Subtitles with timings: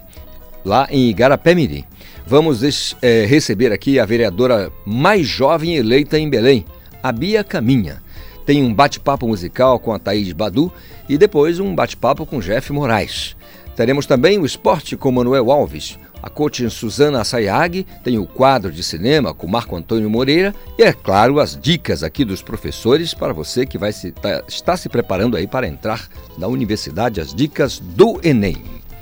[0.63, 1.83] lá em Igarapé-Mirim.
[2.29, 6.65] Vamos é, receber aqui a vereadora mais jovem eleita em Belém,
[7.01, 8.03] a Bia Caminha.
[8.45, 10.69] Tem um bate-papo musical com a Thaís Badu
[11.07, 13.33] e depois um bate-papo com Jeff Moraes.
[13.77, 15.97] Teremos também o esporte com Manuel Alves.
[16.21, 20.91] A coach Suzana Sayag tem o quadro de cinema com Marco Antônio Moreira e, é
[20.91, 25.37] claro, as dicas aqui dos professores para você que vai se, tá, está se preparando
[25.37, 28.57] aí para entrar na universidade, as dicas do Enem.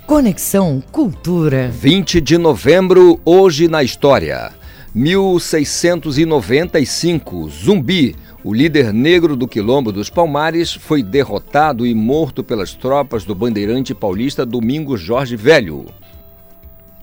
[0.05, 1.69] Conexão Cultura.
[1.69, 4.51] 20 de novembro, hoje na história.
[4.93, 13.23] 1695, Zumbi, o líder negro do Quilombo dos Palmares, foi derrotado e morto pelas tropas
[13.23, 15.87] do bandeirante paulista Domingos Jorge Velho.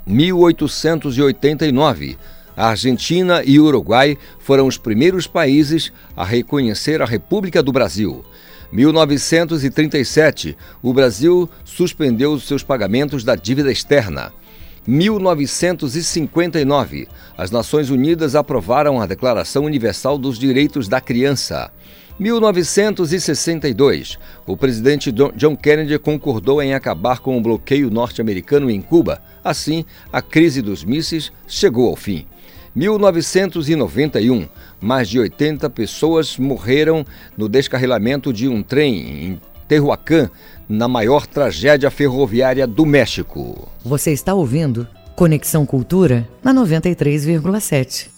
[0.07, 2.17] 1889,
[2.57, 8.25] a Argentina e Uruguai foram os primeiros países a reconhecer a República do Brasil.
[8.73, 14.33] 1937, o Brasil suspendeu os seus pagamentos da dívida externa.
[14.87, 17.07] 1959,
[17.37, 21.71] as Nações Unidas aprovaram a Declaração Universal dos Direitos da Criança.
[22.19, 29.21] 1962, o presidente John Kennedy concordou em acabar com o bloqueio norte-americano em Cuba.
[29.45, 32.27] Assim, a crise dos mísseis chegou ao fim.
[32.75, 34.49] 1991,
[34.81, 37.05] mais de 80 pessoas morreram
[37.37, 40.31] no descarrilamento de um trem em Tehuacan,
[40.69, 43.69] na maior tragédia ferroviária do México.
[43.85, 48.09] Você está ouvindo Conexão Cultura na 93,7.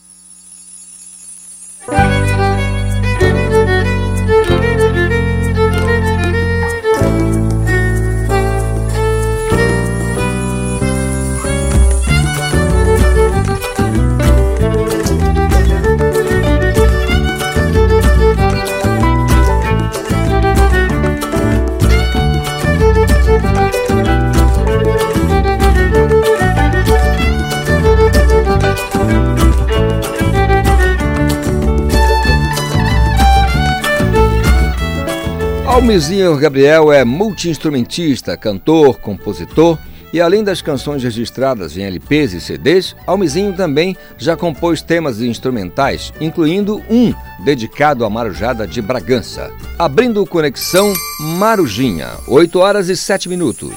[35.74, 39.76] Almezinho Gabriel é multiinstrumentista, cantor, compositor
[40.12, 46.12] e além das canções registradas em LPs e CDs, Almezinho também já compôs temas instrumentais,
[46.20, 47.12] incluindo um
[47.44, 49.50] dedicado à Marujada de Bragança.
[49.76, 53.70] Abrindo conexão Marujinha, 8 horas e 7 minutos.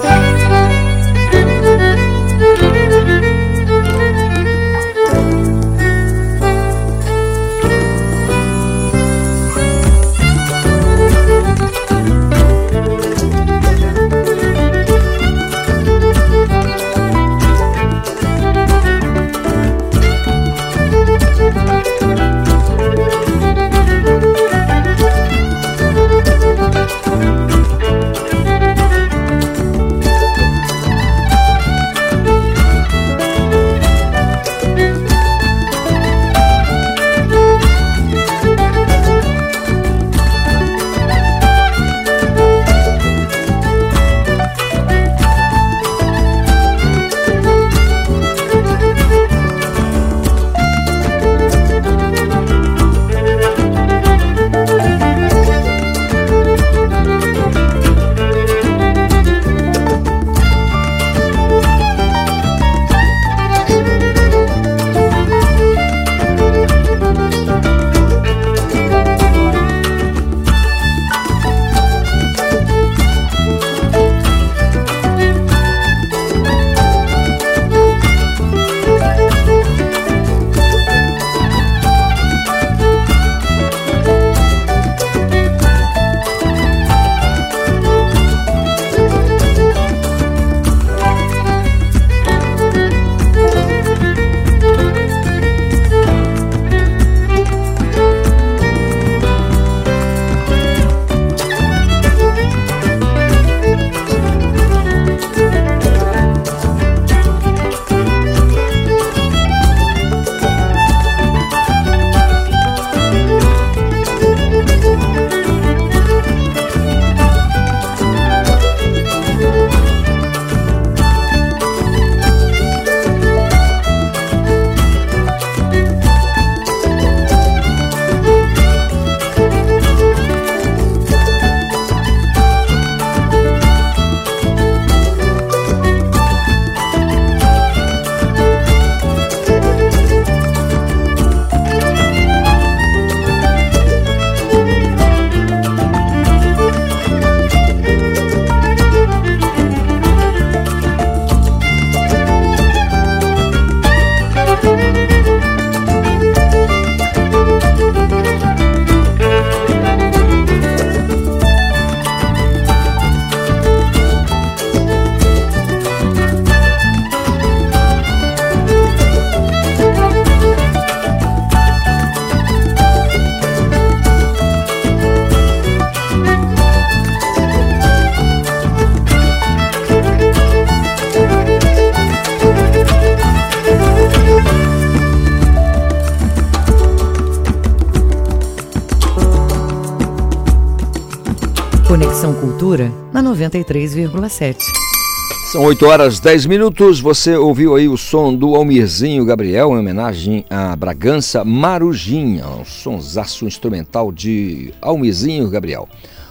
[195.58, 197.00] São 8 horas 10 minutos.
[197.00, 203.44] Você ouviu aí o som do Almirzinho Gabriel em homenagem a Bragança Marujinha, um sonsaço
[203.44, 205.90] instrumental de Almirzinho Gabriel.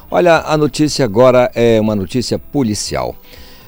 [0.08, 3.16] Olha, a notícia agora é uma notícia policial.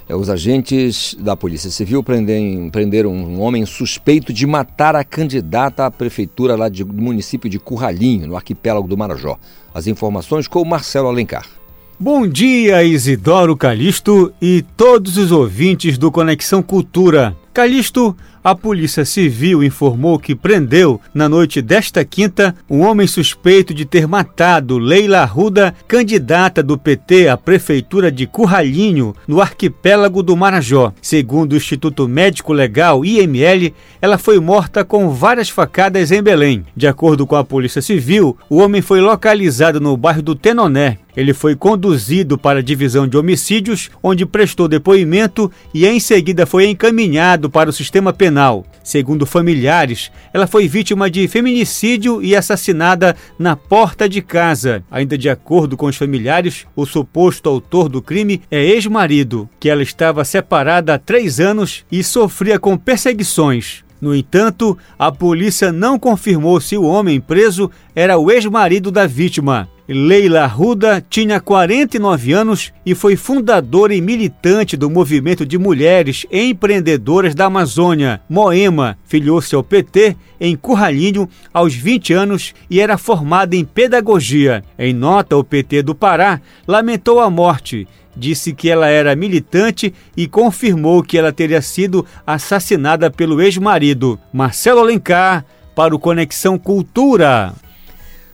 [0.09, 5.85] É, os agentes da Polícia Civil prendem, prenderam um homem suspeito de matar a candidata
[5.87, 9.37] à prefeitura lá de, do município de Curralinho, no arquipélago do Marajó.
[9.75, 11.58] As informações com o Marcelo Alencar.
[12.01, 17.37] Bom dia, Isidoro Calixto e todos os ouvintes do Conexão Cultura.
[17.53, 18.17] Calixto,
[18.51, 24.09] a Polícia Civil informou que prendeu, na noite desta quinta, um homem suspeito de ter
[24.09, 30.95] matado Leila Arruda, candidata do PT à Prefeitura de Curralhinho, no arquipélago do Marajó.
[31.03, 36.65] Segundo o Instituto Médico Legal, IML, ela foi morta com várias facadas em Belém.
[36.75, 40.99] De acordo com a Polícia Civil, o homem foi localizado no bairro do Tenoné.
[41.19, 46.69] Ele foi conduzido para a divisão de homicídios, onde prestou depoimento e em seguida foi
[46.69, 48.38] encaminhado para o sistema penal.
[48.85, 54.83] Segundo familiares, ela foi vítima de feminicídio e assassinada na porta de casa.
[54.91, 59.83] Ainda de acordo com os familiares, o suposto autor do crime é ex-marido, que ela
[59.83, 63.85] estava separada há três anos e sofria com perseguições.
[64.01, 69.69] No entanto, a polícia não confirmou se o homem preso era o ex-marido da vítima.
[69.89, 77.35] Leila Arruda tinha 49 anos e foi fundadora e militante do movimento de mulheres empreendedoras
[77.35, 78.99] da Amazônia, Moema.
[79.07, 84.63] Filiou-se ao PT em Curralinho aos 20 anos e era formada em pedagogia.
[84.79, 90.27] Em nota, o PT do Pará lamentou a morte disse que ela era militante e
[90.27, 94.19] confirmou que ela teria sido assassinada pelo ex-marido.
[94.33, 97.55] Marcelo Alencar, para o Conexão Cultura.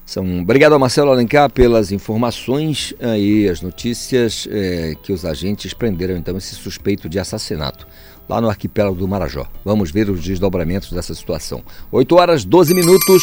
[0.07, 6.17] São, obrigado a Marcelo Alencar pelas informações e as notícias é, que os agentes prenderam
[6.17, 7.87] então esse suspeito de assassinato
[8.29, 9.47] lá no arquipélago do Marajó.
[9.65, 11.63] Vamos ver os desdobramentos dessa situação.
[11.91, 13.23] 8 horas 12 minutos.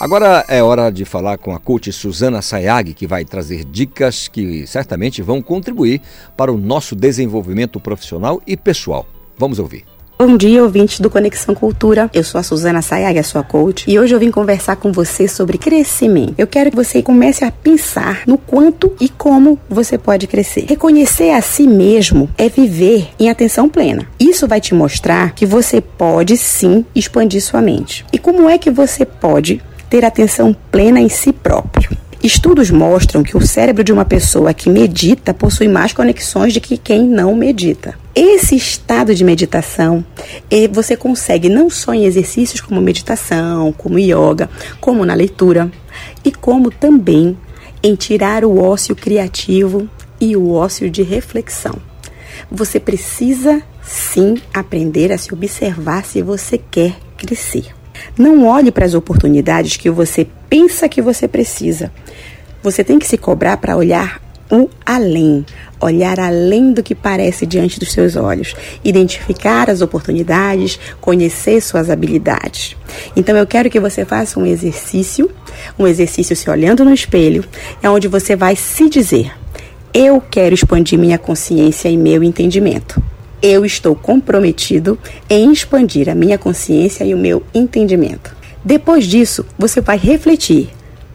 [0.00, 4.66] Agora é hora de falar com a coach Suzana Sayag, que vai trazer dicas que
[4.66, 6.00] certamente vão contribuir
[6.36, 9.06] para o nosso desenvolvimento profissional e pessoal.
[9.36, 9.97] Vamos ouvir.
[10.20, 12.10] Bom dia, ouvintes do Conexão Cultura.
[12.12, 15.28] Eu sou a Suzana Sayag, a sua coach, e hoje eu vim conversar com você
[15.28, 16.34] sobre crescimento.
[16.36, 20.64] Eu quero que você comece a pensar no quanto e como você pode crescer.
[20.68, 24.08] Reconhecer a si mesmo é viver em atenção plena.
[24.18, 28.04] Isso vai te mostrar que você pode sim expandir sua mente.
[28.12, 31.97] E como é que você pode ter atenção plena em si próprio?
[32.22, 36.76] Estudos mostram que o cérebro de uma pessoa que medita possui mais conexões do que
[36.76, 37.94] quem não medita.
[38.12, 40.04] Esse estado de meditação,
[40.72, 45.70] você consegue não só em exercícios como meditação, como yoga, como na leitura,
[46.24, 47.38] e como também
[47.82, 49.88] em tirar o ócio criativo
[50.20, 51.76] e o ócio de reflexão.
[52.50, 57.66] Você precisa sim aprender a se observar se você quer crescer.
[58.16, 61.92] Não olhe para as oportunidades que você pensa que você precisa.
[62.62, 65.44] Você tem que se cobrar para olhar o além,
[65.80, 72.74] olhar além do que parece diante dos seus olhos, identificar as oportunidades, conhecer suas habilidades.
[73.14, 75.30] Então eu quero que você faça um exercício,
[75.78, 77.44] um exercício se olhando no espelho,
[77.82, 79.30] é onde você vai se dizer:
[79.92, 83.02] eu quero expandir minha consciência e meu entendimento
[83.40, 84.98] eu estou comprometido
[85.30, 88.37] em expandir a minha consciência e o meu entendimento.
[88.68, 90.68] Depois disso, você vai refletir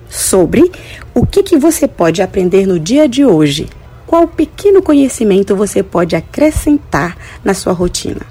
[0.10, 0.72] sobre
[1.14, 3.70] o que, que você pode aprender no dia de hoje.
[4.08, 8.22] Qual pequeno conhecimento você pode acrescentar na sua rotina?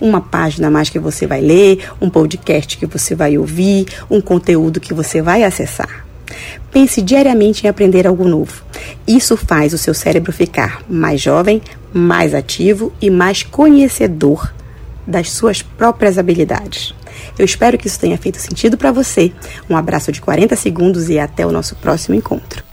[0.00, 4.20] Uma página a mais que você vai ler, um podcast que você vai ouvir, um
[4.20, 6.06] conteúdo que você vai acessar.
[6.70, 8.62] Pense diariamente em aprender algo novo.
[9.04, 11.60] Isso faz o seu cérebro ficar mais jovem,
[11.92, 14.54] mais ativo e mais conhecedor
[15.04, 16.94] das suas próprias habilidades.
[17.38, 19.32] Eu espero que isso tenha feito sentido para você.
[19.68, 22.64] Um abraço de 40 segundos e até o nosso próximo encontro.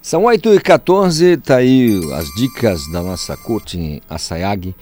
[0.00, 4.74] São 8 e 14 tá aí as dicas da nossa coaching Asayag.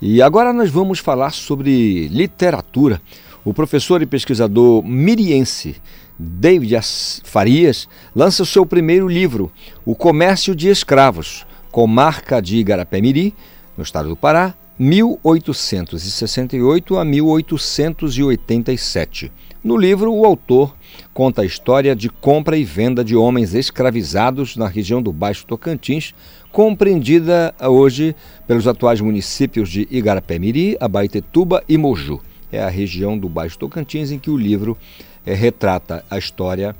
[0.00, 3.02] E agora nós vamos falar sobre literatura.
[3.44, 5.76] O professor e pesquisador miriense
[6.18, 6.78] David
[7.24, 9.50] Farias lança o seu primeiro livro,
[9.84, 13.34] O Comércio de Escravos, comarca de Igarapé-Miri,
[13.76, 19.30] no estado do Pará, 1868 a 1887.
[19.62, 20.74] No livro, o autor
[21.12, 26.14] conta a história de compra e venda de homens escravizados na região do Baixo Tocantins,
[26.50, 32.18] compreendida hoje pelos atuais municípios de Igarapé-Miri, Abaetetuba e Moju.
[32.50, 34.78] É a região do Baixo Tocantins em que o livro
[35.26, 36.74] é, retrata a história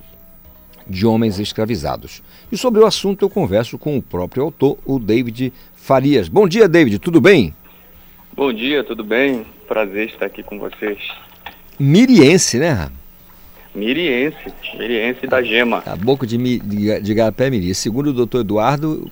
[0.88, 2.22] de homens escravizados.
[2.50, 6.30] E sobre o assunto eu converso com o próprio autor, o David Farias.
[6.30, 7.54] Bom dia, David, tudo bem?
[8.32, 9.44] Bom dia, tudo bem?
[9.66, 10.98] Prazer estar aqui com vocês.
[11.78, 12.88] Miriense, né?
[13.74, 15.82] Miriense, Miriense da Gema.
[15.84, 17.74] A boca de, de, de Garapé Miri.
[17.74, 19.10] Segundo o doutor Eduardo,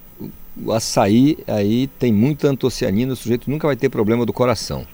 [0.57, 4.87] o açaí aí tem muita antocianina, o sujeito nunca vai ter problema do coração.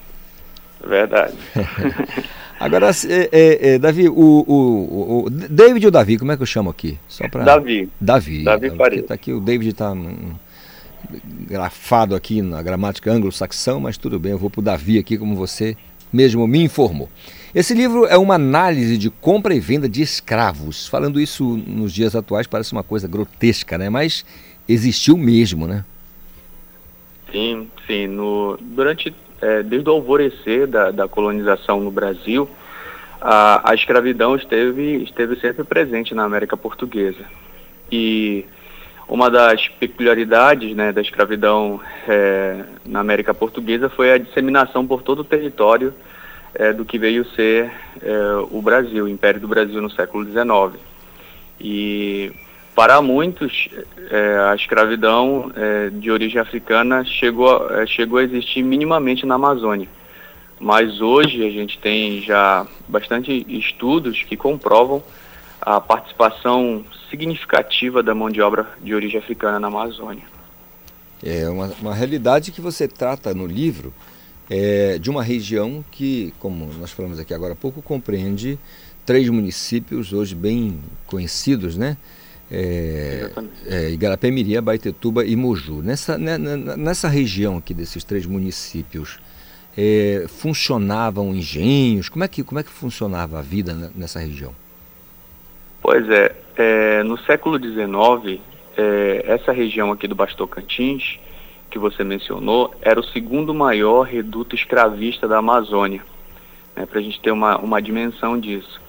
[0.87, 1.35] Verdade.
[2.59, 6.47] Agora, é, é, é, Davi, o, o, o, David ou Davi, como é que eu
[6.47, 6.99] chamo aqui?
[7.09, 7.45] Só pra...
[7.45, 7.90] Davi.
[8.00, 8.43] Davi.
[8.43, 9.02] Davi Faria.
[9.02, 9.95] Tá aqui, o David está
[11.49, 15.34] grafado aqui na gramática anglo-saxão, mas tudo bem, eu vou para o Davi aqui, como
[15.34, 15.76] você
[16.12, 17.08] mesmo me informou.
[17.54, 20.88] Esse livro é uma análise de compra e venda de escravos.
[20.88, 23.88] Falando isso nos dias atuais parece uma coisa grotesca, né?
[23.88, 24.25] Mas
[24.68, 25.84] existiu mesmo, né?
[27.30, 28.06] Sim, sim.
[28.06, 32.49] No, durante é, desde o alvorecer da, da colonização no Brasil,
[33.20, 37.25] a, a, escravidão esteve, esteve sempre presente na América Portuguesa.
[37.90, 38.44] E
[39.08, 45.20] uma das peculiaridades né, da escravidão é, na América Portuguesa foi a disseminação por todo
[45.20, 45.92] o território
[46.54, 47.70] é, do que veio ser
[48.02, 48.12] é,
[48.50, 50.80] o Brasil, o Império do Brasil no século XIX.
[51.61, 52.32] E
[52.75, 53.68] para muitos,
[54.11, 59.88] é, a escravidão é, de origem africana chegou, é, chegou a existir minimamente na Amazônia.
[60.58, 65.02] Mas hoje a gente tem já bastante estudos que comprovam
[65.64, 70.25] a participação significativa da mão de obra de origem africana na Amazônia.
[71.23, 73.92] É uma, uma realidade que você trata no livro
[74.50, 78.59] é, de uma região que, como nós falamos aqui agora há pouco, compreende
[79.06, 81.97] três municípios hoje bem conhecidos, né?
[82.50, 83.30] é,
[83.66, 85.83] é, Igarapé-Mirim, Baitetuba e Moju.
[85.83, 89.18] Nessa, né, nessa região aqui desses três municípios,
[89.76, 92.09] é, funcionavam engenhos?
[92.09, 94.54] Como é, que, como é que funcionava a vida nessa região?
[95.85, 98.41] Pois é, é no século XIX,
[98.75, 101.19] é, essa região aqui do Bastocantins,
[101.71, 106.00] que você mencionou, era o segundo maior reduto escravista da Amazônia,
[106.75, 108.81] né, para a gente ter uma, uma dimensão disso.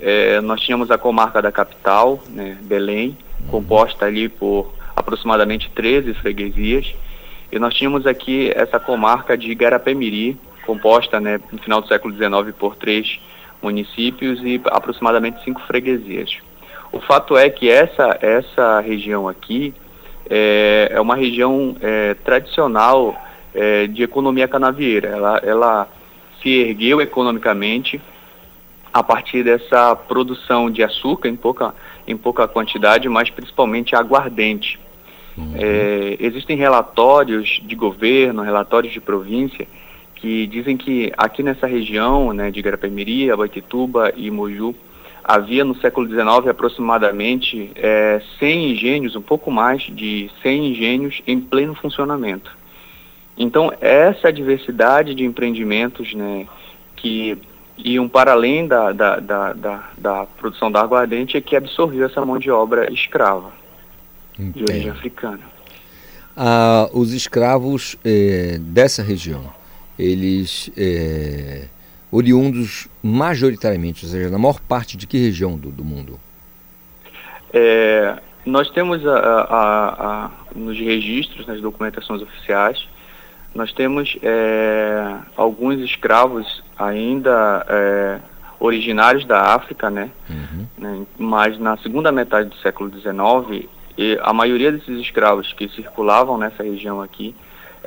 [0.00, 3.14] É, nós tínhamos a comarca da capital, né, Belém,
[3.50, 6.94] composta ali por aproximadamente 13 freguesias,
[7.52, 12.56] e nós tínhamos aqui essa comarca de Garapé-Miri, composta né, no final do século XIX
[12.58, 13.20] por três
[13.62, 16.38] municípios e aproximadamente cinco freguesias.
[16.92, 19.74] O fato é que essa, essa região aqui
[20.28, 23.20] é, é uma região é, tradicional
[23.54, 25.08] é, de economia canavieira.
[25.08, 25.88] Ela, ela
[26.42, 28.00] se ergueu economicamente
[28.92, 31.74] a partir dessa produção de açúcar em pouca,
[32.06, 34.78] em pouca quantidade, mas principalmente aguardente.
[35.36, 35.54] Uhum.
[35.56, 39.68] É, existem relatórios de governo, relatórios de província,
[40.20, 44.74] que dizem que aqui nessa região né, de Garapé-Miri, Abaitetuba e Moju,
[45.22, 51.40] havia no século XIX aproximadamente é, 100 engenhos, um pouco mais de 100 engenhos em
[51.40, 52.56] pleno funcionamento.
[53.36, 56.46] Então, essa diversidade de empreendimentos né,
[56.96, 57.38] que
[57.76, 62.24] iam para além da, da, da, da, da produção da aguardente é que absorveu essa
[62.24, 63.52] mão de obra escrava
[64.36, 64.54] Entendo.
[64.54, 65.40] de origem africana.
[66.36, 69.52] Ah, os escravos eh, dessa região,
[69.98, 71.64] eles eh,
[72.10, 76.18] oriundos majoritariamente, ou seja, na maior parte de que região do, do mundo?
[77.52, 82.86] É, nós temos a, a, a, nos registros, nas documentações oficiais,
[83.54, 88.18] nós temos é, alguns escravos ainda é,
[88.60, 90.10] originários da África, né?
[90.28, 90.66] Uhum.
[90.76, 91.06] né?
[91.18, 93.68] Mas na segunda metade do século XIX,
[94.20, 97.34] a maioria desses escravos que circulavam nessa região aqui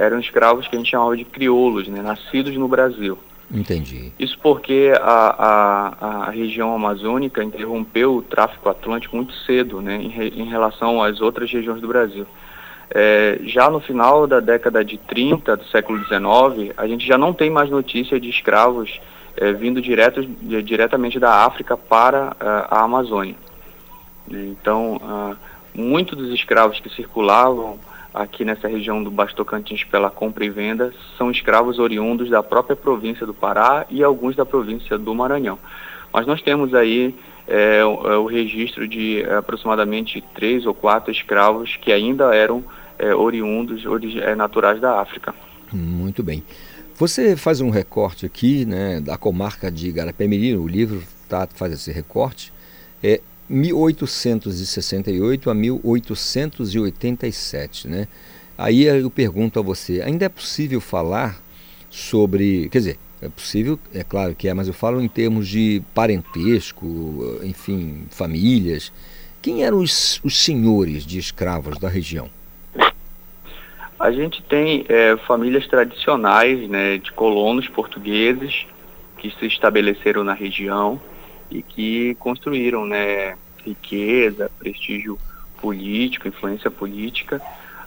[0.01, 2.01] eram escravos que a gente chamava de crioulos, né?
[2.01, 3.17] Nascidos no Brasil.
[3.53, 4.12] Entendi.
[4.17, 5.36] Isso porque a,
[6.00, 9.96] a, a região amazônica interrompeu o tráfico atlântico muito cedo, né?
[9.96, 12.25] Em, em relação às outras regiões do Brasil.
[12.93, 17.34] É, já no final da década de 30 do século XIX, a gente já não
[17.34, 19.00] tem mais notícia de escravos
[19.38, 23.36] é, vindo direto, de, diretamente da África para uh, a Amazônia.
[24.29, 25.38] Então, uh,
[25.74, 27.79] muitos dos escravos que circulavam
[28.13, 32.75] aqui nessa região do Baixo Tocantins pela compra e venda são escravos oriundos da própria
[32.75, 35.58] província do Pará e alguns da província do Maranhão.
[36.13, 37.15] Mas nós temos aí
[37.48, 42.63] é, o, é, registro de é, aproximadamente três ou quatro escravos que ainda eram
[43.00, 45.34] é, oriundos, origi é, naturais da África.
[45.72, 46.44] Muito bem.
[46.96, 51.91] Você faz um recorte aqui né, da comarca de Garapé-Mirim, o livro tá, faz esse
[51.91, 52.53] recorte,
[53.01, 58.08] é 1868 a 1887, né?
[58.58, 61.41] Aí eu pergunto a você, ainda é possível falar
[61.89, 65.81] sobre, quer dizer, é possível, é claro que é, mas eu falo em termos de
[65.93, 68.92] parentesco, enfim, famílias,
[69.42, 72.29] quem eram os, os senhores de escravos da região?
[74.00, 78.66] A gente tem é, famílias tradicionais né, de colonos portugueses
[79.18, 81.00] que se estabeleceram na região
[81.51, 85.20] e que construíram né, riqueza, prestígio
[85.59, 87.42] político, influência política,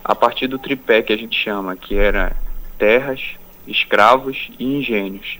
[0.05, 2.37] a partir do tripé que a gente chama, que era
[2.79, 5.38] terras, escravos e engenhos.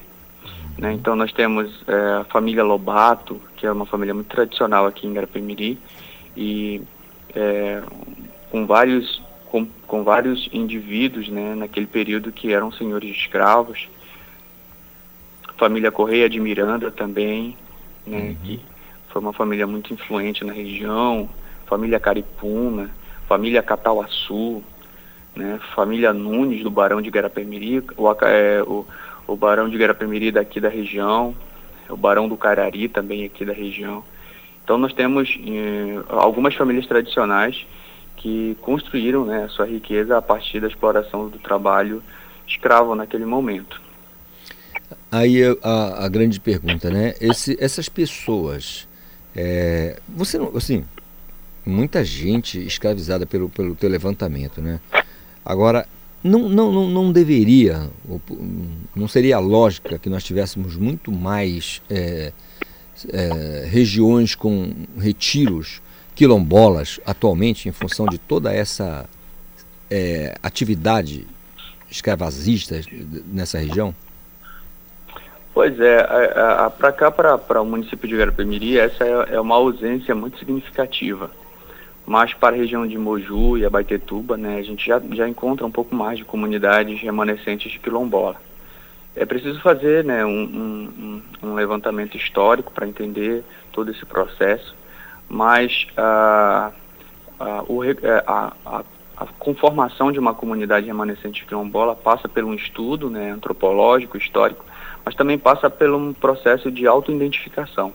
[0.79, 0.93] Né?
[0.95, 5.13] Então nós temos é, a família Lobato, que é uma família muito tradicional aqui em
[5.13, 5.79] Garapemiri,
[6.37, 6.83] e
[7.35, 7.83] é,
[8.51, 13.89] com vários com, com vários indivíduos né, naquele período que eram senhores de escravos.
[15.57, 17.57] Família Correia de Miranda também,
[18.07, 18.35] né, uhum.
[18.43, 18.61] que
[19.09, 21.29] foi uma família muito influente na região.
[21.67, 22.91] Família Caripuna,
[23.27, 24.63] família Catauaçu,
[25.35, 28.87] né, família Nunes do Barão de Garapemiri, o, é, o,
[29.27, 31.35] o Barão de Garapemiri daqui da região,
[31.89, 34.05] o Barão do Carari também aqui da região.
[34.63, 37.67] Então nós temos eh, algumas famílias tradicionais
[38.17, 42.03] que construíram né, a sua riqueza a partir da exploração do trabalho
[42.49, 43.81] escravo naquele momento.
[45.11, 47.15] Aí a, a grande pergunta, né?
[47.21, 48.87] Esse, essas pessoas,
[49.35, 50.85] é, você não, assim,
[51.65, 54.81] muita gente escravizada pelo, pelo teu levantamento, né?
[55.45, 55.87] Agora,
[56.23, 57.91] não, não, não, não deveria,
[58.97, 62.33] não seria lógica que nós tivéssemos muito mais é,
[63.13, 65.83] é, regiões com retiros
[66.15, 69.09] quilombolas atualmente, em função de toda essa
[69.91, 71.27] é, atividade
[71.91, 72.81] escravazista
[73.27, 73.95] nessa região?
[75.55, 76.05] Pois é,
[76.77, 81.31] para cá, para o município de Garapemiri, essa é, é, uma ausência muito significativa.
[82.05, 85.71] Mas para a região de Moju e Abaetetuba, né, a gente já, já encontra um
[85.71, 88.37] pouco mais de comunidades remanescentes de quilombola.
[89.15, 94.75] É preciso fazer né, um, um, um levantamento histórico para entender todo esse processo
[95.29, 96.71] mas a,
[97.39, 97.95] a, o, é,
[98.27, 98.85] a, a,
[99.17, 104.65] a, conformação de uma comunidade remanescente quilombola passa por um estudo né, antropológico, histórico,
[105.05, 107.93] mas também passa por um processo de autoidentificação.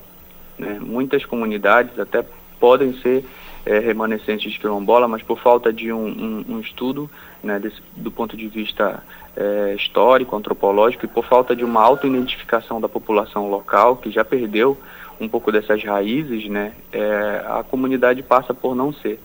[0.58, 0.78] Né?
[0.80, 2.24] Muitas comunidades até
[2.60, 3.26] podem ser
[3.66, 7.10] é, remanescentes de quilombola, mas por falta de um, um, um estudo
[7.44, 9.04] né, desse, do ponto de vista
[9.36, 14.78] é, histórico, antropológico, e por falta de uma autoidentificação da população local, que já perdeu
[15.20, 19.20] um pouco dessas raízes, né, é, a comunidade passa por não ser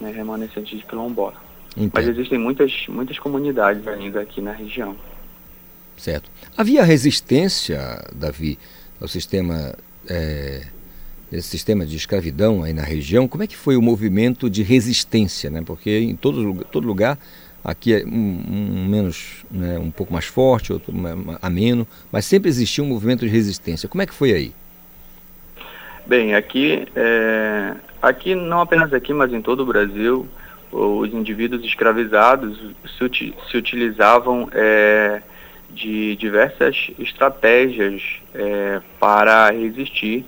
[0.00, 1.34] né, remanescente de quilombola.
[1.76, 1.92] Entendo.
[1.94, 4.96] Mas existem muitas, muitas comunidades ainda aqui na região.
[5.96, 6.30] Certo.
[6.56, 8.58] Havia resistência, Davi,
[9.00, 9.74] ao sistema,
[10.08, 10.62] é,
[11.32, 13.26] esse sistema de escravidão aí na região?
[13.26, 15.50] Como é que foi o movimento de resistência?
[15.50, 15.62] Né?
[15.64, 17.18] Porque em todo, todo lugar,
[17.64, 18.10] aqui é um,
[18.48, 20.92] um menos, né, um pouco mais forte, outro
[21.40, 23.88] ameno, mas sempre existia um movimento de resistência.
[23.88, 24.52] Como é que foi aí?
[26.06, 30.28] Bem, aqui, é, aqui não apenas aqui, mas em todo o Brasil,
[30.70, 32.58] os indivíduos escravizados
[32.98, 35.22] se, se utilizavam é,
[35.74, 38.02] de diversas estratégias
[38.34, 40.24] é, para resistir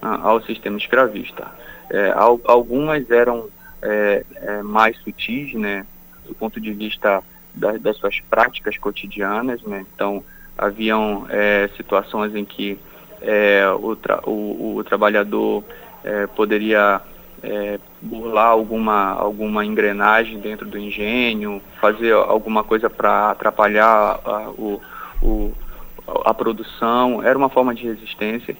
[0.00, 1.46] ao sistema escravista.
[1.90, 2.12] É,
[2.44, 3.48] algumas eram
[3.82, 5.84] é, é, mais sutis, né,
[6.26, 7.22] do ponto de vista
[7.54, 10.22] da, das suas práticas cotidianas, né, então
[10.56, 11.26] haviam
[11.76, 12.78] situações em que
[13.22, 15.64] é, o, tra o, o, trabalhador
[16.04, 17.00] é, poderia
[17.42, 24.80] é, burlar alguma, alguma engrenagem dentro do engenho, fazer alguma coisa para atrapalhar a, o,
[25.22, 25.52] o,
[26.24, 28.56] a produção, era uma forma de resistência.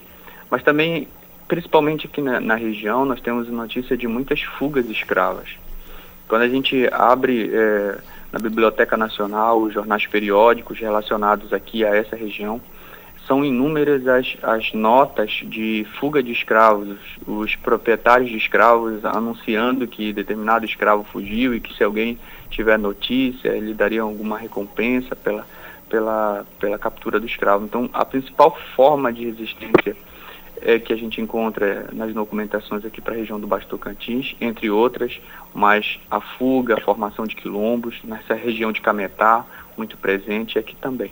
[0.49, 1.07] Mas também,
[1.47, 5.49] principalmente aqui na, na região, nós temos notícia de muitas fugas escravas.
[6.27, 7.97] Quando a gente abre é,
[8.31, 12.61] na Biblioteca Nacional os jornais periódicos relacionados aqui a essa região,
[13.27, 16.97] são inúmeras as, as notas de fuga de escravos,
[17.27, 22.17] os proprietários de escravos anunciando que determinado escravo fugiu e que se alguém
[22.49, 25.45] tiver notícia, ele daria alguma recompensa pela,
[25.91, 27.65] pela, pela captura do escravo.
[27.65, 29.95] Então, a principal forma de resistência
[30.61, 34.69] é, que a gente encontra nas documentações aqui para a região do Baixo Tocantins, entre
[34.69, 35.19] outras,
[35.53, 39.45] mas a fuga, a formação de quilombos, nessa região de Cametá,
[39.77, 41.11] muito presente, aqui também.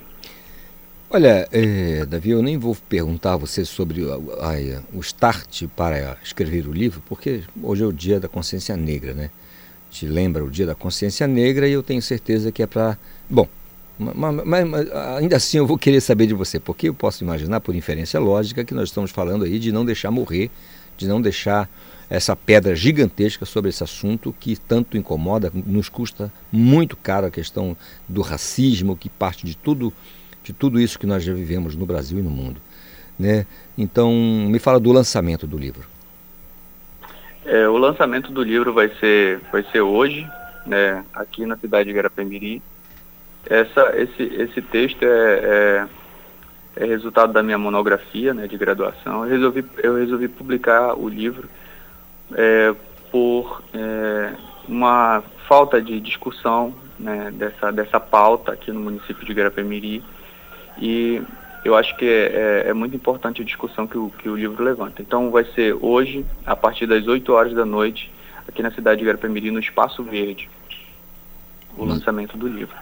[1.10, 6.16] Olha, é, Davi, eu nem vou perguntar a você sobre a, a, o start para
[6.24, 9.30] escrever o livro, porque hoje é o dia da consciência negra, né?
[9.90, 12.96] Te lembra o dia da consciência negra e eu tenho certeza que é para.
[13.28, 13.48] Bom,
[14.00, 17.76] mas, mas, ainda assim eu vou querer saber de você, porque eu posso imaginar, por
[17.76, 20.50] inferência lógica, que nós estamos falando aí de não deixar morrer,
[20.98, 21.70] de não deixar
[22.10, 27.78] essa pedra gigantesca sobre esse assunto que tanto incomoda, nos custa muito caro a questão
[28.08, 29.94] do racismo, que parte de tudo
[30.44, 32.60] de tudo isso que nós já vivemos no Brasil e no mundo.
[33.20, 33.46] Né?
[33.78, 35.84] Então, me fala do lançamento do livro.
[37.46, 40.28] É, o lançamento do livro vai ser, vai ser hoje,
[40.66, 42.62] né, aqui na cidade de Garapemiri.
[43.46, 45.88] Essa, esse, esse texto é, é,
[46.76, 49.24] é, resultado da minha monografia né, de graduação.
[49.26, 51.50] Eu resolvi, eu resolvi publicar o livro
[52.34, 52.74] é,
[53.12, 54.34] por é,
[54.68, 60.04] uma falta de discussão né, dessa, dessa pauta aqui no município de Garapemiri.
[60.78, 61.22] E
[61.64, 64.64] eu acho que é, é, é, muito importante a discussão que o, que o livro
[64.64, 65.02] levanta.
[65.02, 68.12] Então vai ser hoje, a partir das 8 horas da noite,
[68.48, 70.50] aqui na cidade de Garapemiri, no Espaço Verde,
[71.78, 71.88] o hum.
[71.88, 72.76] lançamento do livro.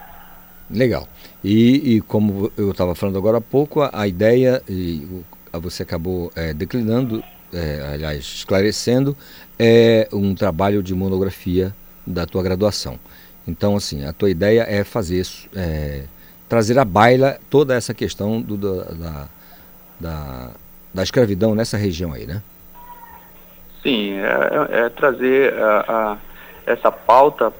[0.70, 1.08] Legal.
[1.42, 5.06] E, e como eu estava falando agora há pouco, a, a ideia, e
[5.52, 9.16] a você acabou é, declinando, é, aliás, esclarecendo,
[9.58, 11.74] é um trabalho de monografia
[12.06, 12.98] da tua graduação.
[13.46, 15.26] Então, assim, a tua ideia é fazer
[15.56, 16.02] é,
[16.48, 19.28] trazer à baila toda essa questão do, da,
[20.00, 20.50] da,
[20.94, 22.42] da, escravidão nessa região aí, né?
[23.82, 26.16] Sim, é, é trazer a, a,
[26.66, 27.52] essa pauta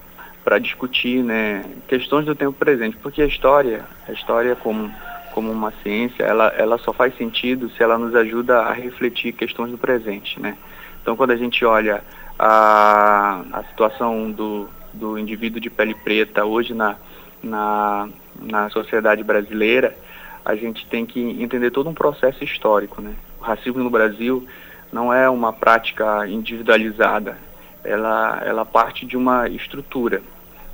[0.45, 4.91] para discutir né, questões do tempo presente, porque a história, a história como,
[5.33, 9.71] como uma ciência, ela, ela só faz sentido se ela nos ajuda a refletir questões
[9.71, 10.57] do presente, né?
[11.03, 12.03] Então, quando a gente olha
[12.39, 16.97] a, a situação do, do indivíduo de pele preta hoje na,
[17.43, 18.09] na,
[18.41, 19.97] na sociedade brasileira,
[20.45, 23.01] a gente tem que entender todo um processo histórico.
[23.03, 23.15] Né?
[23.41, 24.47] O racismo no Brasil
[24.93, 27.37] não é uma prática individualizada,
[27.85, 30.23] ela, ela parte de uma estrutura.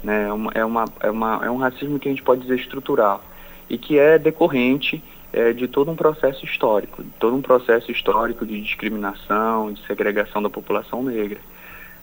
[0.03, 0.27] Né?
[0.55, 3.23] É, é, uma, é, uma, é um racismo que a gente pode dizer estrutural
[3.69, 8.45] e que é decorrente é, de todo um processo histórico, de todo um processo histórico
[8.47, 11.41] de discriminação, de segregação da população negra.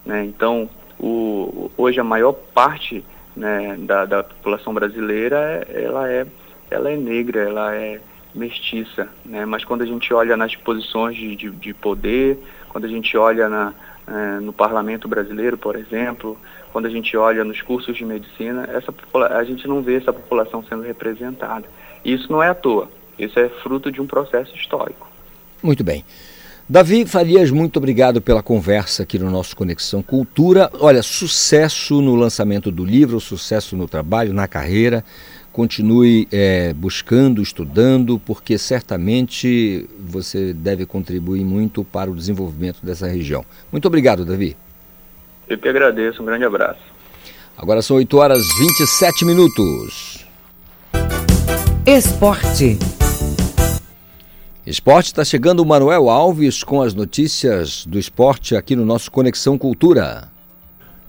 [0.06, 0.26] Né?
[0.26, 3.04] Então, o, hoje a maior parte
[3.36, 6.26] né, da, da, população brasileira ela é,
[6.70, 8.02] ela é negra, ela é
[8.34, 9.46] mestiça, né?
[9.46, 12.38] mas quando a gente olha nas posições de, de, de poder,
[12.70, 13.74] quando a gente olha na,
[14.12, 16.38] é, no parlamento brasileiro, por exemplo,
[16.74, 18.94] quando a gente olha nos cursos de medicina, essa,
[19.34, 21.66] a gente não vê essa população sendo representada.
[22.04, 25.10] E isso não é à toa, isso é fruto de um processo histórico.
[25.64, 26.04] Muito bem.
[26.68, 30.70] Davi Farias, muito obrigado pela conversa aqui no nosso Conexão Cultura.
[30.80, 35.04] Olha, sucesso no lançamento do livro, sucesso no trabalho, na carreira.
[35.52, 43.46] Continue é, buscando, estudando, porque certamente você deve contribuir muito para o desenvolvimento dessa região.
[43.72, 44.56] Muito obrigado, Davi.
[45.48, 46.80] Eu que agradeço, um grande abraço.
[47.58, 50.26] Agora são 8 horas 27 minutos.
[51.86, 52.80] Esporte.
[54.66, 59.58] Esporte está chegando o Manuel Alves com as notícias do esporte aqui no nosso Conexão
[59.58, 60.31] Cultura.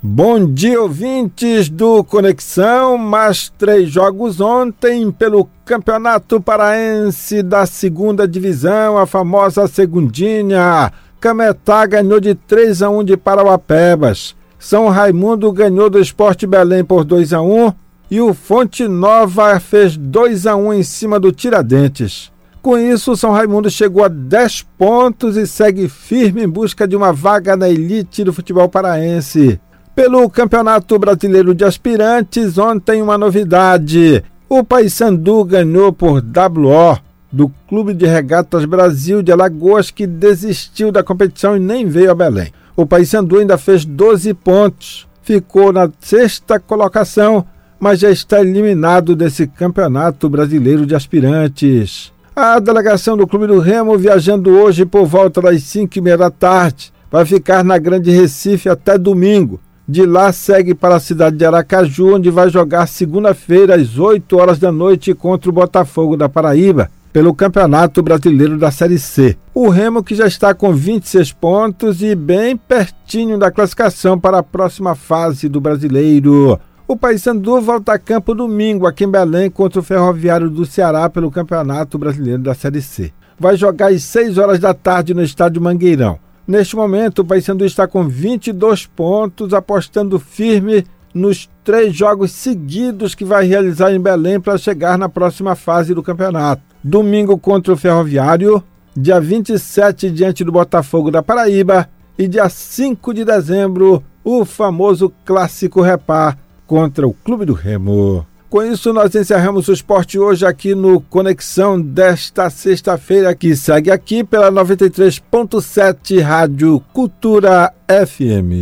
[0.04, 2.98] Bom dia, ouvintes do Conexão.
[2.98, 10.92] Mais três jogos ontem pelo Campeonato Paraense da Segunda Divisão, a famosa Segundinha.
[11.20, 14.34] Cametá ganhou de 3 a 1 de Parauapebas.
[14.58, 17.72] São Raimundo ganhou do Esporte Belém por 2 a 1
[18.10, 22.32] e o Fonte Nova fez 2 a 1 em cima do Tiradentes.
[22.60, 27.12] Com isso, São Raimundo chegou a 10 pontos e segue firme em busca de uma
[27.12, 29.60] vaga na elite do futebol paraense.
[29.94, 34.24] Pelo Campeonato Brasileiro de Aspirantes, ontem uma novidade.
[34.48, 36.98] O Paysandu ganhou por WO
[37.30, 42.14] do Clube de Regatas Brasil de Alagoas, que desistiu da competição e nem veio a
[42.14, 42.50] Belém.
[42.74, 47.44] O Paysandu ainda fez 12 pontos, ficou na sexta colocação,
[47.78, 52.10] mas já está eliminado desse Campeonato Brasileiro de Aspirantes.
[52.34, 56.30] A delegação do Clube do Remo, viajando hoje por volta das 5 e meia da
[56.30, 59.60] tarde, vai ficar na Grande Recife até domingo.
[59.86, 64.58] De lá segue para a cidade de Aracaju, onde vai jogar segunda-feira às 8 horas
[64.58, 69.36] da noite contra o Botafogo da Paraíba, pelo Campeonato Brasileiro da Série C.
[69.52, 74.42] O Remo que já está com 26 pontos e bem pertinho da classificação para a
[74.42, 76.60] próxima fase do Brasileiro.
[76.86, 81.30] O Paysandu volta a campo domingo aqui em Belém contra o Ferroviário do Ceará pelo
[81.30, 83.12] Campeonato Brasileiro da Série C.
[83.38, 86.18] Vai jogar às 6 horas da tarde no estádio Mangueirão.
[86.46, 93.24] Neste momento, o Paysandu está com 22 pontos, apostando firme nos três jogos seguidos que
[93.24, 96.62] vai realizar em Belém para chegar na próxima fase do campeonato.
[96.82, 98.62] Domingo contra o Ferroviário,
[98.96, 105.80] dia 27 diante do Botafogo da Paraíba e dia 5 de dezembro, o famoso Clássico
[105.80, 108.26] Repar contra o Clube do Remo.
[108.52, 114.22] Com isso, nós encerramos o esporte hoje aqui no Conexão desta sexta-feira, que segue aqui
[114.22, 118.60] pela 93.7 Rádio Cultura FM.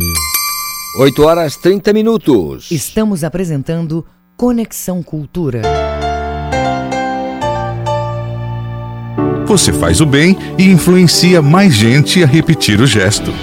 [0.97, 2.71] 8 horas 30 minutos.
[2.71, 4.05] Estamos apresentando
[4.37, 5.61] Conexão Cultura.
[9.45, 13.33] Você faz o bem e influencia mais gente a repetir o gesto.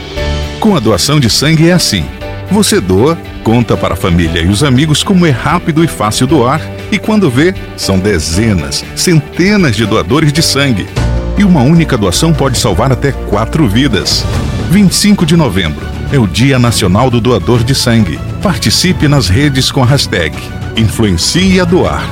[0.61, 2.07] Com a doação de sangue é assim.
[2.51, 6.61] Você doa, conta para a família e os amigos como é rápido e fácil doar,
[6.91, 10.89] e quando vê, são dezenas, centenas de doadores de sangue.
[11.37, 14.25] E uma única doação pode salvar até quatro vidas.
[14.71, 18.19] 25 de novembro é o Dia Nacional do Doador de Sangue.
[18.43, 20.37] Participe nas redes com a hashtag
[20.77, 22.09] Influencie a Doar.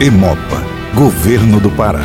[0.00, 0.62] Emopa,
[0.94, 2.04] Governo do Pará.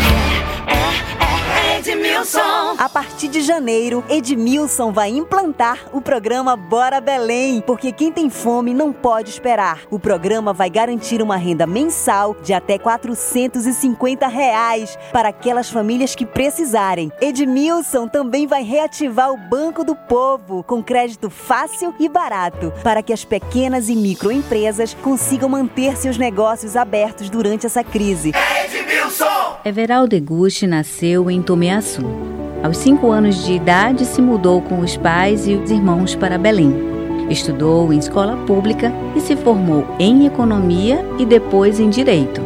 [2.77, 8.73] A partir de janeiro, Edmilson vai implantar o programa Bora Belém, porque quem tem fome
[8.73, 9.81] não pode esperar.
[9.91, 16.25] O programa vai garantir uma renda mensal de até 450 reais para aquelas famílias que
[16.25, 17.11] precisarem.
[17.21, 23.13] Edmilson também vai reativar o Banco do Povo com crédito fácil e barato para que
[23.13, 28.31] as pequenas e microempresas consigam manter seus negócios abertos durante essa crise.
[28.65, 29.57] Edmilson!
[29.63, 32.42] Everaldo Eguchi nasceu em Tomeaçu.
[32.63, 36.73] Aos cinco anos de idade, se mudou com os pais e os irmãos para Belém.
[37.29, 42.41] Estudou em escola pública e se formou em economia e depois em direito.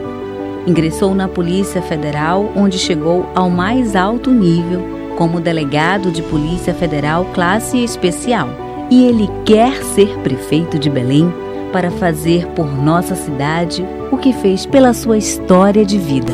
[0.66, 4.82] Ingressou na Polícia Federal, onde chegou ao mais alto nível
[5.16, 8.50] como delegado de Polícia Federal classe especial.
[8.90, 11.32] E ele quer ser prefeito de Belém
[11.72, 16.34] para fazer por nossa cidade o que fez pela sua história de vida.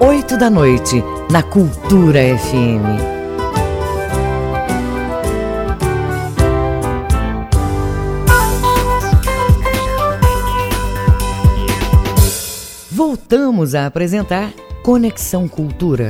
[0.00, 3.16] oito da noite, na Cultura FM.
[12.90, 16.08] Voltamos a apresentar Conexão Cultura.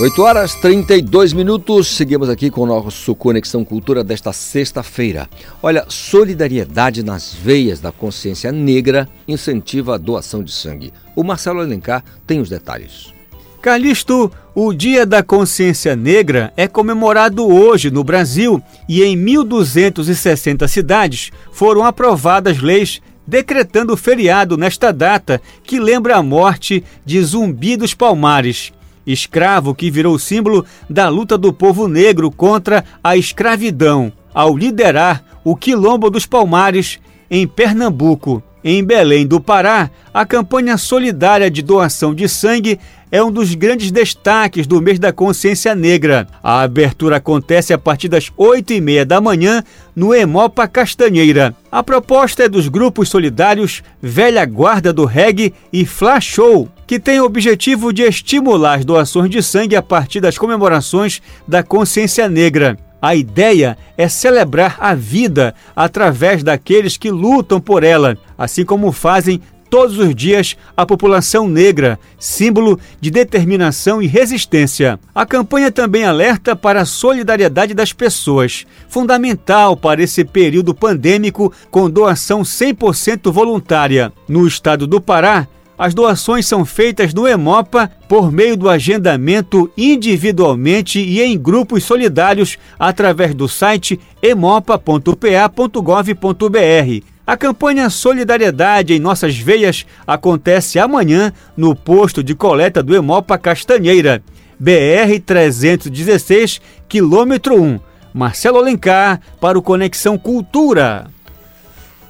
[0.00, 5.28] 8 horas 32 minutos, seguimos aqui com o nosso Conexão Cultura desta sexta-feira.
[5.60, 10.92] Olha, solidariedade nas veias da consciência negra incentiva a doação de sangue.
[11.16, 13.12] O Marcelo Alencar tem os detalhes.
[13.60, 21.32] Calixto, o Dia da Consciência Negra é comemorado hoje no Brasil e em 1.260 cidades
[21.50, 28.72] foram aprovadas leis decretando feriado nesta data que lembra a morte de Zumbi dos Palmares,
[29.12, 35.56] escravo que virou símbolo da luta do povo negro contra a escravidão, ao liderar o
[35.56, 38.42] Quilombo dos Palmares em Pernambuco.
[38.62, 42.78] Em Belém do Pará, a campanha solidária de doação de sangue
[43.10, 46.26] é um dos grandes destaques do mês da consciência negra.
[46.42, 49.62] A abertura acontece a partir das oito e meia da manhã
[49.94, 51.54] no Emopa Castanheira.
[51.70, 57.20] A proposta é dos grupos solidários Velha Guarda do Reggae e Flash Show, que tem
[57.20, 62.78] o objetivo de estimular as doações de sangue a partir das comemorações da consciência negra.
[63.00, 69.40] A ideia é celebrar a vida através daqueles que lutam por ela, assim como fazem
[69.68, 74.98] todos os dias a população negra, símbolo de determinação e resistência.
[75.14, 81.90] A campanha também alerta para a solidariedade das pessoas, fundamental para esse período pandêmico com
[81.90, 84.12] doação 100% voluntária.
[84.28, 90.98] No estado do Pará, as doações são feitas no Emopa por meio do agendamento individualmente
[90.98, 97.17] e em grupos solidários através do site emopa.pa.gov.br.
[97.28, 104.22] A campanha Solidariedade em Nossas Veias acontece amanhã no posto de coleta do Emopa Castanheira,
[104.58, 107.80] BR 316, quilômetro 1.
[108.14, 111.08] Marcelo Alencar para o Conexão Cultura.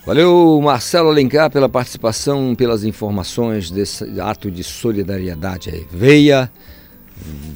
[0.07, 5.85] Valeu, Marcelo Alencar, pela participação, pelas informações desse ato de solidariedade.
[5.91, 6.49] Veia,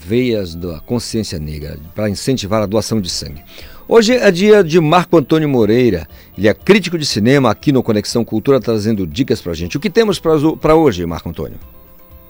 [0.04, 3.40] veias da consciência negra, para incentivar a doação de sangue.
[3.88, 6.08] Hoje é dia de Marco Antônio Moreira.
[6.36, 9.76] Ele é crítico de cinema aqui no Conexão Cultura, trazendo dicas para gente.
[9.76, 11.58] O que temos para hoje, Marco Antônio?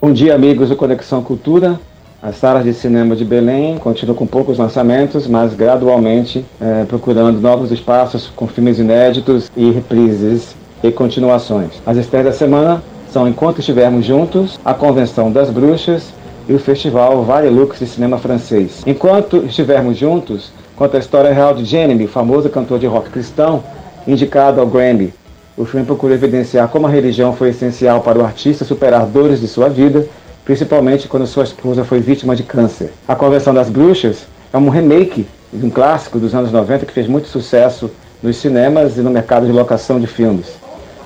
[0.01, 1.79] Bom dia, amigos do Conexão Cultura.
[2.21, 7.71] As salas de cinema de Belém continuam com poucos lançamentos, mas gradualmente é, procurando novos
[7.71, 11.71] espaços com filmes inéditos e reprises e continuações.
[11.87, 16.13] As estreias da semana são Enquanto Estivermos Juntos, a Convenção das Bruxas
[16.49, 18.83] e o Festival Vale Lux de Cinema Francês.
[18.85, 23.63] Enquanto Estivermos Juntos, conta a história real de Jeremy, famoso cantor de rock cristão,
[24.07, 25.13] indicado ao Grammy.
[25.57, 29.49] O filme procura evidenciar como a religião foi essencial para o artista superar dores de
[29.49, 30.07] sua vida
[30.45, 32.93] principalmente quando sua esposa foi vítima de câncer.
[33.07, 37.07] A Convenção das Bruxas é um remake de um clássico dos anos 90 que fez
[37.07, 37.91] muito sucesso
[38.23, 40.47] nos cinemas e no mercado de locação de filmes.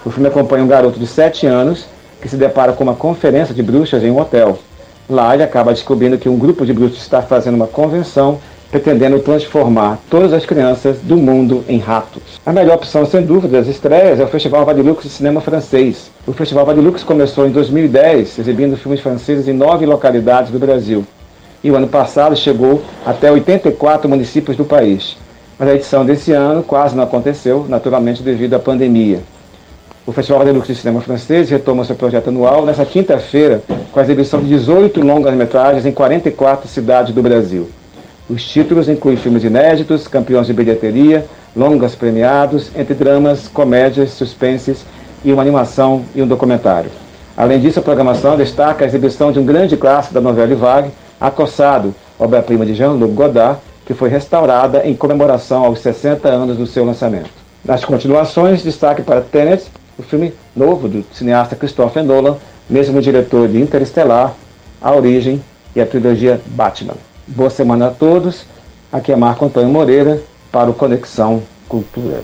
[0.04, 1.86] O filme acompanha um garoto de 7 anos
[2.20, 4.58] que se depara com uma conferência de bruxas em um hotel.
[5.08, 8.38] Lá ele acaba descobrindo que um grupo de bruxos está fazendo uma convenção
[8.80, 12.22] pretendendo transformar todas as crianças do mundo em ratos.
[12.44, 16.10] A melhor opção, sem dúvida, das estreias é o Festival Vadilux de Cinema Francês.
[16.26, 21.06] O Festival Vadilux começou em 2010, exibindo filmes franceses em nove localidades do Brasil.
[21.64, 25.16] E o ano passado chegou até 84 municípios do país.
[25.58, 29.20] Mas a edição desse ano quase não aconteceu, naturalmente devido à pandemia.
[30.06, 34.40] O Festival Vadilux de Cinema Francês retoma seu projeto anual nesta quinta-feira com a exibição
[34.40, 37.70] de 18 longas-metragens em 44 cidades do Brasil.
[38.28, 44.84] Os títulos incluem filmes inéditos, campeões de bilheteria, longas premiados, entre dramas, comédias, suspenses
[45.24, 46.90] e uma animação e um documentário.
[47.36, 51.94] Além disso, a programação destaca a exibição de um grande clássico da novela Vague, Acossado,
[52.18, 57.30] obra-prima de Jean-Luc Godard, que foi restaurada em comemoração aos 60 anos do seu lançamento.
[57.64, 62.36] Nas continuações, destaque para Tenet, o filme novo do cineasta Christopher Nolan,
[62.68, 64.34] mesmo diretor de Interestelar,
[64.82, 65.40] A Origem
[65.76, 66.94] e a trilogia Batman.
[67.28, 68.46] Boa semana a todos.
[68.92, 72.22] Aqui é Marco Antônio Moreira para o Conexão Cultura.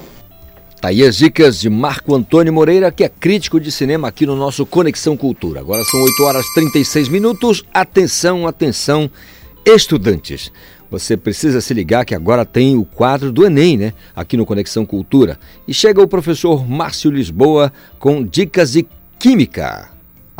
[0.80, 4.36] Tá aí as dicas de Marco Antônio Moreira, que é crítico de cinema aqui no
[4.36, 5.58] nosso Conexão Cultura.
[5.58, 7.64] Agora são 8 horas e 36 minutos.
[7.74, 9.10] Atenção, atenção,
[9.64, 10.52] estudantes.
[10.88, 13.92] Você precisa se ligar que agora tem o quadro do Enem, né?
[14.14, 15.38] Aqui no Conexão Cultura.
[15.66, 18.86] E chega o professor Márcio Lisboa com dicas de
[19.18, 19.91] Química.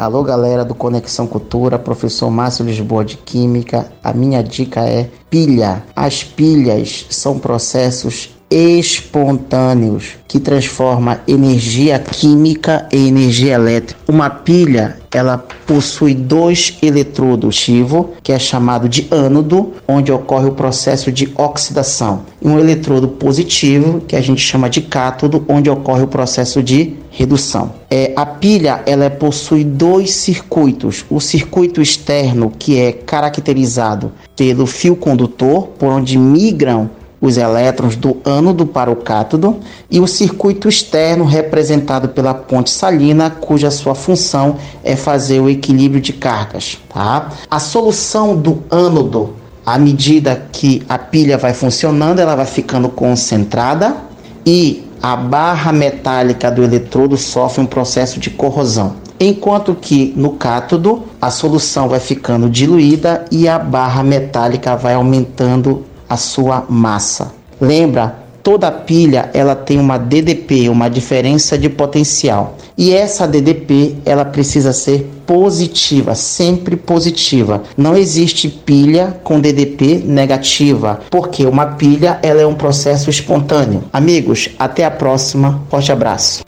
[0.03, 3.93] Alô, galera do Conexão Cultura, professor Márcio Lisboa de Química.
[4.03, 5.85] A minha dica é pilha.
[5.95, 14.01] As pilhas são processos espontâneos que transforma energia química em energia elétrica.
[14.09, 15.37] Uma pilha, ela
[15.67, 22.23] possui dois eletrodos ativo, que é chamado de ânodo, onde ocorre o processo de oxidação,
[22.41, 26.95] e um eletrodo positivo, que a gente chama de cátodo, onde ocorre o processo de
[27.11, 27.73] redução.
[27.91, 31.05] É, a pilha ela possui dois circuitos.
[31.11, 36.91] O circuito externo, que é caracterizado pelo fio condutor, por onde migram
[37.23, 43.31] os elétrons do ânodo para o cátodo, e o circuito externo representado pela ponte salina,
[43.31, 46.79] cuja sua função é fazer o equilíbrio de cargas.
[46.93, 47.31] Tá?
[47.49, 53.97] A solução do ânodo, à medida que a pilha vai funcionando, ela vai ficando concentrada
[54.45, 58.97] e a barra metálica do eletrodo sofre um processo de corrosão.
[59.21, 65.85] Enquanto que no cátodo a solução vai ficando diluída e a barra metálica vai aumentando
[66.13, 67.33] a sua massa.
[67.59, 72.59] Lembra, toda pilha ela tem uma DDP, uma diferença de potencial.
[72.77, 77.63] E essa DDP ela precisa ser positiva, sempre positiva.
[77.79, 83.85] Não existe pilha com DDP negativa, porque uma pilha ela é um processo espontâneo.
[83.91, 85.63] Amigos, até a próxima.
[85.71, 86.45] Forte abraço.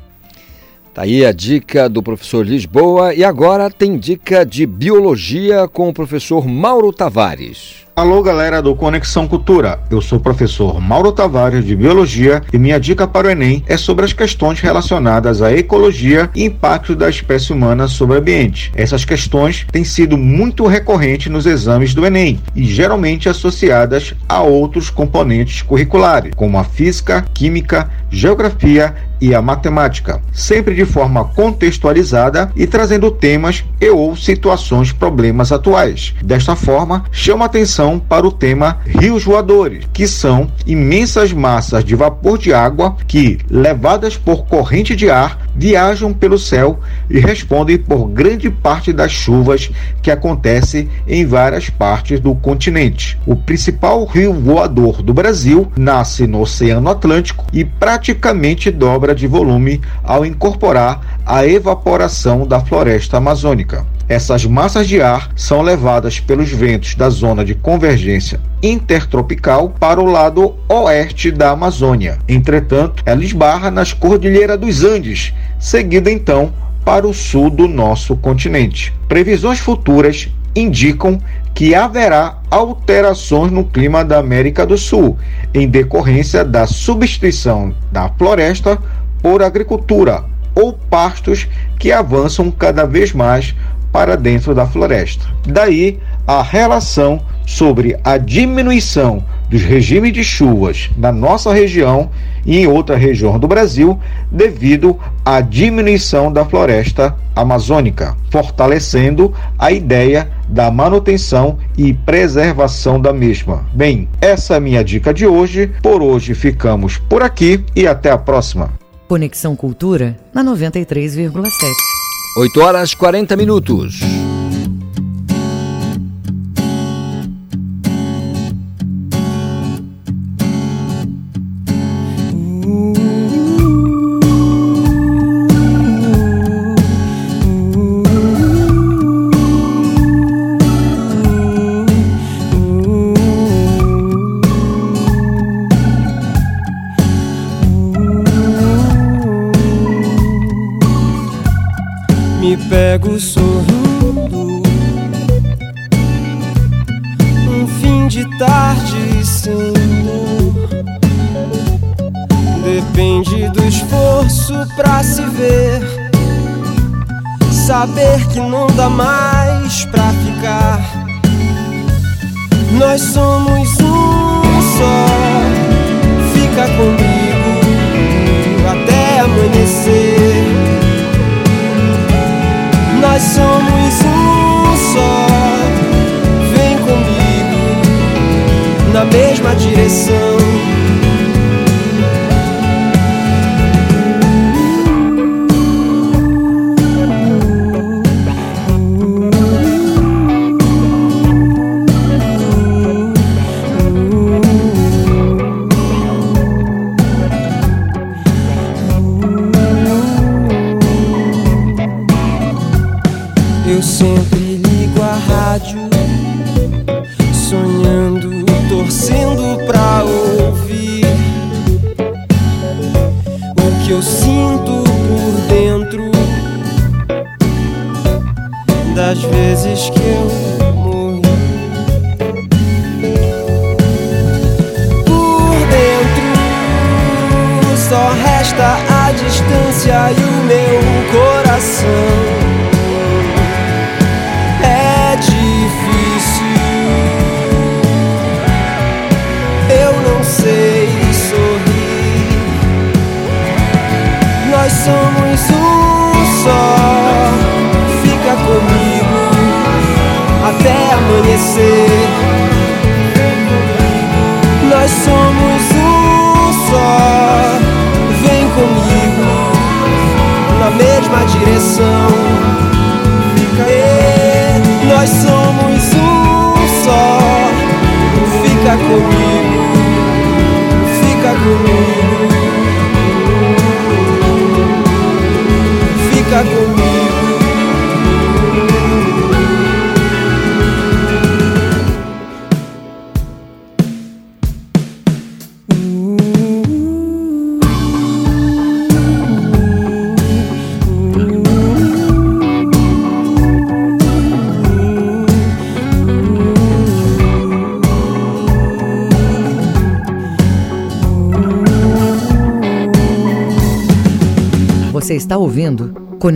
[0.93, 5.95] Tá aí a dica do professor Lisboa e agora tem dica de biologia com o
[5.95, 7.85] professor Mauro Tavares.
[7.97, 9.79] Alô, galera do Conexão Cultura.
[9.89, 13.77] Eu sou o professor Mauro Tavares de Biologia e minha dica para o Enem é
[13.77, 18.73] sobre as questões relacionadas à ecologia e impacto da espécie humana sobre o ambiente.
[18.75, 24.91] Essas questões têm sido muito recorrentes nos exames do Enem e geralmente associadas a outros
[24.91, 32.67] componentes curriculares, como a física, química, geografia e a matemática, sempre de forma contextualizada e
[32.67, 36.15] trazendo temas e ou situações problemas atuais.
[36.23, 41.95] Desta forma, chama atenção atenção para o tema rios voadores, que são imensas massas de
[41.95, 48.09] vapor de água que, levadas por corrente de ar, viajam pelo céu e respondem por
[48.09, 49.71] grande parte das chuvas
[50.03, 53.19] que acontecem em várias partes do continente.
[53.27, 59.81] O principal rio voador do Brasil nasce no Oceano Atlântico e praticamente dobra de volume
[60.03, 63.87] ao incorporar a evaporação da floresta amazônica.
[64.07, 70.05] Essas massas de ar são levadas pelos ventos da zona de convergência intertropical para o
[70.05, 72.19] lado oeste da Amazônia.
[72.29, 76.53] Entretanto, ela esbarra nas cordilheiras dos Andes, seguida então
[76.85, 78.93] para o sul do nosso continente.
[79.09, 81.19] Previsões futuras indicam
[81.55, 85.17] que haverá alterações no clima da América do Sul,
[85.55, 88.79] em decorrência da substituição da floresta
[89.23, 90.25] por agricultura
[90.55, 91.49] ou pastos
[91.79, 93.55] que avançam cada vez mais
[93.95, 95.25] para dentro da floresta.
[95.47, 102.11] Daí a relação sobre a diminuição dos regimes de chuvas na nossa região
[102.45, 103.97] e em outra região do Brasil
[104.33, 113.65] devido à diminuição da floresta amazônica, fortalecendo a ideia da manutenção e preservação da mesma.
[113.73, 115.71] Bem, essa é a minha dica de hoje.
[115.81, 118.73] Por hoje ficamos por aqui e até a próxima.
[119.07, 122.04] Conexão Cultura na 93,7.
[122.37, 124.01] 8 horas 40 minutos.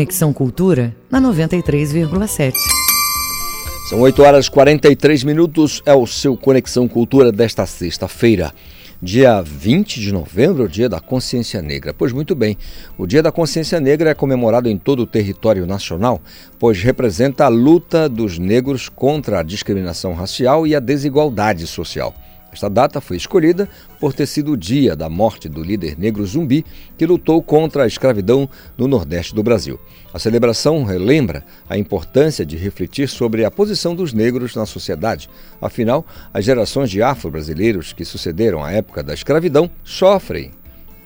[0.08, 2.54] Conexão Cultura na 93,7.
[3.90, 8.50] São 8 horas e 43 minutos, é o seu Conexão Cultura desta sexta-feira,
[9.02, 11.92] dia 20 de novembro, dia da Consciência Negra.
[11.92, 12.56] Pois muito bem,
[12.96, 16.22] o Dia da Consciência Negra é comemorado em todo o território nacional,
[16.58, 22.14] pois representa a luta dos negros contra a discriminação racial e a desigualdade social.
[22.52, 23.68] Esta data foi escolhida
[24.00, 26.64] por ter sido o dia da morte do líder negro zumbi
[26.96, 29.78] que lutou contra a escravidão no Nordeste do Brasil.
[30.12, 35.28] A celebração relembra a importância de refletir sobre a posição dos negros na sociedade.
[35.60, 40.50] Afinal, as gerações de afro-brasileiros que sucederam à época da escravidão sofrem,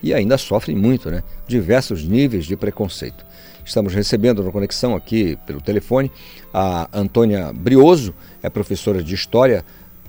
[0.03, 1.23] e ainda sofrem muito, né?
[1.47, 3.25] diversos níveis de preconceito.
[3.65, 6.11] Estamos recebendo na conexão aqui pelo telefone
[6.53, 8.13] a Antônia Brioso,
[8.43, 9.65] é professora de História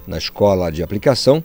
[0.07, 1.43] na escola de aplicação.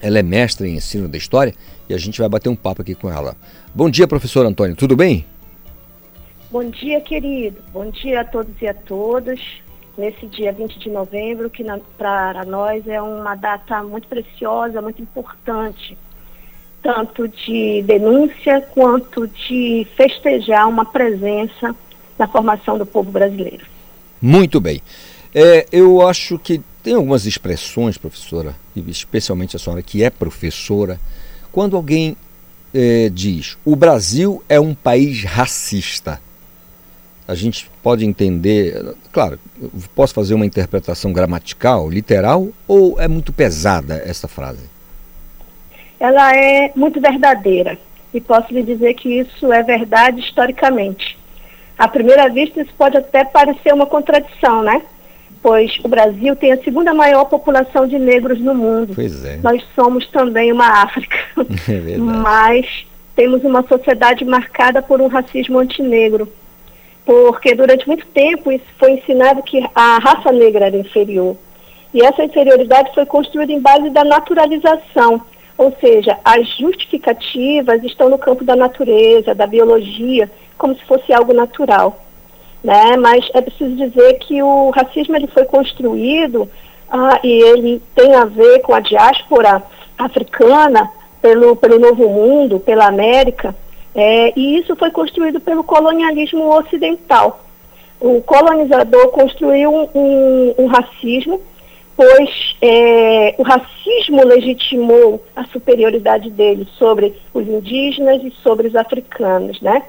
[0.00, 1.54] Ela é mestre em ensino da história
[1.88, 3.36] e a gente vai bater um papo aqui com ela.
[3.74, 5.24] Bom dia, professor Antônio, tudo bem?
[6.50, 7.56] Bom dia, querido.
[7.72, 9.40] Bom dia a todos e a todas.
[9.96, 11.64] Nesse dia 20 de novembro, que
[11.96, 15.96] para nós é uma data muito preciosa, muito importante,
[16.82, 21.74] tanto de denúncia quanto de festejar uma presença
[22.18, 23.66] na formação do povo brasileiro.
[24.20, 24.82] Muito bem.
[25.34, 28.54] É, eu acho que tem algumas expressões, professora,
[28.86, 31.00] especialmente a senhora que é professora,
[31.50, 32.14] quando alguém
[32.74, 36.20] é, diz o Brasil é um país racista.
[37.26, 39.40] A gente pode entender, claro,
[39.94, 44.68] posso fazer uma interpretação gramatical, literal, ou é muito pesada essa frase?
[45.98, 47.78] Ela é muito verdadeira
[48.12, 51.18] e posso lhe dizer que isso é verdade historicamente.
[51.78, 54.82] À primeira vista, isso pode até parecer uma contradição, né?
[55.44, 58.94] Pois o Brasil tem a segunda maior população de negros no mundo.
[58.94, 59.36] Pois é.
[59.42, 61.18] Nós somos também uma África.
[61.68, 62.00] É verdade.
[62.00, 66.26] Mas temos uma sociedade marcada por um racismo antinegro.
[67.04, 71.36] Porque durante muito tempo isso foi ensinado que a raça negra era inferior.
[71.92, 75.20] E essa inferioridade foi construída em base da naturalização
[75.56, 80.28] ou seja, as justificativas estão no campo da natureza, da biologia,
[80.58, 82.04] como se fosse algo natural.
[82.64, 82.96] Né?
[82.96, 86.50] Mas é preciso dizer que o racismo ele foi construído
[86.90, 89.62] ah, e ele tem a ver com a diáspora
[89.98, 90.90] africana
[91.20, 93.54] pelo, pelo Novo Mundo, pela América,
[93.94, 97.44] é, e isso foi construído pelo colonialismo ocidental.
[98.00, 101.40] O colonizador construiu um, um, racismo
[101.96, 109.60] pois é, o racismo legitimou a superioridade dele sobre os indígenas e sobre os africanos,
[109.60, 109.82] né?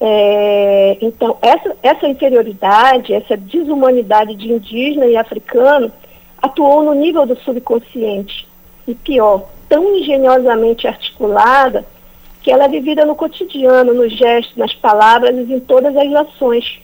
[0.00, 5.90] É, então, essa, essa inferioridade, essa desumanidade de indígena e africano
[6.40, 8.46] atuou no nível do subconsciente.
[8.86, 11.84] E pior, tão engenhosamente articulada
[12.42, 16.80] que ela é vivida no cotidiano, nos gestos, nas palavras e em todas as ações,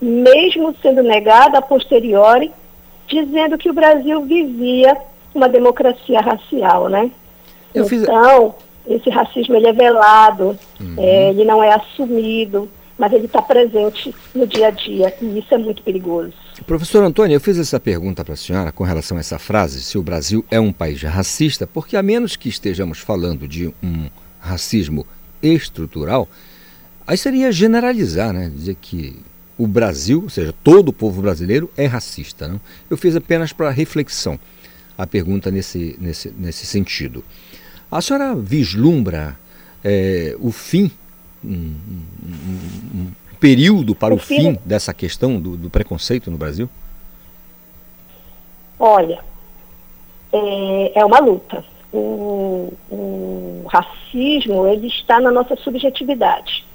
[0.00, 2.52] mesmo sendo negada a posteriori
[3.06, 4.96] dizendo que o Brasil vivia
[5.34, 7.10] uma democracia racial, né?
[7.74, 8.06] Eu então, fiz...
[8.88, 10.94] esse racismo ele é velado, uhum.
[10.96, 12.68] é, ele não é assumido,
[12.98, 16.32] mas ele está presente no dia a dia e isso é muito perigoso.
[16.66, 19.96] Professor Antônio, eu fiz essa pergunta para a senhora com relação a essa frase, se
[19.96, 24.08] o Brasil é um país racista, porque a menos que estejamos falando de um
[24.40, 25.06] racismo
[25.42, 26.28] estrutural,
[27.06, 28.50] aí seria generalizar, né?
[28.52, 29.16] Dizer que
[29.56, 32.48] o Brasil, ou seja, todo o povo brasileiro é racista.
[32.48, 32.60] Não?
[32.88, 34.38] Eu fiz apenas para reflexão
[34.96, 37.24] a pergunta nesse, nesse, nesse sentido.
[37.90, 39.36] A senhora vislumbra
[39.82, 40.90] é, o fim,
[41.42, 41.74] um, um,
[42.94, 46.68] um, período para o, o fim, fim dessa questão do, do, preconceito no Brasil?
[48.78, 49.20] Olha,
[50.32, 51.64] é, é uma luta.
[51.92, 56.66] O, o racismo ele está na nossa subjetividade.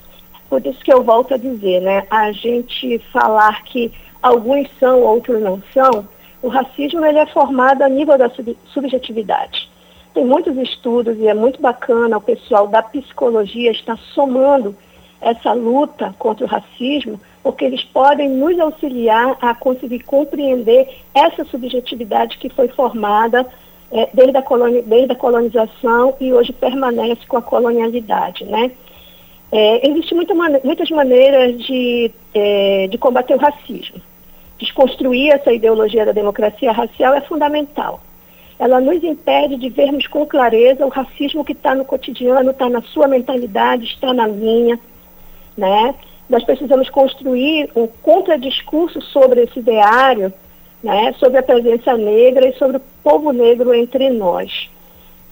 [0.50, 2.06] Por isso que eu volto a dizer, né?
[2.10, 3.92] A gente falar que
[4.22, 6.08] alguns são, outros não são,
[6.42, 9.70] o racismo ele é formado a nível da sub subjetividade.
[10.14, 14.76] Tem muitos estudos e é muito bacana o pessoal da psicologia estar somando
[15.20, 22.38] essa luta contra o racismo, porque eles podem nos auxiliar a conseguir compreender essa subjetividade
[22.38, 23.46] que foi formada
[23.92, 24.44] é, desde, a
[24.86, 28.72] desde a colonização e hoje permanece com a colonialidade, né?
[29.52, 34.02] É, Existem muita muitas maneiras de, é, de combater o racismo.
[34.60, 38.02] Desconstruir essa ideologia da democracia racial é fundamental.
[38.60, 42.82] Ela nos impede de vermos com clareza o racismo que está no cotidiano, está na
[42.82, 44.80] sua mentalidade, está na minha.
[45.58, 45.96] Né?
[46.30, 50.32] Nós precisamos construir um contradiscurso sobre esse ideário,
[50.84, 51.14] né?
[51.20, 54.70] sobre a presença negra e sobre o povo negro entre nós.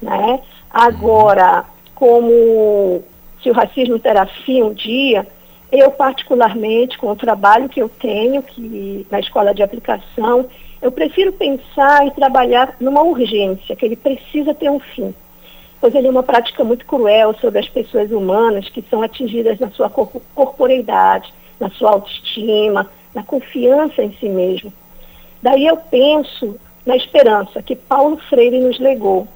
[0.01, 0.39] Né?
[0.69, 1.65] Agora,
[1.95, 3.03] como
[3.41, 5.27] se o racismo terá fim um dia,
[5.71, 10.47] eu particularmente, com o trabalho que eu tenho que, na escola de aplicação,
[10.81, 15.13] eu prefiro pensar e trabalhar numa urgência, que ele precisa ter um fim.
[15.79, 19.69] Pois ele é uma prática muito cruel sobre as pessoas humanas que são atingidas na
[19.71, 24.73] sua corporeidade, na sua autoestima, na confiança em si mesmo.
[25.41, 29.27] Daí eu penso na esperança que Paulo Freire nos legou,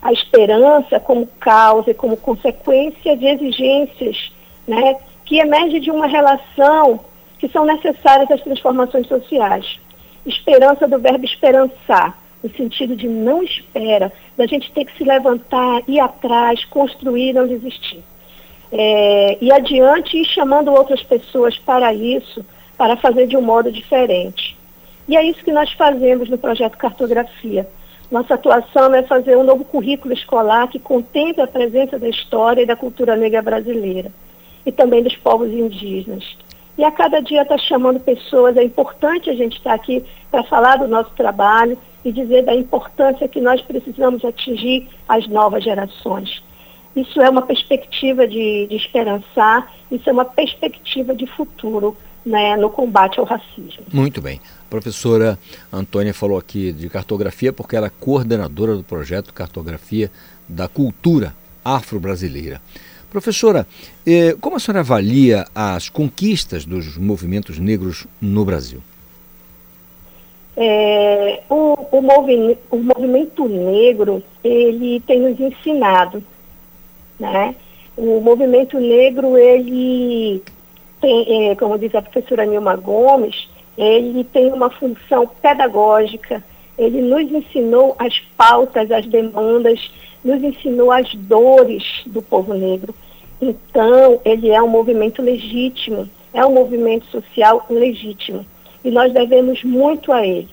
[0.00, 4.32] a esperança como causa e como consequência de exigências
[4.66, 7.00] né, que emergem de uma relação
[7.38, 9.78] que são necessárias às transformações sociais.
[10.24, 15.82] Esperança do verbo esperançar, no sentido de não espera, da gente ter que se levantar,
[15.88, 18.02] ir atrás, construir, não desistir.
[18.70, 22.44] É, e adiante e chamando outras pessoas para isso,
[22.76, 24.56] para fazer de um modo diferente.
[25.08, 27.66] E é isso que nós fazemos no projeto Cartografia
[28.12, 32.66] nossa atuação é fazer um novo currículo escolar que contemple a presença da história e
[32.66, 34.12] da cultura negra brasileira
[34.66, 36.36] e também dos povos indígenas.
[36.76, 40.76] E a cada dia está chamando pessoas, é importante a gente estar aqui para falar
[40.76, 46.42] do nosso trabalho e dizer da importância que nós precisamos atingir as novas gerações.
[46.96, 52.70] Isso é uma perspectiva de, de esperançar, isso é uma perspectiva de futuro né, no
[52.70, 53.84] combate ao racismo.
[53.92, 54.40] Muito bem.
[54.66, 55.38] A professora
[55.72, 60.10] Antônia falou aqui de cartografia porque ela é coordenadora do projeto Cartografia
[60.48, 62.60] da Cultura Afro-Brasileira.
[63.12, 63.66] Professora,
[64.06, 68.80] eh, como a senhora avalia as conquistas dos movimentos negros no Brasil?
[70.56, 76.24] É, o, o, movi o movimento negro, ele tem nos ensinado,
[77.20, 77.54] né?
[77.98, 80.42] O movimento negro, ele
[80.98, 83.46] tem, é, como diz a professora Nilma Gomes,
[83.76, 86.42] ele tem uma função pedagógica,
[86.78, 89.92] ele nos ensinou as pautas, as demandas,
[90.24, 92.94] nos ensinou as dores do povo negro.
[93.40, 98.46] Então, ele é um movimento legítimo, é um movimento social legítimo.
[98.84, 100.48] E nós devemos muito a ele.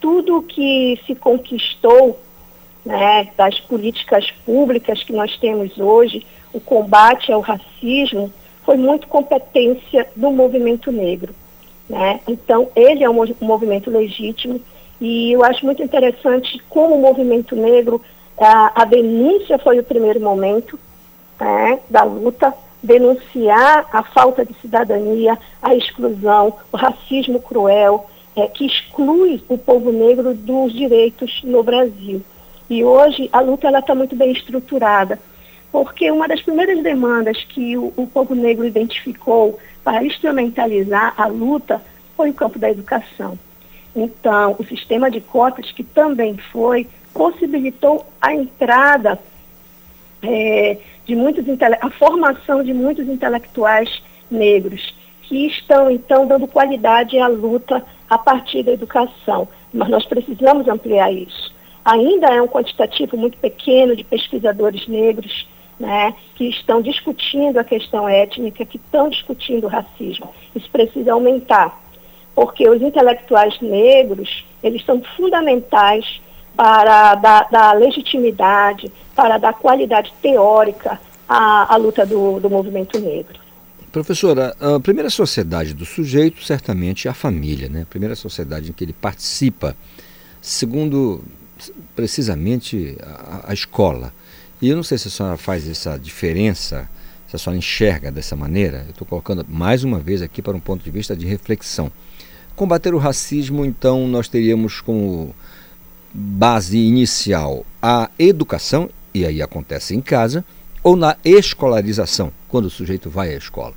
[0.00, 2.18] Tudo que se conquistou
[2.84, 8.32] né, das políticas públicas que nós temos hoje, o combate ao racismo,
[8.64, 11.34] foi muito competência do movimento negro.
[11.88, 12.20] Né?
[12.26, 14.60] Então, ele é um movimento legítimo
[15.00, 18.00] e eu acho muito interessante como o movimento negro,
[18.38, 20.78] a, a denúncia foi o primeiro momento
[21.40, 28.06] né, da luta, denunciar a falta de cidadania, a exclusão, o racismo cruel,
[28.36, 32.22] é, que exclui o povo negro dos direitos no Brasil.
[32.68, 35.18] E hoje a luta está muito bem estruturada,
[35.70, 41.80] porque uma das primeiras demandas que o, o povo negro identificou para instrumentalizar a luta
[42.16, 43.38] foi o campo da educação.
[43.94, 49.18] Então, o sistema de cotas, que também foi, possibilitou a entrada
[50.22, 51.44] é, de muitos
[51.80, 58.62] a formação de muitos intelectuais negros que estão então dando qualidade à luta a partir
[58.62, 59.48] da educação.
[59.72, 61.54] Mas nós precisamos ampliar isso.
[61.84, 65.46] Ainda é um quantitativo muito pequeno de pesquisadores negros
[65.78, 70.32] né, que estão discutindo a questão étnica, que estão discutindo o racismo.
[70.54, 71.78] Isso precisa aumentar,
[72.34, 76.20] porque os intelectuais negros, eles são fundamentais
[76.56, 83.40] para dar, dar legitimidade, para dar qualidade teórica à, à luta do, do movimento negro.
[83.90, 87.82] Professora, a primeira sociedade do sujeito certamente é a família, né?
[87.82, 89.76] A primeira sociedade em que ele participa,
[90.42, 91.22] segundo
[91.94, 94.12] precisamente a, a escola.
[94.60, 96.88] E eu não sei se a senhora faz essa diferença,
[97.28, 98.78] se a senhora enxerga dessa maneira.
[98.86, 101.90] Eu estou colocando mais uma vez aqui para um ponto de vista de reflexão.
[102.56, 105.34] Combater o racismo, então, nós teríamos como
[106.14, 110.44] base inicial a educação, e aí acontece em casa,
[110.82, 113.74] ou na escolarização, quando o sujeito vai à escola?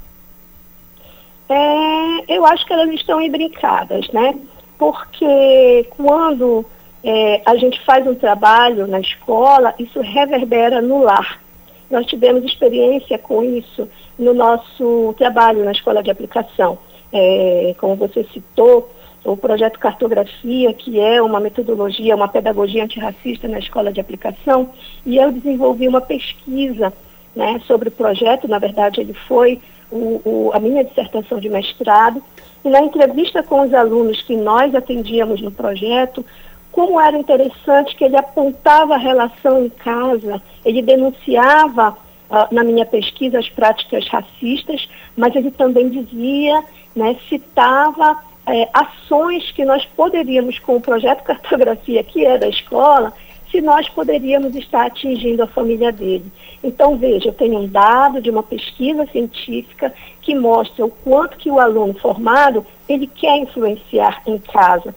[1.49, 4.35] É, eu acho que elas estão imbricadas, né?
[4.77, 6.63] Porque quando
[7.03, 11.41] é, a gente faz um trabalho na escola, isso reverbera no lar.
[11.89, 16.77] Nós tivemos experiência com isso no nosso trabalho na escola de aplicação.
[17.11, 18.91] É, como você citou,
[19.31, 24.69] o projeto Cartografia, que é uma metodologia, uma pedagogia antirracista na escola de aplicação,
[25.05, 26.93] e eu desenvolvi uma pesquisa
[27.35, 29.59] né, sobre o projeto, na verdade ele foi
[29.91, 32.23] o, o, a minha dissertação de mestrado,
[32.63, 36.25] e na entrevista com os alunos que nós atendíamos no projeto,
[36.71, 41.89] como era interessante que ele apontava a relação em casa, ele denunciava
[42.29, 46.63] uh, na minha pesquisa as práticas racistas, mas ele também dizia,
[46.95, 48.17] né, citava
[48.47, 53.13] é, ações que nós poderíamos, com o projeto Cartografia, que é da escola,
[53.51, 56.25] se nós poderíamos estar atingindo a família dele.
[56.63, 61.51] Então, veja, eu tenho um dado de uma pesquisa científica que mostra o quanto que
[61.51, 64.95] o aluno formado, ele quer influenciar em casa.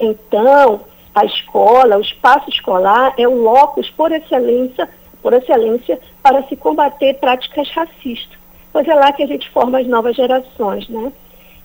[0.00, 0.80] Então,
[1.14, 4.88] a escola, o espaço escolar é o locus por excelência,
[5.20, 8.38] por excelência para se combater práticas racistas.
[8.72, 11.12] Pois é lá que a gente forma as novas gerações, né?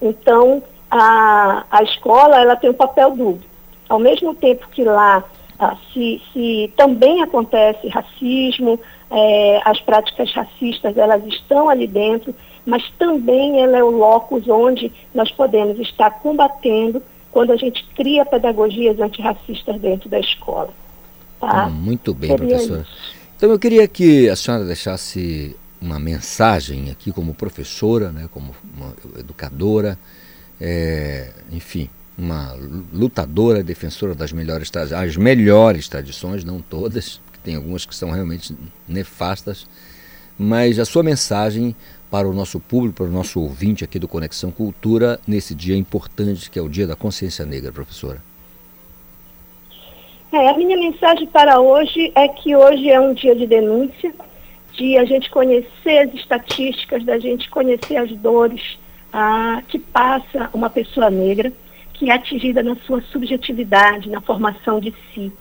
[0.02, 3.40] Então, a, a escola ela tem um papel duplo.
[3.90, 5.24] Ao mesmo tempo que lá
[5.60, 8.80] ah, se, se, também acontece racismo,
[9.10, 12.36] é, as práticas racistas elas estão ali dentro,
[12.66, 18.26] mas também ela é o locus onde nós podemos estar combatendo quando a gente cria
[18.26, 20.70] pedagogias antirracistas dentro da escola.
[21.40, 21.64] Tá?
[21.64, 22.82] Ah, muito bem, Seria professora.
[22.82, 23.18] Isso.
[23.38, 28.54] Então eu queria que a senhora deixasse uma mensagem aqui como professora, né, como
[29.18, 29.98] educadora,
[30.60, 32.55] é, enfim, uma
[32.91, 38.55] lutadora, defensora das melhores as melhores tradições, não todas, porque tem algumas que são realmente
[38.88, 39.68] nefastas,
[40.38, 41.76] mas a sua mensagem
[42.10, 46.49] para o nosso público, para o nosso ouvinte aqui do Conexão Cultura, nesse dia importante
[46.49, 48.22] que é o Dia da Consciência Negra, professora.
[50.32, 54.14] É, a minha mensagem para hoje é que hoje é um dia de denúncia,
[54.74, 58.78] de a gente conhecer as estatísticas, da gente conhecer as dores,
[59.12, 61.51] ah, que passa uma pessoa negra
[61.93, 65.32] que é atingida na sua subjetividade, na formação de si.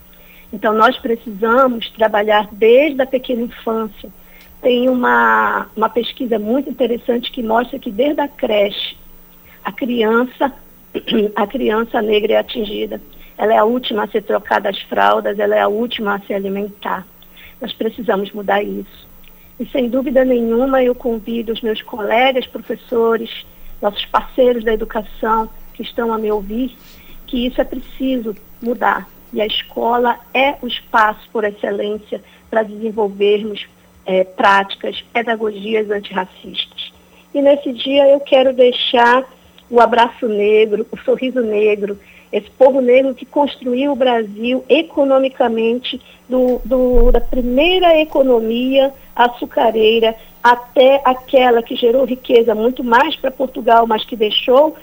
[0.51, 4.09] Então, nós precisamos trabalhar desde a pequena infância.
[4.61, 8.97] Tem uma, uma pesquisa muito interessante que mostra que desde a creche,
[9.63, 10.51] a criança,
[11.35, 12.99] a criança negra é atingida.
[13.37, 16.33] Ela é a última a ser trocada as fraldas, ela é a última a se
[16.33, 17.05] alimentar.
[17.61, 19.07] Nós precisamos mudar isso.
[19.59, 23.45] E sem dúvida nenhuma eu convido os meus colegas, professores,
[23.81, 26.75] nossos parceiros da educação que estão a me ouvir,
[27.25, 29.07] que isso é preciso mudar.
[29.31, 33.67] E a escola é o espaço por excelência para desenvolvermos
[34.05, 36.93] é, práticas, pedagogias antirracistas.
[37.33, 39.23] E nesse dia eu quero deixar
[39.69, 41.99] o abraço negro, o sorriso negro,
[42.31, 51.01] esse povo negro que construiu o Brasil economicamente, do, do, da primeira economia açucareira até
[51.05, 54.75] aquela que gerou riqueza muito mais para Portugal, mas que deixou uh,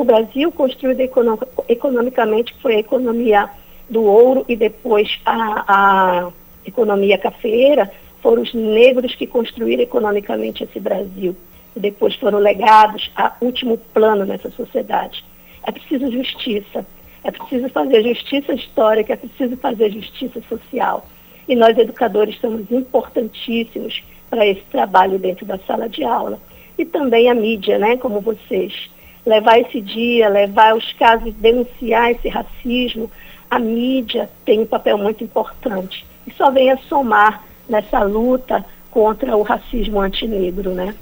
[0.00, 3.48] o Brasil construído econom economicamente, que foi a economia
[3.88, 6.28] do ouro e depois a, a
[6.66, 7.90] economia cafeeira,
[8.22, 11.36] foram os negros que construíram economicamente esse Brasil
[11.76, 15.24] e depois foram legados a último plano nessa sociedade.
[15.66, 16.86] É preciso justiça,
[17.22, 21.06] é preciso fazer justiça histórica, é preciso fazer justiça social.
[21.48, 26.38] E nós, educadores, somos importantíssimos para esse trabalho dentro da sala de aula.
[26.78, 28.90] E também a mídia, né, como vocês.
[29.24, 33.10] Levar esse dia, levar os casos, denunciar esse racismo,
[33.50, 36.04] a mídia tem um papel muito importante.
[36.26, 40.94] E só vem a somar nessa luta contra o racismo antinegro, né?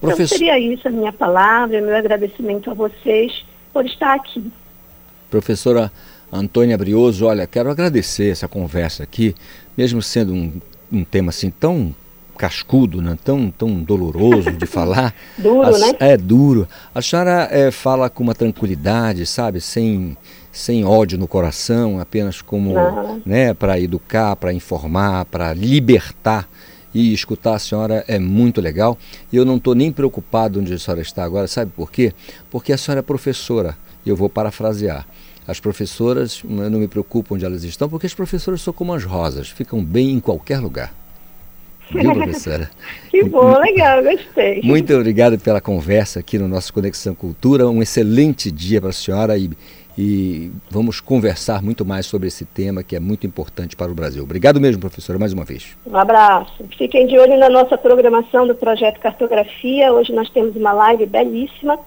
[0.00, 0.22] Professor...
[0.22, 3.44] Então seria isso a minha palavra, meu agradecimento a vocês
[3.76, 4.50] por estar aqui.
[5.30, 5.92] Professora
[6.32, 9.34] Antônia Brioso, olha, quero agradecer essa conversa aqui,
[9.76, 10.50] mesmo sendo um,
[10.90, 11.94] um tema assim tão
[12.38, 13.18] cascudo, né?
[13.22, 15.14] tão, tão doloroso de falar.
[15.36, 15.92] duro, a, né?
[16.00, 16.66] É duro.
[16.94, 20.16] A senhora é, fala com uma tranquilidade, sabe, sem,
[20.50, 22.74] sem ódio no coração, apenas como
[23.26, 26.48] né, para educar, para informar, para libertar.
[26.96, 28.96] E escutar a senhora é muito legal.
[29.30, 32.14] E eu não estou nem preocupado onde a senhora está agora, sabe por quê?
[32.50, 33.76] Porque a senhora é professora.
[34.06, 35.06] E eu vou parafrasear.
[35.46, 39.04] As professoras, eu não me preocupo onde elas estão, porque as professoras são como as
[39.04, 40.94] rosas, ficam bem em qualquer lugar.
[41.90, 42.70] Viu, professora?
[43.10, 44.62] que bom, legal, gostei.
[44.64, 47.68] Muito obrigado pela conversa aqui no nosso Conexão Cultura.
[47.68, 49.50] Um excelente dia para a senhora e,
[49.96, 54.22] e vamos conversar muito mais sobre esse tema que é muito importante para o Brasil.
[54.22, 55.76] Obrigado mesmo, professora, mais uma vez.
[55.86, 56.64] Um abraço.
[56.76, 59.92] Fiquem de olho na nossa programação do projeto Cartografia.
[59.92, 61.78] Hoje nós temos uma live belíssima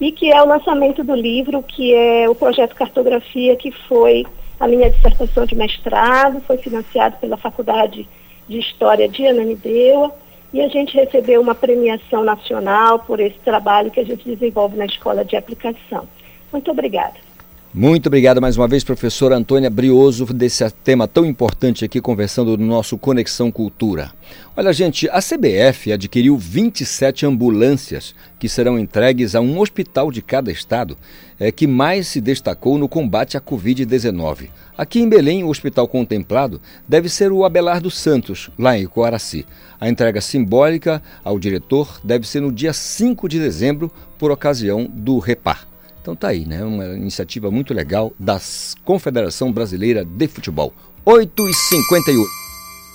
[0.00, 4.24] e que é o lançamento do livro, que é o projeto Cartografia, que foi
[4.60, 8.08] a minha dissertação de mestrado, foi financiado pela Faculdade
[8.48, 10.12] de História de Ananindeua,
[10.52, 14.86] e a gente recebeu uma premiação nacional por esse trabalho que a gente desenvolve na
[14.86, 16.08] Escola de Aplicação.
[16.50, 17.27] Muito obrigada.
[17.74, 22.66] Muito obrigado mais uma vez, professora Antônia Brioso, desse tema tão importante aqui, conversando no
[22.66, 24.10] nosso Conexão Cultura.
[24.56, 30.50] Olha, gente, a CBF adquiriu 27 ambulâncias que serão entregues a um hospital de cada
[30.50, 30.96] estado
[31.38, 34.48] é, que mais se destacou no combate à Covid-19.
[34.76, 39.44] Aqui em Belém, o hospital contemplado deve ser o Abelardo Santos, lá em Coaraci.
[39.78, 45.18] A entrega simbólica ao diretor deve ser no dia 5 de dezembro, por ocasião do
[45.18, 45.68] Repar.
[46.00, 46.64] Então tá aí, né?
[46.64, 48.40] Uma iniciativa muito legal da
[48.84, 50.72] Confederação Brasileira de Futebol.
[51.04, 52.48] 8 e 58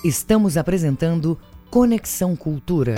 [0.04, 1.40] Estamos apresentando
[1.72, 2.96] Conexão Cultura.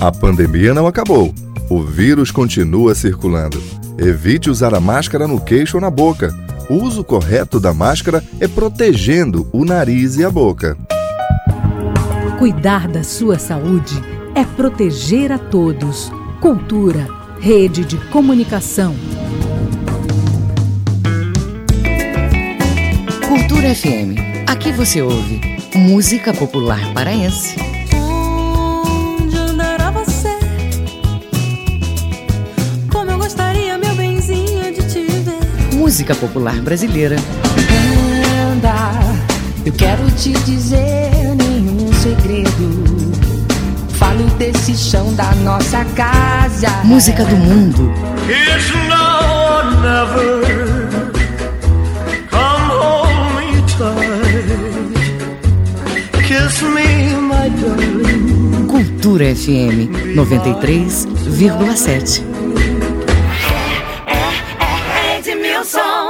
[0.00, 1.32] A pandemia não acabou.
[1.70, 3.62] O vírus continua circulando.
[3.96, 6.34] Evite usar a máscara no queixo ou na boca.
[6.68, 10.76] O uso correto da máscara é protegendo o nariz e a boca.
[12.38, 16.10] Cuidar da sua saúde é proteger a todos.
[16.40, 17.08] Cultura,
[17.40, 18.94] rede de comunicação.
[23.26, 24.18] Cultura FM.
[24.46, 25.40] Aqui você ouve
[25.74, 27.56] música popular paraense.
[27.94, 30.36] Onde andará você?
[32.90, 35.74] Como eu gostaria, meu benzinho, de te ver.
[35.74, 37.16] Música popular brasileira.
[38.52, 38.74] Anda,
[39.64, 43.03] eu quero te dizer nenhum segredo
[44.04, 46.68] falo desse chão da nossa casa.
[46.84, 47.90] Música do mundo.
[48.28, 50.44] It's now or never.
[52.28, 55.00] Come hold me tight.
[56.26, 58.66] Kiss me, my darling.
[58.66, 62.33] Cultura FM 93,7.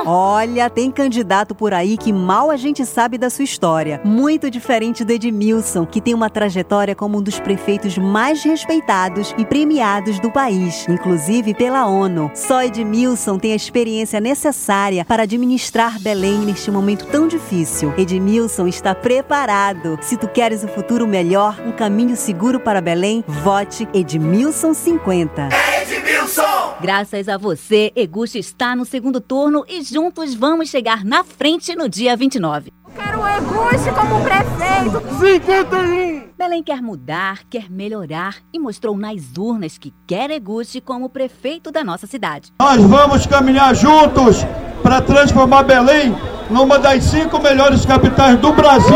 [0.06, 4.00] Olha, tem candidato por aí que mal a gente sabe da sua história.
[4.04, 9.44] Muito diferente do Edmilson, que tem uma trajetória como um dos prefeitos mais respeitados e
[9.46, 12.30] premiados do país, inclusive pela ONU.
[12.34, 17.94] Só Edmilson tem a experiência necessária para administrar Belém neste momento tão difícil.
[17.96, 19.98] Edmilson está preparado.
[20.02, 25.48] Se tu queres um futuro melhor, um caminho seguro para Belém, vote Edmilson 50.
[25.80, 26.43] Edmilson!
[26.80, 31.88] Graças a você, Eguchi está no segundo turno e juntos vamos chegar na frente no
[31.88, 32.72] dia 29.
[32.94, 35.00] Quero o Eguchi como prefeito.
[35.18, 36.34] 51!
[36.36, 41.84] Belém quer mudar, quer melhorar e mostrou nas urnas que quer Eguchi como prefeito da
[41.84, 42.52] nossa cidade.
[42.60, 44.38] Nós vamos caminhar juntos
[44.82, 46.14] para transformar Belém
[46.50, 48.94] numa das cinco melhores capitais do Brasil.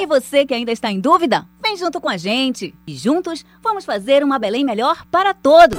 [0.00, 2.74] E você que ainda está em dúvida, vem junto com a gente.
[2.86, 5.78] E juntos vamos fazer uma Belém melhor para todos.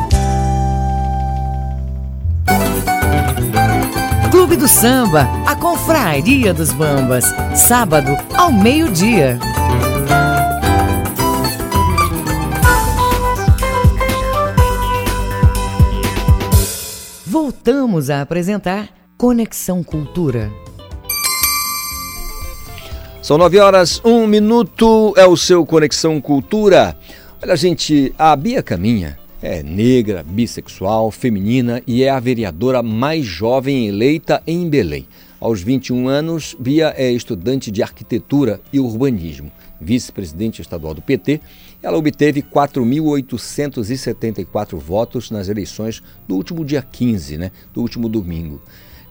[4.61, 9.39] Do Samba, a Confraria dos Bambas, sábado ao meio-dia.
[17.25, 20.51] Voltamos a apresentar Conexão Cultura.
[23.23, 26.95] São nove horas, um minuto, é o seu Conexão Cultura.
[27.41, 33.87] Olha, gente, a Bia Caminha é negra, bissexual, feminina e é a vereadora mais jovem
[33.87, 35.07] eleita em Belém.
[35.39, 41.41] Aos 21 anos, Bia é estudante de arquitetura e urbanismo, vice-presidente estadual do PT.
[41.81, 48.61] Ela obteve 4.874 votos nas eleições do último dia 15, né, do último domingo.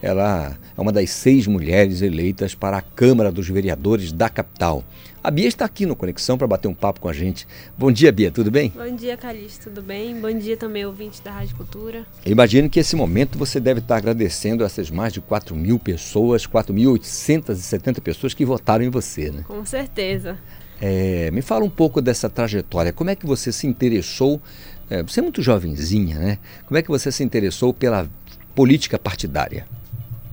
[0.00, 4.84] Ela é uma das seis mulheres eleitas para a Câmara dos Vereadores da capital.
[5.22, 7.46] A Bia está aqui no Conexão para bater um papo com a gente.
[7.76, 8.72] Bom dia, Bia, tudo bem?
[8.74, 10.18] Bom dia, Calixto, tudo bem?
[10.18, 12.06] Bom dia também, ouvinte da Rádio Cultura.
[12.24, 16.46] Eu imagino que esse momento você deve estar agradecendo essas mais de 4 mil pessoas,
[16.46, 19.44] 4.870 pessoas que votaram em você, né?
[19.46, 20.38] Com certeza.
[20.80, 22.90] É, me fala um pouco dessa trajetória.
[22.90, 24.40] Como é que você se interessou?
[24.88, 26.38] É, você é muito jovenzinha, né?
[26.64, 28.08] Como é que você se interessou pela
[28.54, 29.66] política partidária?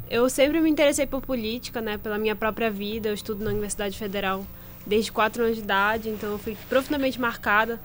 [0.10, 1.98] Eu sempre me interessei por política, né?
[1.98, 3.10] Pela minha própria vida.
[3.10, 4.46] Eu estudo na Universidade Federal
[4.88, 7.80] desde 4 anos de idade, então eu fui profundamente marcada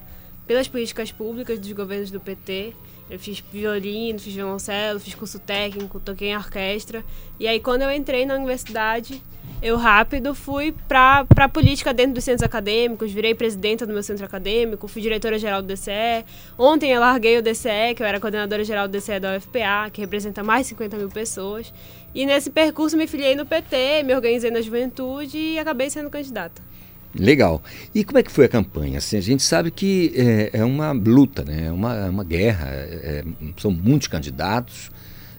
[0.47, 2.73] pelas políticas públicas dos governos do PT.
[3.11, 7.05] Eu fiz violino, fiz violoncelo, fiz curso técnico, toquei em orquestra.
[7.39, 9.23] E aí, quando eu entrei na universidade,
[9.61, 14.25] eu rápido fui para a política dentro dos centros acadêmicos, virei presidenta do meu centro
[14.25, 16.25] acadêmico, fui diretora-geral do DCE.
[16.59, 20.43] Ontem eu larguei o DCE, que eu era coordenadora-geral do DCE da UFPA, que representa
[20.43, 21.73] mais de 50 mil pessoas.
[22.15, 26.72] E nesse percurso me filiei no PT, me organizei na juventude e acabei sendo candidata.
[27.15, 27.63] Legal.
[27.95, 28.99] E como é que foi a campanha?
[28.99, 31.67] Assim, a gente sabe que é, é uma luta, né?
[31.67, 33.25] é uma, é uma guerra, é,
[33.59, 34.91] são muitos candidatos.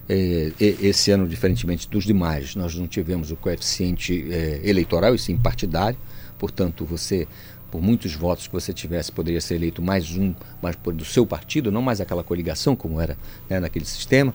[0.08, 5.36] É, esse ano, diferentemente dos demais, nós não tivemos o coeficiente é, eleitoral, e sim
[5.36, 5.98] partidário.
[6.38, 7.26] Portanto, você,
[7.70, 11.72] por muitos votos que você tivesse, poderia ser eleito mais um, mas do seu partido,
[11.72, 13.16] não mais aquela coligação como era
[13.48, 14.32] né, naquele sistema.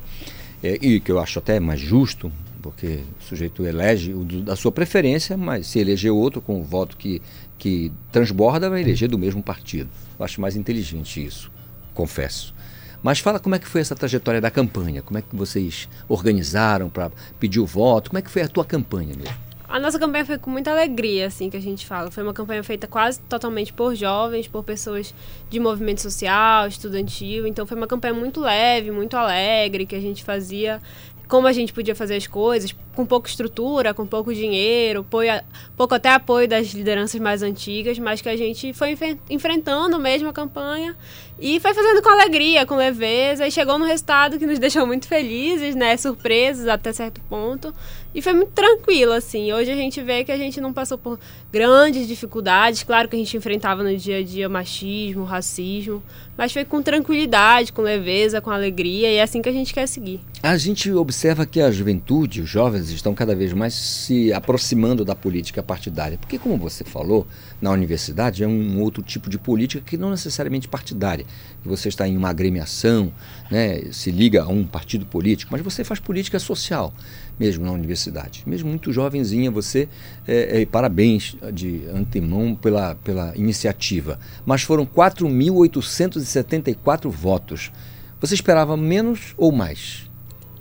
[0.62, 2.32] É, e que eu acho até mais justo,
[2.62, 6.98] porque o sujeito elege o da sua preferência, mas se eleger outro com o voto
[6.98, 7.22] que,
[7.58, 9.90] que transborda, vai eleger do mesmo partido.
[10.18, 11.52] Eu acho mais inteligente isso,
[11.94, 12.54] confesso.
[13.02, 16.90] Mas fala como é que foi essa trajetória da campanha, como é que vocês organizaram
[16.90, 19.50] para pedir o voto, como é que foi a tua campanha mesmo?
[19.70, 22.10] A nossa campanha foi com muita alegria, assim, que a gente fala.
[22.10, 25.14] Foi uma campanha feita quase totalmente por jovens, por pessoas
[25.48, 27.46] de movimento social, estudantil.
[27.46, 30.82] Então foi uma campanha muito leve, muito alegre, que a gente fazia
[31.30, 35.32] como a gente podia fazer as coisas, com pouca estrutura, com pouco dinheiro, apoio,
[35.78, 38.98] pouco até apoio das lideranças mais antigas, mas que a gente foi
[39.30, 40.98] enfrentando mesmo a campanha
[41.42, 45.08] e foi fazendo com alegria, com leveza, e chegou no resultado que nos deixou muito
[45.08, 47.74] felizes, né, surpresos até certo ponto,
[48.14, 49.54] e foi muito tranquilo, assim.
[49.54, 51.20] Hoje a gente vê que a gente não passou por
[51.52, 52.82] grandes dificuldades.
[52.82, 56.02] Claro que a gente enfrentava no dia a dia machismo, racismo,
[56.36, 59.88] mas foi com tranquilidade, com leveza, com alegria, e é assim que a gente quer
[59.88, 60.20] seguir.
[60.42, 65.14] A gente observa que a juventude, os jovens estão cada vez mais se aproximando da
[65.14, 66.18] política partidária.
[66.18, 67.28] Porque, como você falou,
[67.62, 71.26] na universidade é um outro tipo de política que não necessariamente partidária.
[71.64, 73.12] Você está em uma agremiação,
[73.52, 76.94] né, se liga a um partido político, mas você faz política social
[77.40, 78.44] mesmo na universidade.
[78.46, 79.88] Mesmo muito jovenzinha, você,
[80.28, 84.20] é, é, parabéns de antemão pela, pela iniciativa.
[84.46, 87.72] Mas foram 4.874 votos.
[88.20, 90.10] Você esperava menos ou mais?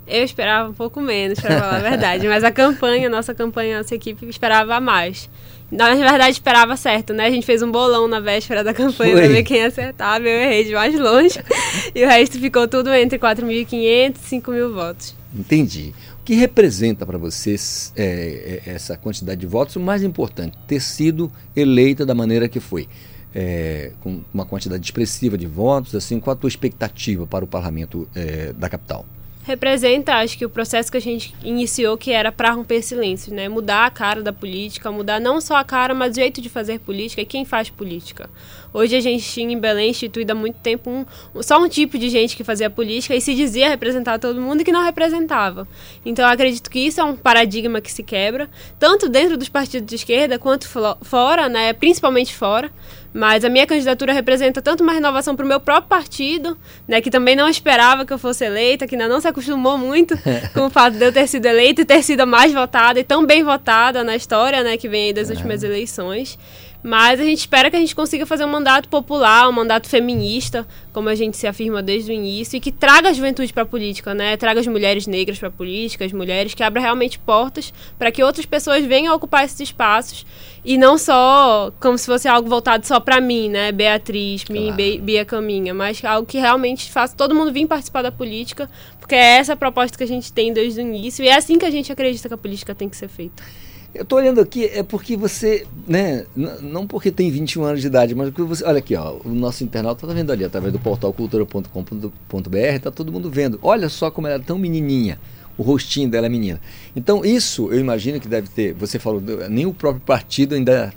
[0.07, 2.27] Eu esperava um pouco menos, para falar a verdade.
[2.27, 5.29] Mas a campanha, nossa campanha, nossa equipe esperava mais.
[5.71, 7.25] Na verdade, esperava certo, né?
[7.25, 10.27] A gente fez um bolão na véspera da campanha pra ver quem acertava.
[10.27, 11.39] Eu errei de mais longe.
[11.93, 15.15] e o resto ficou tudo entre 4.500 e 5.000 votos.
[15.35, 15.93] Entendi.
[16.21, 19.75] O que representa para vocês é, é, essa quantidade de votos?
[19.75, 22.87] O mais importante, ter sido eleita da maneira que foi.
[23.33, 28.09] É, com uma quantidade expressiva de votos, assim, qual a tua expectativa para o parlamento
[28.15, 29.05] é, da capital?
[29.49, 33.49] Representa, acho que o processo que a gente iniciou que era para romper silêncio, né?
[33.49, 36.79] Mudar a cara da política, mudar não só a cara, mas o jeito de fazer
[36.79, 38.29] política e quem faz política.
[38.71, 41.05] Hoje a gente tinha em Belém instituído há muito tempo um,
[41.41, 44.63] só um tipo de gente que fazia política e se dizia representar todo mundo e
[44.63, 45.67] que não representava.
[46.05, 48.47] Então eu acredito que isso é um paradigma que se quebra,
[48.77, 50.67] tanto dentro dos partidos de esquerda quanto
[51.01, 51.73] fora, né?
[51.73, 52.71] Principalmente fora.
[53.13, 56.57] Mas a minha candidatura representa tanto uma renovação para o meu próprio partido,
[56.87, 60.15] né, que também não esperava que eu fosse eleita, que ainda não se acostumou muito
[60.53, 63.03] com o fato de eu ter sido eleita e ter sido a mais votada e
[63.03, 66.37] tão bem votada na história, né, que vem aí das últimas eleições.
[66.81, 70.65] Mas a gente espera que a gente consiga fazer um mandato popular, um mandato feminista,
[70.93, 73.65] como a gente se afirma desde o início, e que traga a juventude para a
[73.65, 74.37] política, né?
[74.37, 78.23] Traga as mulheres negras para a política, as mulheres que abra realmente portas para que
[78.23, 80.25] outras pessoas venham a ocupar esses espaços
[80.63, 83.73] e não só como se fosse algo voltado só para mim, né?
[83.73, 84.61] Beatriz, claro.
[84.61, 88.69] mim, Bia Caminha, mas algo que realmente faça todo mundo vir participar da política,
[88.99, 91.57] porque é essa a proposta que a gente tem desde o início e é assim
[91.57, 93.43] que a gente acredita que a política tem que ser feita.
[93.93, 98.13] Eu estou olhando aqui, é porque você, né, não porque tem 21 anos de idade,
[98.13, 101.11] mas porque você, olha aqui, ó, o nosso internauta está vendo ali, através do portal
[101.11, 103.59] cultura.com.br, está todo mundo vendo.
[103.63, 105.19] Olha só como ela é tão menininha,
[105.57, 106.61] o rostinho dela é menina.
[106.95, 110.93] Então isso, eu imagino que deve ter, você falou, nem o próprio partido ainda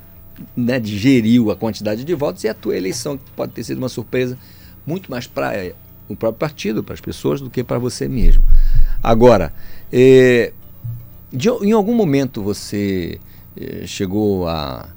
[0.54, 3.88] né, digeriu a quantidade de votos e a tua eleição, que pode ter sido uma
[3.88, 4.38] surpresa
[4.86, 5.72] muito mais para
[6.08, 8.42] o próprio partido, para as pessoas, do que para você mesmo.
[9.02, 9.50] Agora,
[9.90, 10.52] eh,
[11.32, 13.18] de, em algum momento você
[13.56, 14.88] eh, chegou a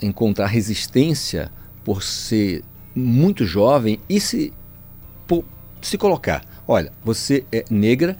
[0.00, 1.50] encontrar resistência
[1.84, 2.62] por ser
[2.94, 4.52] muito jovem e se,
[5.26, 5.44] por,
[5.80, 8.18] se colocar: olha, você é negra,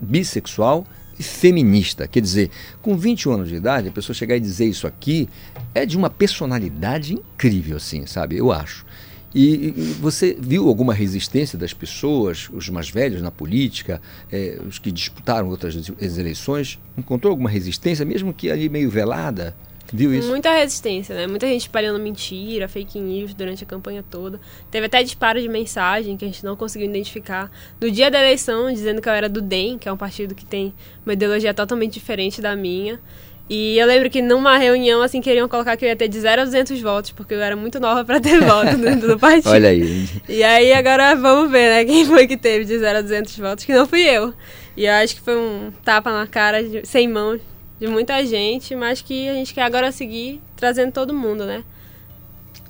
[0.00, 0.86] bissexual
[1.18, 2.08] e feminista.
[2.08, 2.50] Quer dizer,
[2.80, 5.28] com 21 anos de idade, a pessoa chegar e dizer isso aqui
[5.74, 8.36] é de uma personalidade incrível, assim, sabe?
[8.38, 8.86] Eu acho.
[9.34, 9.70] E,
[10.00, 14.00] você viu alguma resistência das pessoas, os mais velhos na política,
[14.30, 16.78] é, os que disputaram outras eleições?
[16.96, 19.54] Encontrou alguma resistência, mesmo que ali meio velada?
[19.92, 20.28] Viu isso?
[20.28, 21.26] Muita resistência, né?
[21.26, 24.40] Muita gente espalhando mentira, fake news durante a campanha toda.
[24.70, 27.50] Teve até disparo de mensagem que a gente não conseguiu identificar.
[27.80, 30.44] No dia da eleição, dizendo que eu era do DEM, que é um partido que
[30.44, 30.72] tem
[31.04, 33.00] uma ideologia totalmente diferente da minha.
[33.50, 36.42] E eu lembro que numa reunião, assim, queriam colocar que eu ia ter de 0
[36.42, 39.50] a 200 votos, porque eu era muito nova para ter voto dentro do partido.
[39.50, 40.08] Olha aí.
[40.28, 43.64] E aí agora vamos ver, né, quem foi que teve de 0 a 200 votos,
[43.64, 44.32] que não fui eu.
[44.76, 47.40] E eu acho que foi um tapa na cara, de, sem mão,
[47.80, 51.64] de muita gente, mas que a gente quer agora seguir trazendo todo mundo, né?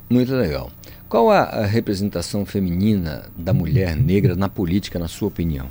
[0.08, 0.70] Muito legal.
[1.10, 5.68] Qual a, a representação feminina da mulher negra na política, na sua opinião?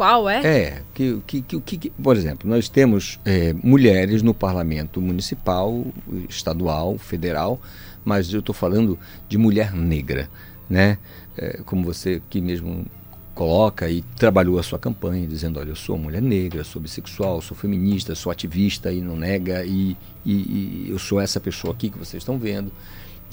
[0.00, 0.40] Qual é?
[0.46, 5.84] É, que, que, que, que por exemplo, nós temos é, mulheres no parlamento municipal,
[6.26, 7.60] estadual, federal,
[8.02, 8.98] mas eu estou falando
[9.28, 10.30] de mulher negra,
[10.70, 10.96] né?
[11.36, 12.86] É, como você aqui mesmo
[13.34, 17.54] coloca e trabalhou a sua campanha dizendo, olha, eu sou mulher negra, sou bissexual, sou
[17.54, 21.98] feminista, sou ativista e não nega e, e, e eu sou essa pessoa aqui que
[21.98, 22.72] vocês estão vendo.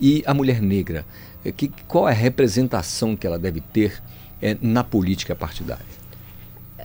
[0.02, 1.06] E a mulher negra,
[1.46, 4.04] é, que, qual é a representação que ela deve ter
[4.42, 5.97] é, na política partidária?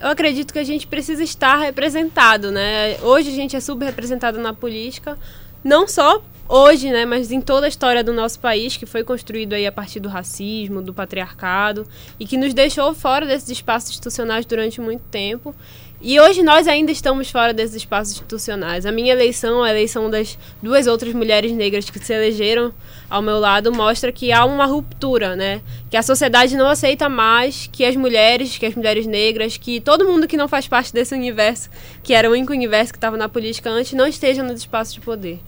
[0.03, 2.99] Eu acredito que a gente precisa estar representado, né?
[3.03, 5.17] Hoje a gente é subrepresentado na política,
[5.63, 9.55] não só hoje, né, mas em toda a história do nosso país, que foi construído
[9.55, 11.87] aí a partir do racismo, do patriarcado,
[12.19, 15.55] e que nos deixou fora desses espaços institucionais durante muito tempo.
[16.05, 18.85] E hoje nós ainda estamos fora desses espaços institucionais.
[18.85, 22.75] A minha eleição, a eleição das duas outras mulheres negras que se elegeram
[23.09, 25.61] ao meu lado, mostra que há uma ruptura, né?
[25.89, 30.05] Que a sociedade não aceita mais que as mulheres, que as mulheres negras, que todo
[30.05, 31.71] mundo que não faz parte desse universo,
[32.03, 35.01] que era o único universo que estava na política antes, não esteja nos espaços de
[35.01, 35.39] poder.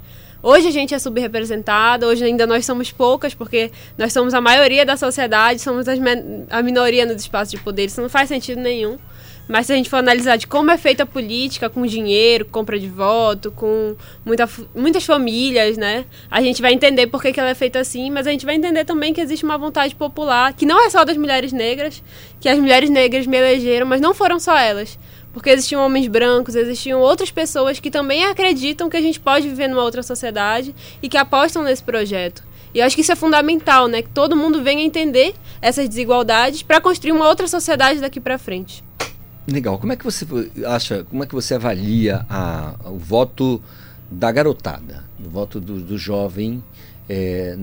[0.41, 4.87] Hoje a gente é subrepresentada, hoje ainda nós somos poucas, porque nós somos a maioria
[4.87, 7.87] da sociedade, somos a minoria nos espaços de poder.
[7.87, 8.99] Isso não faz sentido nenhum.
[9.47, 12.79] Mas se a gente for analisar de como é feita a política, com dinheiro, compra
[12.79, 16.07] de voto, com muita, muitas famílias, né?
[16.31, 18.55] A gente vai entender por que, que ela é feita assim, mas a gente vai
[18.55, 22.03] entender também que existe uma vontade popular, que não é só das mulheres negras,
[22.41, 24.99] que as mulheres negras me elegeram, mas não foram só elas.
[25.33, 29.69] Porque existiam homens brancos, existiam outras pessoas que também acreditam que a gente pode viver
[29.69, 32.43] numa outra sociedade e que apostam nesse projeto.
[32.73, 34.01] E eu acho que isso é fundamental, né?
[34.01, 38.83] Que todo mundo venha entender essas desigualdades para construir uma outra sociedade daqui para frente.
[39.47, 39.79] Legal.
[39.79, 40.27] Como é que você
[40.67, 43.63] acha, como é que você avalia a, o voto
[44.11, 46.65] da garotada, o voto do, do jovem
[47.07, 47.55] é,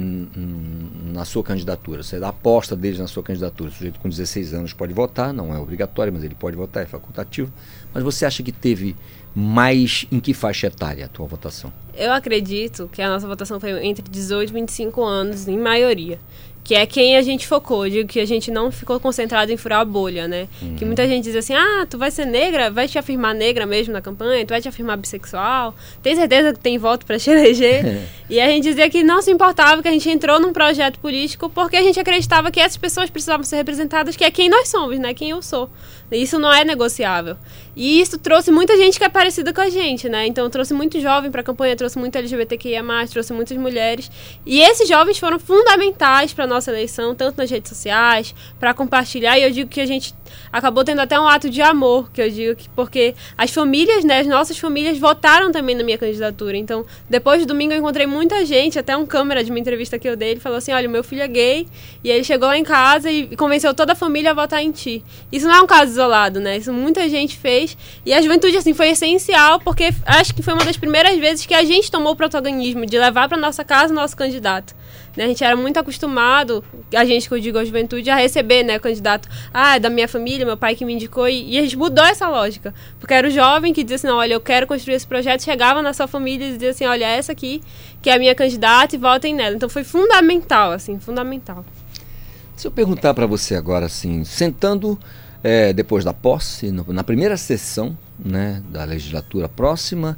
[1.11, 2.03] na sua candidatura?
[2.03, 3.71] Você aposta deles na sua candidatura.
[3.71, 6.85] O sujeito com 16 anos pode votar, não é obrigatório, mas ele pode votar, é
[6.85, 7.51] facultativo.
[7.91, 8.95] Mas você acha que teve
[9.33, 11.73] mais em que faixa etária a tua votação?
[11.95, 16.19] Eu acredito que a nossa votação foi entre 18 e 25 anos, em maioria
[16.71, 17.85] que é quem a gente focou.
[17.85, 20.47] Eu digo que a gente não ficou concentrado em furar a bolha, né?
[20.61, 20.77] Uhum.
[20.77, 23.91] Que muita gente diz assim: ah, tu vai ser negra, vai te afirmar negra mesmo
[23.91, 28.07] na campanha, tu vai te afirmar bissexual, tem certeza que tem voto para te eleger?
[28.29, 31.49] e a gente dizia que não se importava, que a gente entrou num projeto político
[31.49, 34.97] porque a gente acreditava que essas pessoas precisavam ser representadas, que é quem nós somos,
[34.97, 35.13] né?
[35.13, 35.69] Quem eu sou.
[36.11, 37.37] Isso não é negociável.
[37.75, 40.27] E isso trouxe muita gente que é parecida com a gente, né?
[40.27, 44.11] Então trouxe muito jovem para a campanha, trouxe muito LGBTQIA+, trouxe muitas mulheres.
[44.45, 49.37] E esses jovens foram fundamentais para nossa eleição, tanto nas redes sociais, para compartilhar.
[49.37, 50.13] E eu digo que a gente
[50.51, 54.19] acabou tendo até um ato de amor, que eu digo que porque as famílias, né,
[54.19, 56.57] as nossas famílias votaram também na minha candidatura.
[56.57, 60.07] Então, depois do domingo eu encontrei muita gente, até um câmera de uma entrevista que
[60.07, 61.67] eu dei, ele falou assim: "Olha, meu filho é gay",
[62.03, 65.03] e ele chegou lá em casa e convenceu toda a família a votar em ti.
[65.31, 66.57] Isso não é um caso isolado, né?
[66.57, 70.65] Isso muita gente fez e a juventude assim foi essencial, porque acho que foi uma
[70.65, 73.95] das primeiras vezes que a gente tomou o protagonismo de levar para nossa casa o
[73.95, 74.75] nosso candidato.
[75.15, 75.25] Né?
[75.25, 76.63] A gente era muito acostumado,
[76.95, 80.07] a gente que eu digo a juventude, a receber né, candidato, ah, é da minha
[80.07, 82.73] família, meu pai que me indicou, e, e, a gente mudou essa lógica.
[82.99, 85.93] Porque era o jovem que dizia assim, olha, eu quero construir esse projeto, chegava na
[85.93, 87.61] sua família e dizia assim, olha, essa aqui
[88.01, 89.55] que é a minha candidata e votem nela.
[89.55, 91.65] Então foi fundamental, assim, fundamental.
[92.55, 94.97] Se eu perguntar para você agora, assim, sentando
[95.43, 100.17] é, depois da posse, no, na primeira sessão né, da legislatura próxima,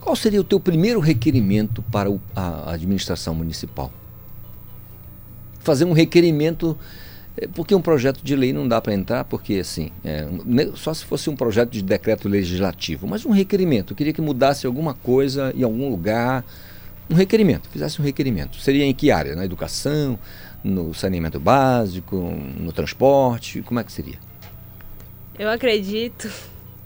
[0.00, 3.92] qual seria o teu primeiro requerimento para o, a administração municipal?
[5.68, 6.78] fazer um requerimento
[7.36, 10.26] é, porque um projeto de lei não dá para entrar, porque assim, é,
[10.74, 13.92] só se fosse um projeto de decreto legislativo, mas um requerimento.
[13.92, 16.44] Eu queria que mudasse alguma coisa em algum lugar,
[17.10, 18.58] um requerimento, fizesse um requerimento.
[18.60, 19.36] Seria em que área?
[19.36, 20.18] Na educação,
[20.64, 23.62] no saneamento básico, no transporte?
[23.62, 24.27] Como é que seria?
[25.38, 26.28] Eu acredito,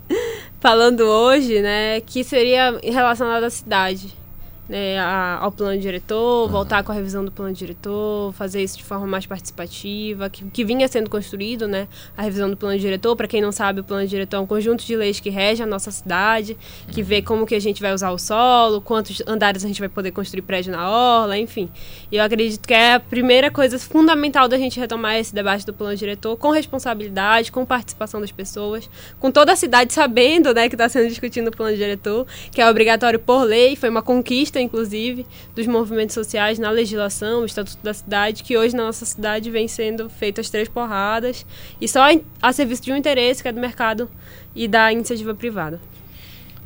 [0.61, 4.22] falando hoje, né, que seria relacionado à cidade
[4.69, 6.49] né, a, ao plano diretor, uhum.
[6.53, 10.65] voltar com a revisão do plano diretor, fazer isso de forma mais participativa, que, que
[10.65, 13.15] vinha sendo construído, né, a revisão do plano diretor.
[13.17, 15.67] Para quem não sabe, o plano diretor é um conjunto de leis que rege a
[15.67, 16.57] nossa cidade,
[16.91, 17.07] que uhum.
[17.07, 20.13] vê como que a gente vai usar o solo, quantos andares a gente vai poder
[20.13, 21.69] construir prédio na orla, enfim.
[22.11, 25.73] E eu acredito que é a primeira coisa fundamental da gente retomar esse debate do
[25.73, 30.75] plano diretor com responsabilidade, com participação das pessoas, com toda a cidade sabendo, né, que
[30.75, 35.27] está sendo discutido o plano diretor, que é obrigatório por lei, foi uma conquista inclusive,
[35.55, 39.69] dos movimentos sociais na legislação, o Estatuto da Cidade, que hoje na nossa cidade vem
[39.69, 41.47] sendo feito as três porradas,
[41.81, 42.01] e só
[42.41, 44.11] a serviço de um interesse, que é do mercado
[44.55, 45.81] e da iniciativa privada.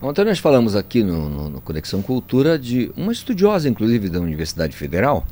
[0.00, 4.76] Ontem nós falamos aqui no, no, no Conexão Cultura de uma estudiosa, inclusive, da Universidade
[4.76, 5.26] Federal,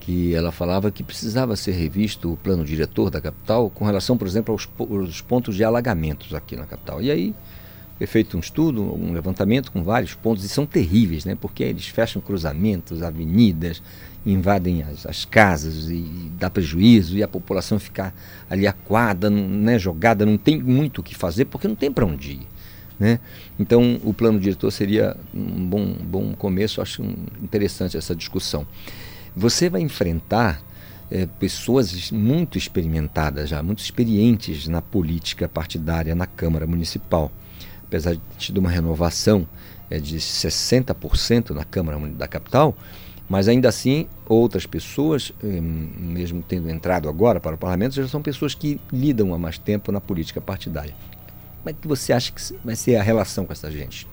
[0.00, 4.26] que ela falava que precisava ser revisto o plano diretor da capital com relação, por
[4.26, 7.00] exemplo, aos, aos pontos de alagamentos aqui na capital.
[7.00, 7.34] E aí
[7.98, 11.36] foi feito um estudo, um levantamento com vários pontos, e são terríveis, né?
[11.40, 13.82] porque eles fecham cruzamentos, avenidas,
[14.24, 18.14] invadem as, as casas e, e, dá prejuízo, e a população fica
[18.48, 22.32] ali aquada, né, jogada, não tem muito o que fazer, porque não tem para onde
[22.32, 22.46] ir.
[22.98, 23.18] Né?
[23.58, 27.02] Então, o plano diretor seria um bom, bom começo, acho
[27.42, 28.66] interessante essa discussão.
[29.34, 30.62] Você vai enfrentar
[31.10, 37.30] é, pessoas muito experimentadas já, muito experientes na política partidária na Câmara Municipal
[37.92, 39.46] apesar de ter uma renovação
[39.90, 42.74] é, de 60% na Câmara da capital,
[43.28, 48.22] mas ainda assim outras pessoas, eh, mesmo tendo entrado agora para o parlamento, já são
[48.22, 50.94] pessoas que lidam há mais tempo na política partidária.
[51.62, 54.08] Como é que você acha que vai ser a relação com essa gente?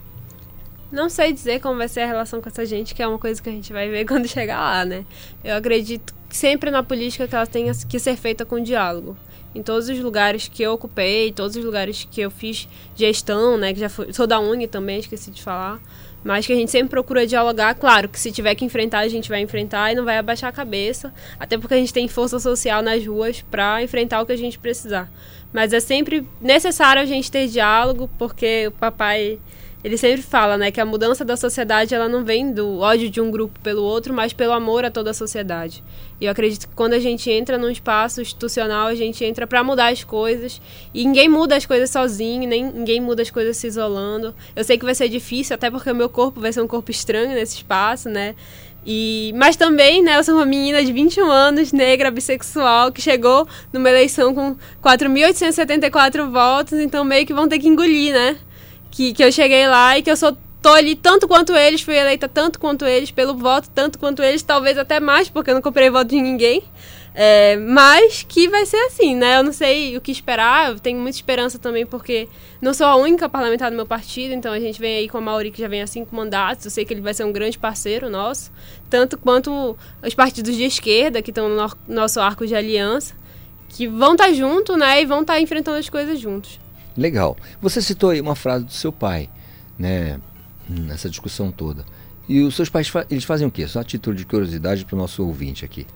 [0.92, 3.42] Não sei dizer como vai ser a relação com essa gente, que é uma coisa
[3.42, 5.06] que a gente vai ver quando chegar lá, né?
[5.44, 9.18] Eu acredito sempre na política que ela tenha que ser feita com diálogo.
[9.54, 13.74] Em todos os lugares que eu ocupei, todos os lugares que eu fiz gestão, né,
[13.74, 15.80] que já fui, sou da Uni também, esqueci de falar,
[16.24, 19.30] mas que a gente sempre procura dialogar, claro, que se tiver que enfrentar, a gente
[19.30, 22.82] vai enfrentar e não vai abaixar a cabeça, até porque a gente tem força social
[22.82, 25.10] nas ruas para enfrentar o que a gente precisar.
[25.52, 29.40] Mas é sempre necessário a gente ter diálogo, porque o papai
[29.84, 33.22] ele sempre fala, né, que a mudança da sociedade ela não vem do ódio de
[33.22, 35.82] um grupo pelo outro, mas pelo amor a toda a sociedade.
[36.20, 39.64] E eu acredito que quando a gente entra num espaço institucional, a gente entra para
[39.64, 40.62] mudar as coisas.
[40.94, 44.36] E ninguém muda as coisas sozinho, nem ninguém muda as coisas se isolando.
[44.54, 46.92] Eu sei que vai ser difícil, até porque o meu corpo vai ser um corpo
[46.92, 48.36] estranho nesse espaço, né?
[48.86, 53.48] E, mas também, né, eu sou uma menina de 21 anos, negra, bissexual, que chegou
[53.72, 58.38] numa eleição com 4.874 votos, então meio que vão ter que engolir, né?
[58.92, 61.96] Que, que eu cheguei lá e que eu sou tô ali tanto quanto eles, fui
[61.96, 65.62] eleita tanto quanto eles, pelo voto, tanto quanto eles, talvez até mais, porque eu não
[65.62, 66.64] comprei voto de ninguém.
[67.16, 69.38] É, mas que vai ser assim, né?
[69.38, 72.30] Eu não sei o que esperar, eu tenho muita esperança também, porque
[72.62, 75.22] não sou a única parlamentar do meu partido, então a gente vem aí com a
[75.22, 77.58] Mauri, que já vem há cinco mandatos, eu sei que ele vai ser um grande
[77.58, 78.52] parceiro nosso,
[78.90, 79.76] tanto quanto
[80.06, 83.16] os partidos de esquerda, que estão no nosso arco de aliança,
[83.70, 85.02] que vão estar tá junto, né?
[85.02, 86.60] E vão estar tá enfrentando as coisas juntos.
[87.00, 87.38] Legal.
[87.62, 89.30] Você citou aí uma frase do seu pai,
[89.78, 90.20] né?
[90.68, 91.86] Nessa discussão toda.
[92.28, 93.66] E os seus pais, eles fazem o quê?
[93.66, 95.88] Só a título de curiosidade para o nosso ouvinte aqui.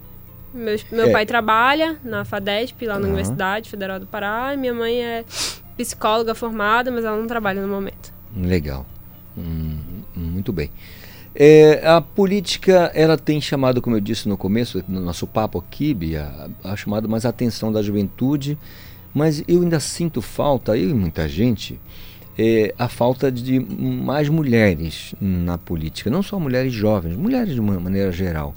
[0.54, 1.12] Meu, meu é.
[1.12, 3.08] pai trabalha na FADESP, lá na uhum.
[3.08, 4.56] Universidade Federal do Pará.
[4.56, 5.26] Minha mãe é
[5.76, 8.14] psicóloga formada, mas ela não trabalha no momento.
[8.36, 8.86] Legal.
[9.38, 9.78] Hum,
[10.16, 10.72] muito bem.
[11.36, 15.94] É, a política, ela tem chamado, como eu disse no começo, no nosso papo aqui,
[15.94, 18.58] Bia, a chamado mais a atenção da juventude
[19.14, 21.80] mas eu ainda sinto falta, eu e muita gente,
[22.38, 26.10] é, a falta de mais mulheres na política.
[26.10, 28.56] Não só mulheres jovens, mulheres de uma maneira geral.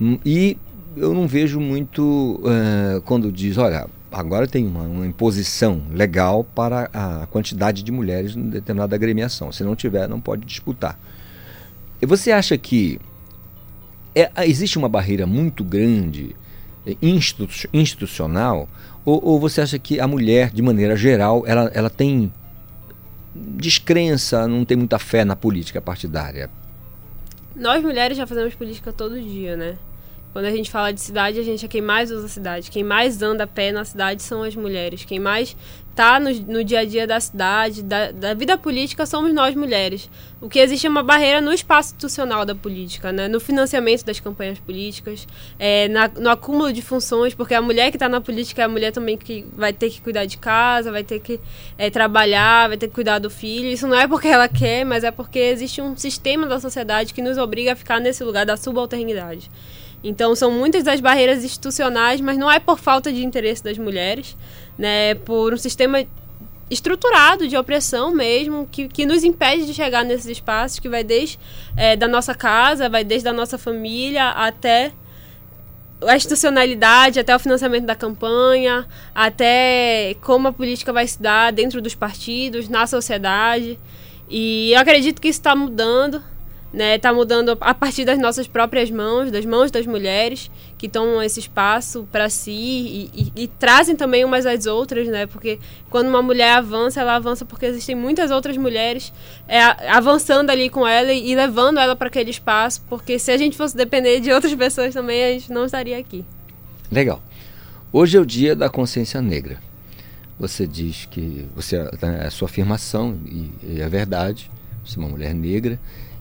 [0.00, 0.58] Hum, e
[0.96, 6.90] eu não vejo muito uh, quando diz, olha, agora tem uma, uma, imposição legal para
[6.92, 9.50] a quantidade de mulheres em determinada agremiação.
[9.52, 10.98] Se não tiver, não pode disputar.
[12.00, 12.98] E você acha que
[14.14, 16.34] é, existe uma barreira muito grande
[16.86, 18.68] é, institu institucional
[19.06, 22.32] ou, ou, você acha que a mulher, de maneira geral, ela, ela tem
[23.34, 26.50] descrença, não tem muita fé na política partidária?
[27.54, 29.76] Nós mulheres já fazemos política todo dia, né?
[30.32, 32.70] Quando a gente fala de cidade, a gente é quem mais usa a cidade.
[32.70, 35.04] Quem mais anda a pé na cidade são as mulheres.
[35.04, 35.56] Quem mais
[35.96, 40.10] tá no, no dia a dia da cidade, da, da, vida política, somos nós mulheres.
[40.42, 43.26] O que existe é uma barreira no espaço institucional da política, né?
[43.28, 45.26] no financiamento das campanhas políticas,
[45.58, 48.68] é, na, no acúmulo de funções, porque a mulher que está na política é a
[48.68, 51.40] mulher também que vai ter que cuidar de casa, vai ter que
[51.78, 53.68] é, trabalhar, vai ter que cuidar do filho.
[53.68, 57.22] Isso não é porque ela quer, mas é porque existe um sistema da sociedade que
[57.22, 59.50] nos obriga a ficar nesse lugar da subalternidade.
[60.04, 64.36] Então são muitas das barreiras institucionais, mas não é por falta de interesse das mulheres,
[64.78, 65.14] né?
[65.14, 66.04] Por um sistema
[66.68, 71.38] estruturado de opressão mesmo, que, que nos impede de chegar nesses espaços, que vai desde
[71.76, 74.92] é, da nossa casa, vai desde a nossa família até
[76.06, 81.80] a institucionalidade, até o financiamento da campanha, até como a política vai se dar dentro
[81.80, 83.78] dos partidos, na sociedade.
[84.28, 86.22] E eu acredito que isso está mudando
[86.76, 91.22] né, tá mudando a partir das nossas próprias mãos, das mãos das mulheres que tomam
[91.22, 95.24] esse espaço para si e, e, e, trazem também umas às outras, né?
[95.24, 95.58] Porque
[95.88, 99.10] quando uma mulher avança, ela avança porque existem muitas outras mulheres
[99.48, 99.58] é,
[99.90, 103.56] avançando ali com ela e, e levando ela para aquele espaço, porque se a gente
[103.56, 106.26] fosse depender de outras pessoas também, a gente não estaria aqui.
[106.92, 107.22] Legal.
[107.90, 109.58] Hoje é o dia da consciência negra.
[110.38, 114.50] Você diz que você é a sua afirmação e, e é verdade.
[114.84, 115.80] Você é uma mulher negra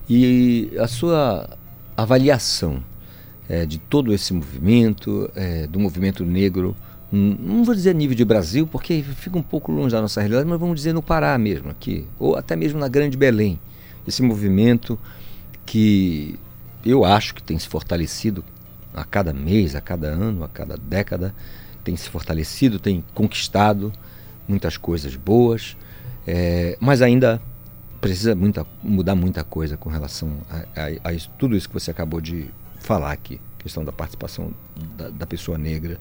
[0.09, 1.57] e a sua
[1.97, 2.83] avaliação
[3.49, 6.75] é, de todo esse movimento, é, do movimento negro,
[7.11, 10.59] não vou dizer nível de Brasil, porque fica um pouco longe da nossa realidade, mas
[10.59, 13.59] vamos dizer no Pará mesmo, aqui, ou até mesmo na Grande Belém.
[14.07, 14.99] Esse movimento
[15.65, 16.37] que
[16.85, 18.43] eu acho que tem se fortalecido
[18.93, 21.33] a cada mês, a cada ano, a cada década,
[21.83, 23.93] tem se fortalecido, tem conquistado
[24.47, 25.77] muitas coisas boas,
[26.27, 27.41] é, mas ainda
[28.05, 31.89] precisa muita, mudar muita coisa com relação a, a, a isso, tudo isso que você
[31.89, 34.51] acabou de falar aqui, questão da participação
[34.95, 35.99] da, da pessoa negra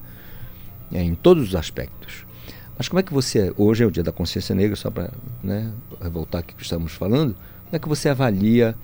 [0.93, 2.23] é, em todos os aspectos.
[2.77, 5.11] Mas como é que você, hoje é o dia da consciência negra, só para
[5.41, 5.73] né,
[6.11, 8.75] voltar aqui que estamos falando, como é que você avalia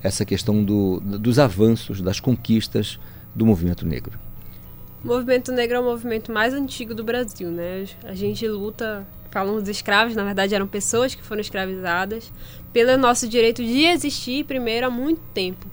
[0.00, 3.00] essa questão do, dos avanços, das conquistas
[3.34, 4.16] do movimento negro?
[5.02, 7.86] O movimento negro é o movimento mais antigo do Brasil, né?
[8.04, 12.32] A gente luta falam dos escravos, na verdade eram pessoas que foram escravizadas,
[12.72, 15.66] pelo nosso direito de existir primeiro há muito tempo.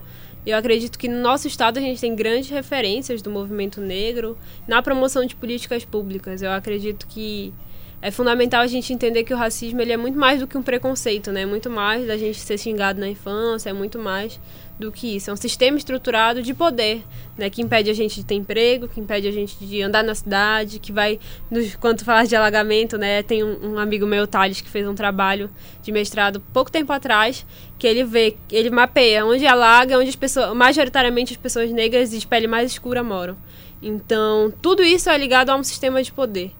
[0.46, 4.38] Eu acredito que no nosso estado a gente tem grandes referências do movimento negro
[4.68, 6.42] na promoção de políticas públicas.
[6.42, 7.52] Eu acredito que
[8.00, 10.62] é fundamental a gente entender que o racismo ele é muito mais do que um
[10.62, 11.42] preconceito, né?
[11.42, 14.40] É muito mais da gente ser xingado na infância, é muito mais
[14.80, 15.30] do que isso.
[15.30, 17.04] É um sistema estruturado de poder,
[17.38, 17.50] né?
[17.50, 20.80] Que impede a gente de ter emprego, que impede a gente de andar na cidade,
[20.80, 21.20] que vai,
[21.50, 23.24] nos, quando falar de alagamento, né?
[23.24, 25.50] Tem um, um, amigo meu, Thales, que fez um trabalho
[25.82, 27.46] de mestrado pouco tempo atrás,
[27.80, 32.28] que ele vê, ele mapeia onde alaga, onde as pessoas, majoritariamente as pessoas negras de
[32.28, 33.38] pele mais escura moram.
[33.82, 36.52] Então, tudo isso é ligado a um sistema de poder.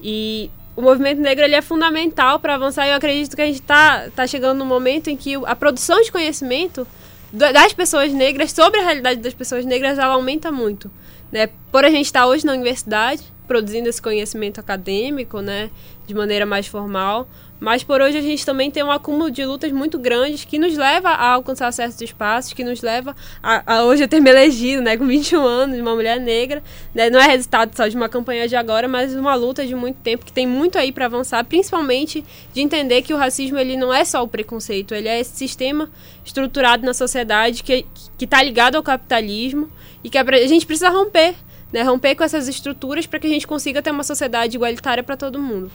[0.00, 3.60] E o movimento negro ele é fundamental para avançar e eu acredito que a gente
[3.60, 6.86] está tá chegando no momento em que a produção de conhecimento
[7.32, 10.90] das pessoas negras sobre a realidade das pessoas negras ela aumenta muito
[11.30, 11.48] né?
[11.70, 15.70] Por a gente estar tá hoje na universidade produzindo esse conhecimento acadêmico né?
[16.06, 17.28] De maneira mais formal
[17.60, 20.76] mas por hoje a gente também tem um acúmulo de lutas muito grandes que nos
[20.76, 24.82] leva a alcançar certos espaços, que nos leva a, a hoje eu ter me elegido,
[24.82, 26.62] né, com 21 anos, uma mulher negra.
[26.94, 29.96] Né, não é resultado só de uma campanha de agora, mas uma luta de muito
[29.96, 33.92] tempo, que tem muito aí para avançar, principalmente de entender que o racismo ele não
[33.92, 35.90] é só o preconceito, ele é esse sistema
[36.24, 37.84] estruturado na sociedade que
[38.20, 39.68] está ligado ao capitalismo
[40.04, 41.34] e que a, a gente precisa romper,
[41.72, 45.16] né, romper com essas estruturas para que a gente consiga ter uma sociedade igualitária para
[45.16, 45.70] todo mundo.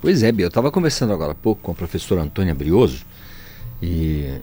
[0.00, 3.04] Pois é, Bia, eu estava conversando agora há pouco com a professora Antônia Brioso,
[3.82, 4.40] e,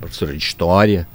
[0.00, 1.06] professora de História,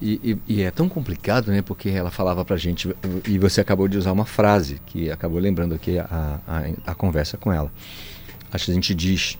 [0.00, 1.62] e, e, e, é tão complicado, né?
[1.62, 2.94] Porque ela falava pra gente,
[3.28, 7.36] e você acabou de usar uma frase que acabou lembrando aqui a, a, a conversa
[7.36, 7.72] com ela.
[8.52, 9.38] Acho que a gente diz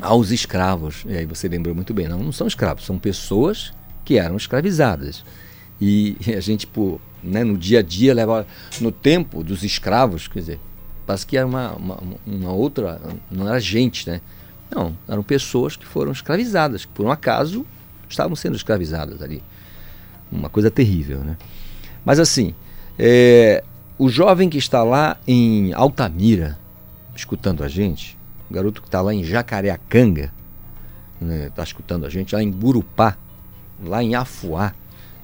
[0.00, 3.72] aos escravos, e aí você lembrou muito bem, não, não são escravos, são pessoas
[4.04, 5.24] que eram escravizadas.
[5.80, 6.68] E a gente,
[7.22, 8.46] né, no dia a dia, leva.
[8.80, 10.60] No tempo dos escravos, quer dizer,
[11.06, 13.00] Parece que era uma, uma, uma, outra.
[13.30, 14.20] Não era gente, né?
[14.70, 17.66] Não, eram pessoas que foram escravizadas, que por um acaso
[18.08, 19.42] estavam sendo escravizadas ali.
[20.30, 21.36] Uma coisa terrível, né?
[22.04, 22.54] Mas assim,
[22.98, 23.62] é,
[23.98, 26.58] o jovem que está lá em Altamira,
[27.14, 28.18] escutando a gente,
[28.50, 30.32] o garoto que está lá em Jacareacanga,
[31.20, 33.16] né, está escutando a gente, lá em Burupá,
[33.82, 34.74] lá em Afuá,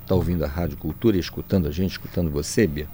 [0.02, 2.88] está ouvindo a Rádio Cultura e escutando a gente, escutando você, Bia.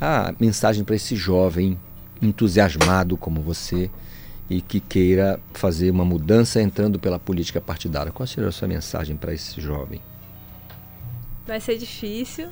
[0.00, 1.78] A mensagem para esse jovem
[2.22, 3.90] entusiasmado como você
[4.48, 8.12] e que queira fazer uma mudança entrando pela política partidária.
[8.12, 10.00] Qual seria a sua mensagem para esse jovem?
[11.46, 12.48] Vai ser difícil,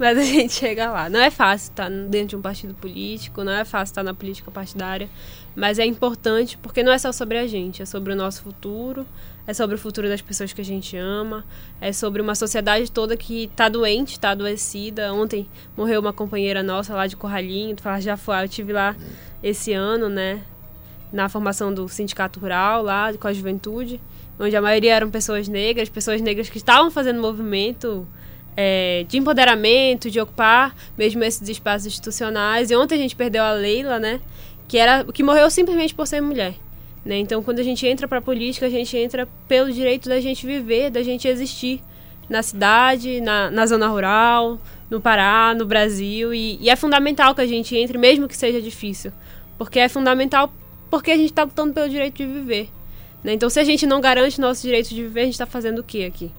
[0.00, 1.10] mas a gente chega lá.
[1.10, 4.50] Não é fácil estar dentro de um partido político, não é fácil estar na política
[4.50, 5.08] partidária,
[5.54, 9.06] mas é importante porque não é só sobre a gente, é sobre o nosso futuro,
[9.46, 11.44] é sobre o futuro das pessoas que a gente ama,
[11.80, 15.12] é sobre uma sociedade toda que está doente, está adoecida.
[15.12, 15.46] Ontem
[15.76, 18.96] morreu uma companheira nossa lá de Corralinho, fala, já foi, eu tive lá
[19.42, 20.42] esse ano, né,
[21.12, 24.00] na formação do sindicato rural lá com a juventude,
[24.38, 28.06] onde a maioria eram pessoas negras, pessoas negras que estavam fazendo movimento
[28.56, 32.70] é, de empoderamento, de ocupar mesmo esses espaços institucionais.
[32.70, 34.20] E ontem a gente perdeu a Leila, né,
[34.68, 36.54] que era que morreu simplesmente por ser mulher.
[37.04, 37.18] Né?
[37.18, 40.46] Então, quando a gente entra para a política, a gente entra pelo direito da gente
[40.46, 41.80] viver, da gente existir
[42.28, 46.32] na cidade, na, na zona rural, no Pará, no Brasil.
[46.32, 49.12] E, e, é fundamental que a gente entre, mesmo que seja difícil.
[49.58, 50.52] Porque é fundamental
[50.90, 52.68] porque a gente está lutando pelo direito de viver.
[53.24, 53.32] Né?
[53.32, 55.84] Então, se a gente não garante nosso direito de viver, a gente está fazendo o
[55.84, 56.30] que aqui?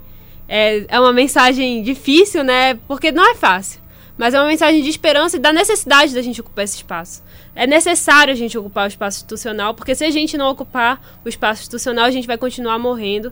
[0.53, 2.73] É, é uma mensagem difícil, né?
[2.87, 3.79] Porque não é fácil.
[4.17, 7.23] Mas é uma mensagem de esperança e da necessidade da gente ocupar esse espaço
[7.55, 11.29] é necessário a gente ocupar o espaço institucional, porque se a gente não ocupar o
[11.29, 13.31] espaço institucional, a gente vai continuar morrendo.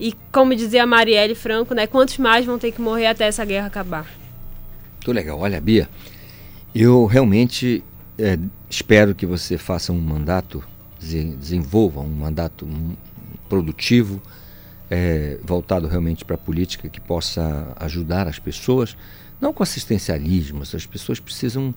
[0.00, 3.44] E como dizia a Marielle Franco, né, quantos mais vão ter que morrer até essa
[3.44, 4.06] guerra acabar?
[4.94, 5.38] Muito legal.
[5.38, 5.88] Olha, Bia,
[6.74, 7.84] eu realmente
[8.18, 10.62] é, espero que você faça um mandato,
[10.98, 12.66] desenvolva um mandato
[13.48, 14.20] produtivo,
[14.94, 18.94] é, voltado realmente para a política que possa ajudar as pessoas,
[19.40, 21.74] não com assistencialismo, as pessoas precisam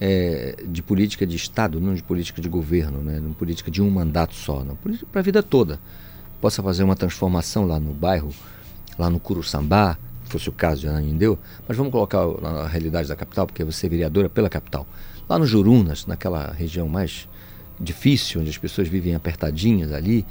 [0.00, 3.20] é, de política de Estado, não de política de governo, né?
[3.20, 4.78] não política de um mandato só, não
[5.12, 5.78] para a vida toda.
[6.40, 8.30] Possa fazer uma transformação lá no bairro,
[8.98, 11.38] lá no Curuçambá, se fosse o caso de Ananindeu,
[11.68, 14.86] mas vamos colocar na realidade da capital, porque você é vereadora pela capital.
[15.28, 17.28] Lá no Jurunas, naquela região mais
[17.78, 20.24] difícil, onde as pessoas vivem apertadinhas ali,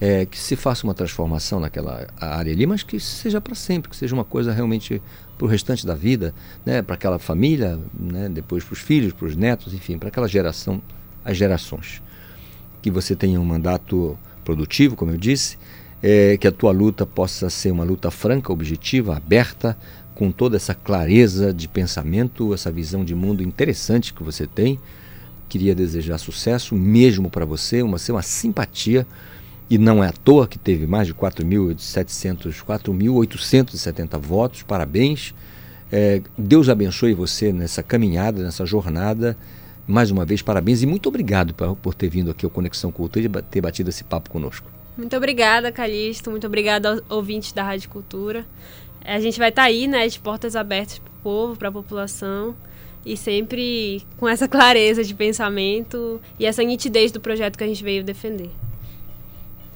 [0.00, 3.96] é, que se faça uma transformação naquela área ali, mas que seja para sempre, que
[3.96, 5.02] seja uma coisa realmente
[5.36, 9.26] para o restante da vida, né, para aquela família, né, depois para os filhos, para
[9.26, 10.80] os netos, enfim, para aquela geração,
[11.22, 12.02] as gerações.
[12.80, 15.58] Que você tenha um mandato produtivo, como eu disse,
[16.02, 19.76] é, que a tua luta possa ser uma luta franca, objetiva, aberta,
[20.14, 24.78] com toda essa clareza de pensamento, essa visão de mundo interessante que você tem.
[25.48, 29.06] Queria desejar sucesso mesmo para você, uma, uma simpatia
[29.70, 34.64] e não é à toa que teve mais de 4.700, 4.870 votos.
[34.64, 35.32] Parabéns.
[35.92, 39.36] É, Deus abençoe você nessa caminhada, nessa jornada.
[39.86, 43.26] Mais uma vez, parabéns e muito obrigado por, por ter vindo aqui ao Conexão Cultura
[43.26, 44.68] e ter batido esse papo conosco.
[44.96, 46.30] Muito obrigada, Calixto.
[46.30, 48.44] Muito obrigada aos ouvintes da Rádio Cultura.
[49.04, 51.72] A gente vai estar tá aí, né, de portas abertas para o povo, para a
[51.72, 52.56] população
[53.06, 57.82] e sempre com essa clareza de pensamento e essa nitidez do projeto que a gente
[57.82, 58.50] veio defender.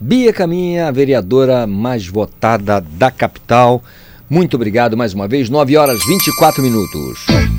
[0.06, 3.82] Bia Caminha, vereadora mais votada da capital.
[4.28, 5.48] Muito obrigado mais uma vez.
[5.48, 7.53] 9 horas 24 minutos.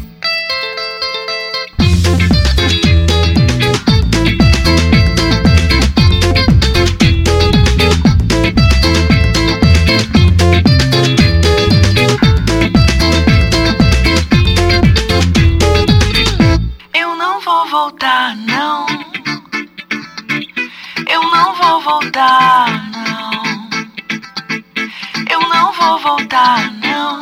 [26.36, 27.20] Não.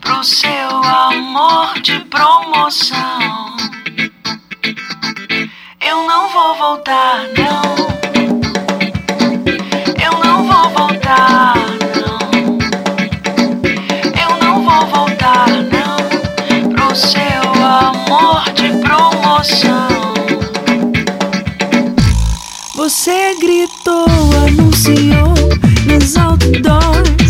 [0.00, 3.56] Pro seu amor de promoção.
[5.80, 7.74] Eu não vou voltar, não.
[10.00, 11.54] Eu não vou voltar,
[11.96, 12.18] não.
[14.22, 16.70] Eu não vou voltar, não.
[16.70, 19.88] Pro seu amor de promoção.
[22.76, 24.06] Você gritou,
[24.46, 25.34] anunciou
[25.86, 27.23] nos outdoors.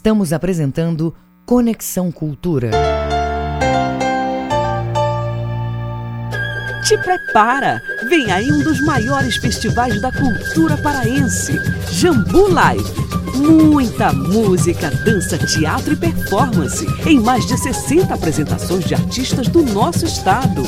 [0.00, 1.14] Estamos apresentando
[1.44, 2.70] Conexão Cultura.
[6.90, 7.80] Te prepara!
[8.08, 11.56] Vem aí um dos maiores festivais da cultura paraense,
[11.88, 12.82] Jambu Live.
[13.36, 20.04] Muita música, dança, teatro e performance em mais de 60 apresentações de artistas do nosso
[20.04, 20.64] estado.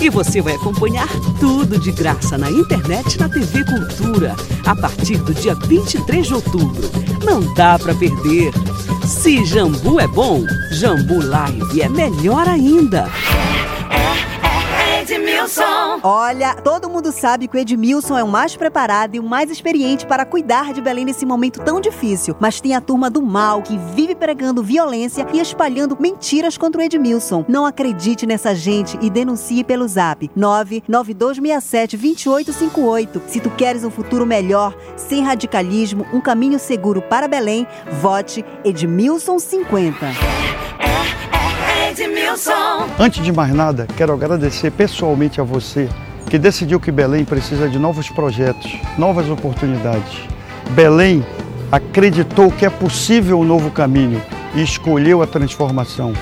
[0.00, 1.08] E você vai acompanhar
[1.38, 4.34] tudo de graça na internet e na TV Cultura
[4.64, 6.90] a partir do dia 23 de outubro.
[7.22, 8.50] Não dá para perder.
[9.06, 13.10] Se Jambu é bom, Jambu Live é melhor ainda.
[13.46, 14.45] Edmilson
[15.06, 16.00] Edmilson.
[16.02, 20.04] Olha, todo mundo sabe que o Edmilson é o mais preparado e o mais experiente
[20.04, 22.34] para cuidar de Belém nesse momento tão difícil.
[22.40, 26.84] Mas tem a turma do mal que vive pregando violência e espalhando mentiras contra o
[26.84, 27.44] Edmilson.
[27.46, 33.20] Não acredite nessa gente e denuncie pelo zap 992672858.
[33.28, 37.64] Se tu queres um futuro melhor, sem radicalismo, um caminho seguro para Belém,
[38.00, 40.04] vote Edmilson 50.
[41.98, 42.86] Edmilson.
[42.98, 45.88] Antes de mais nada, quero agradecer pessoalmente a você
[46.28, 50.20] que decidiu que Belém precisa de novos projetos, novas oportunidades.
[50.72, 51.24] Belém
[51.72, 54.22] acreditou que é possível um novo caminho
[54.54, 56.12] e escolheu a transformação.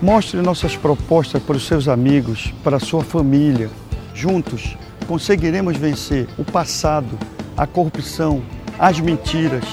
[0.00, 3.70] Mostre nossas propostas para os seus amigos, para a sua família.
[4.14, 4.76] Juntos
[5.08, 7.18] conseguiremos vencer o passado,
[7.56, 8.40] a corrupção,
[8.78, 9.64] as mentiras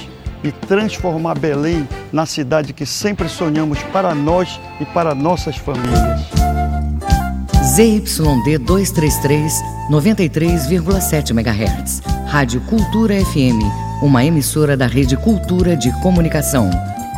[0.44, 6.22] e transformar Belém na cidade que sempre sonhamos para nós e para nossas famílias.
[7.64, 9.54] ZYD 233,
[9.90, 12.02] 93,7 MHz.
[12.28, 13.62] Rádio Cultura FM,
[14.02, 16.70] uma emissora da Rede Cultura de Comunicação.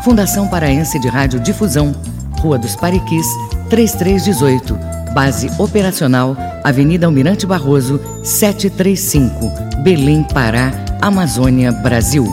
[0.04, 1.96] Fundação Paraense de Rádio Difusão,
[2.40, 3.26] Rua dos Pariquis,
[3.70, 4.78] 3318.
[5.14, 10.72] Base operacional, Avenida Almirante Barroso, 735, Belém, Pará,
[11.02, 12.28] Amazônia, Brasil.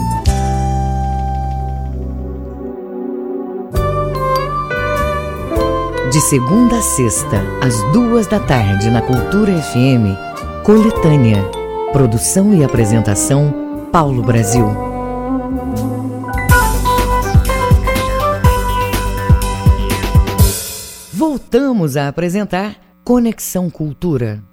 [6.11, 10.13] De segunda a sexta, às duas da tarde, na Cultura FM,
[10.61, 11.41] Coletânea.
[11.93, 14.65] Produção e apresentação, Paulo Brasil.
[21.13, 22.75] Voltamos a apresentar
[23.05, 24.43] Conexão Cultura.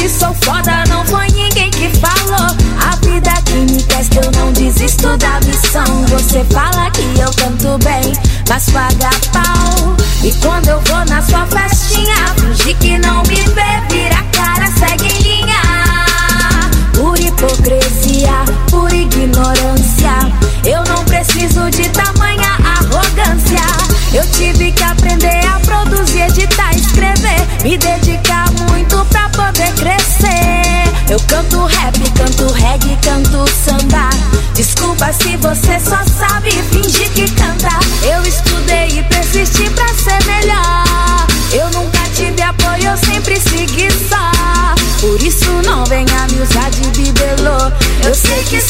[0.00, 2.46] Sou foda, não foi ninguém que falou.
[2.80, 6.06] A vida que me testa, eu não desisto da missão.
[6.08, 8.12] Você fala que eu canto bem,
[8.48, 9.94] mas paga pau.
[10.22, 14.66] E quando eu vou na sua festinha, finge que não me vê, vira a cara,
[14.78, 15.62] segue em linha.
[16.94, 20.12] Por hipocrisia, por ignorância,
[20.64, 23.60] eu não preciso de tamanha arrogância.
[24.14, 28.31] Eu tive que aprender a produzir, editar, escrever, me dedicar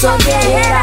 [0.03, 0.83] sei que sou guerreira,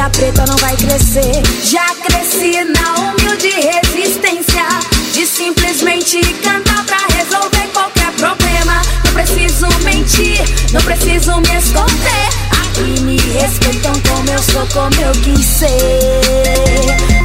[0.00, 1.42] a preta não vai crescer.
[1.62, 4.64] Já cresci na humilde resistência
[5.12, 8.80] de simplesmente cantar pra resolver qualquer problema.
[9.04, 10.40] Não preciso mentir,
[10.72, 12.28] não preciso me esconder.
[12.62, 15.70] Aqui me respeitam como eu sou, como eu quis ser.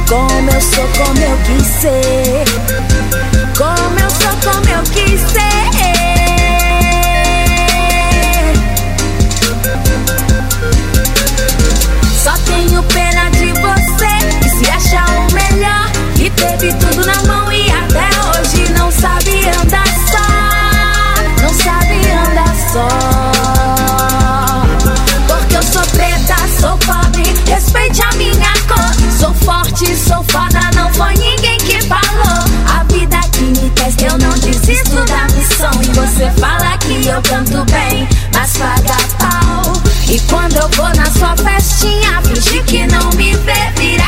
[0.08, 2.44] Como eu sou, como eu quis ser.
[3.56, 5.55] Como eu sou, como eu quis ser.
[30.36, 32.44] foda não foi ninguém que falou.
[32.68, 35.70] A vida que me testa, eu não desisto da missão.
[35.82, 39.72] E você fala que eu canto bem, mas paga pau.
[40.08, 44.06] E quando eu vou na sua festinha, finge que não me vê, vira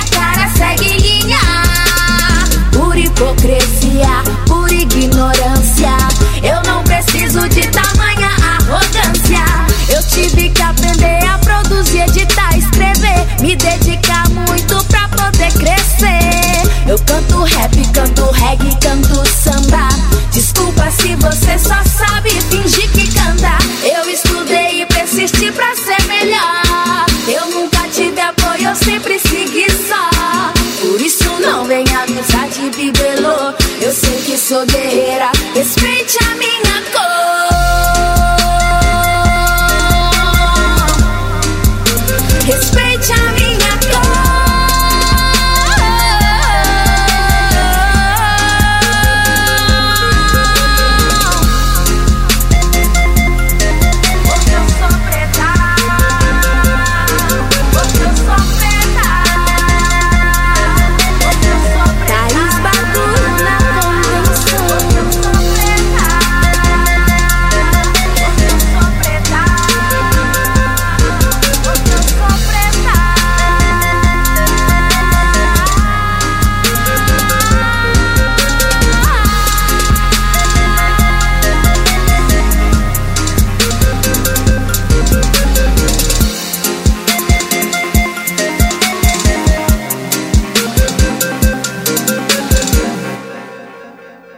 [35.61, 36.78] It's free jamming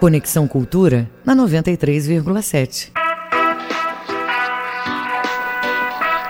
[0.01, 2.91] Conexão Cultura na 93,7.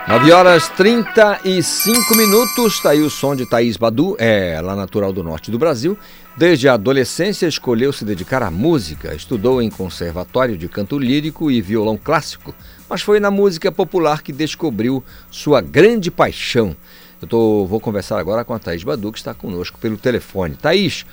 [0.08, 5.22] 9 horas 35 minutos, está aí o som de Thaís Badu, é lá natural do
[5.22, 5.96] norte do Brasil.
[6.36, 11.62] Desde a adolescência escolheu se dedicar à música, estudou em conservatório de canto lírico e
[11.62, 12.52] violão clássico,
[12.88, 16.74] mas foi na música popular que descobriu sua grande paixão.
[17.22, 20.56] Eu tô, vou conversar agora com a Thaís Badu, que está conosco pelo telefone.
[20.56, 21.06] Thaís,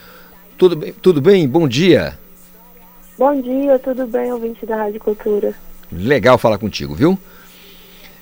[0.58, 0.92] tudo bem?
[1.00, 1.48] Tudo bem?
[1.48, 2.18] Bom dia.
[3.18, 5.54] Bom dia, tudo bem, ouvinte da Rádio Cultura?
[5.92, 7.18] Legal falar contigo, viu?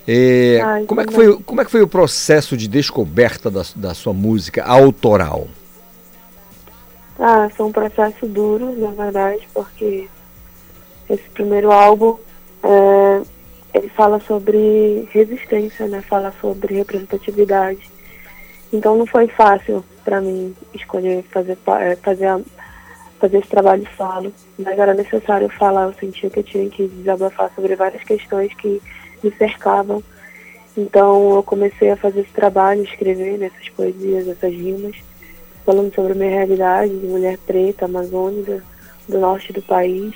[0.07, 3.63] É, Ai, como, é que foi, como é que foi o processo de descoberta da,
[3.75, 5.47] da sua música autoral?
[7.19, 10.07] Ah, foi um processo duro, na verdade, porque
[11.09, 12.17] esse primeiro álbum,
[12.63, 13.21] é,
[13.73, 16.01] ele fala sobre resistência, né?
[16.01, 17.89] Fala sobre representatividade.
[18.71, 22.39] Então não foi fácil para mim escolher fazer, é, fazer, a-
[23.19, 24.33] fazer esse trabalho solo.
[24.57, 28.81] Mas era necessário falar, eu sentia que eu tinha que desabafar sobre várias questões que
[29.23, 30.03] me cercavam.
[30.77, 34.95] Então eu comecei a fazer esse trabalho, escrever nessas poesias, essas rimas,
[35.65, 38.61] falando sobre a minha realidade de mulher preta, amazônica,
[39.07, 40.13] do norte do país.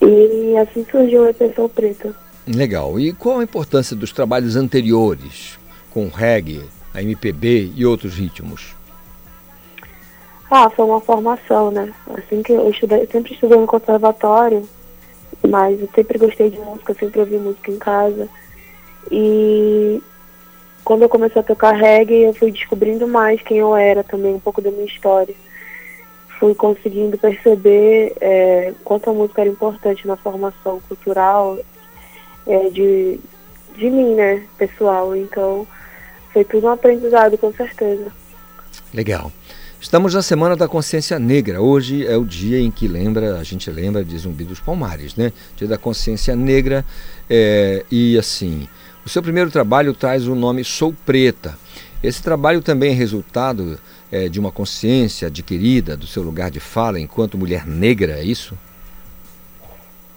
[0.00, 2.14] E assim surgiu a Pessoa Preta.
[2.46, 3.00] Legal.
[3.00, 5.58] E qual a importância dos trabalhos anteriores,
[5.90, 6.62] com reggae,
[6.92, 8.74] a MPB e outros ritmos?
[10.56, 11.92] Ah, foi uma formação, né?
[12.16, 14.62] Assim que eu estudei, sempre estudei no conservatório,
[15.48, 18.28] mas eu sempre gostei de música, sempre ouvi música em casa.
[19.10, 20.00] E
[20.84, 24.38] quando eu comecei a tocar reggae, eu fui descobrindo mais quem eu era também, um
[24.38, 25.34] pouco da minha história.
[26.38, 31.58] Fui conseguindo perceber é, quanto a música era importante na formação cultural
[32.46, 33.18] é, de,
[33.74, 35.16] de mim, né, pessoal.
[35.16, 35.66] Então,
[36.32, 38.06] foi tudo um aprendizado, com certeza.
[38.92, 39.32] Legal.
[39.84, 41.60] Estamos na Semana da Consciência Negra.
[41.60, 45.30] Hoje é o dia em que lembra, a gente lembra de Zumbi dos Palmares, né?
[45.58, 46.82] Dia da Consciência Negra.
[47.28, 48.66] é, e assim,
[49.04, 51.58] o seu primeiro trabalho traz o nome Sou Preta.
[52.02, 53.78] Esse trabalho também é resultado
[54.10, 58.56] é, de uma consciência adquirida do seu lugar de fala enquanto mulher negra, é isso?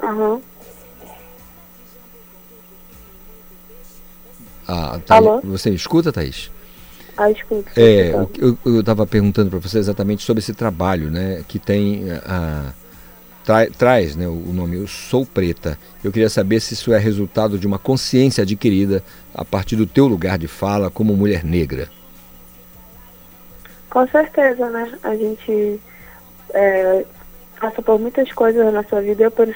[0.02, 0.40] Aham.
[4.66, 5.42] Ah, Thaís, Alô?
[5.42, 6.50] você me escuta, Thaís?
[7.32, 7.72] Escuta.
[7.76, 8.24] É, escuta.
[8.24, 12.74] o que eu estava perguntando para você exatamente sobre esse trabalho, né, que tem a,
[13.44, 15.80] tra- traz, né, o nome Eu Sou Preta.
[16.04, 19.04] Eu queria saber se isso é resultado de uma consciência adquirida
[19.34, 21.90] a partir do teu lugar de fala como mulher negra.
[23.90, 25.00] Com certeza, né?
[25.04, 25.82] A gente
[26.54, 27.06] é,
[27.60, 29.56] passa por muitas coisas na nossa vida, eu, por eu,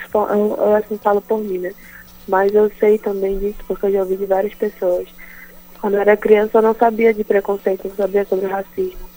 [0.58, 1.74] eu assim falo por mim, né?
[2.28, 5.08] Mas eu sei também disso porque eu já ouvi de várias pessoas.
[5.82, 9.10] Quando eu era criança eu não sabia de preconceito, não sabia sobre racismo.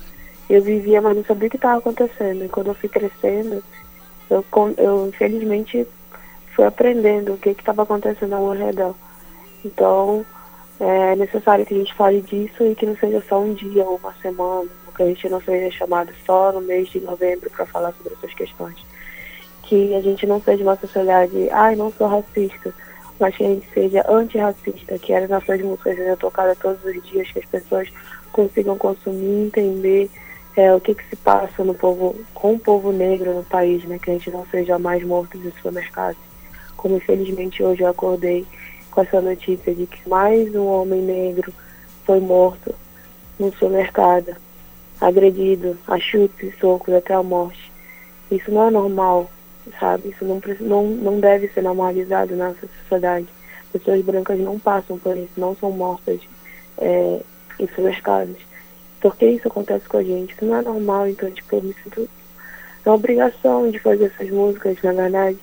[0.49, 2.45] Eu vivia, mas não sabia o que estava acontecendo.
[2.45, 3.63] E quando eu fui crescendo,
[4.31, 4.45] eu,
[4.79, 5.87] eu infelizmente
[6.57, 8.95] fui aprendendo o que estava acontecendo ao meu redor.
[9.63, 10.25] Então,
[10.81, 13.97] é necessário que a gente fale disso e que não seja só um dia ou
[13.97, 17.93] uma semana, que a gente não seja chamado só no mês de novembro para falar
[17.93, 18.77] sobre essas questões.
[19.65, 22.73] Que a gente não seja uma sociedade, ai, não sou racista,
[23.19, 27.31] mas que a gente seja antirracista, que as nossas músicas sejam tocadas todos os dias,
[27.31, 27.89] que as pessoas
[28.33, 30.11] consigam consumir, entender
[30.57, 33.99] é, o que, que se passa no povo, com o povo negro no país, né?
[33.99, 36.21] Que a gente não seja mais morto em supermercados.
[36.77, 38.47] Como infelizmente hoje eu acordei
[38.91, 41.53] com essa notícia de que mais um homem negro
[42.05, 42.75] foi morto
[43.39, 44.37] no supermercado,
[45.01, 47.73] agredido a chutes e socos até a morte.
[48.31, 49.31] Isso não é normal,
[49.79, 50.11] sabe?
[50.11, 53.27] Isso não, não, não deve ser normalizado na nossa sociedade.
[53.73, 56.21] Pessoas brancas não passam por isso, não são mortas
[56.79, 57.21] é,
[57.59, 58.37] em supermercados.
[59.01, 60.33] Por que isso acontece com a gente?
[60.33, 62.09] Isso não é normal, então, tipo, eu me sinto
[62.85, 65.39] na obrigação de fazer essas músicas, na verdade,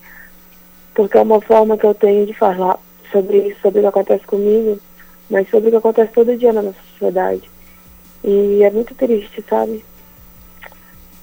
[0.93, 2.79] porque é uma forma que eu tenho de falar
[3.11, 4.79] sobre isso, sobre o que acontece comigo,
[5.29, 7.49] mas sobre o que acontece todo dia na nossa sociedade.
[8.23, 9.83] E é muito triste, sabe?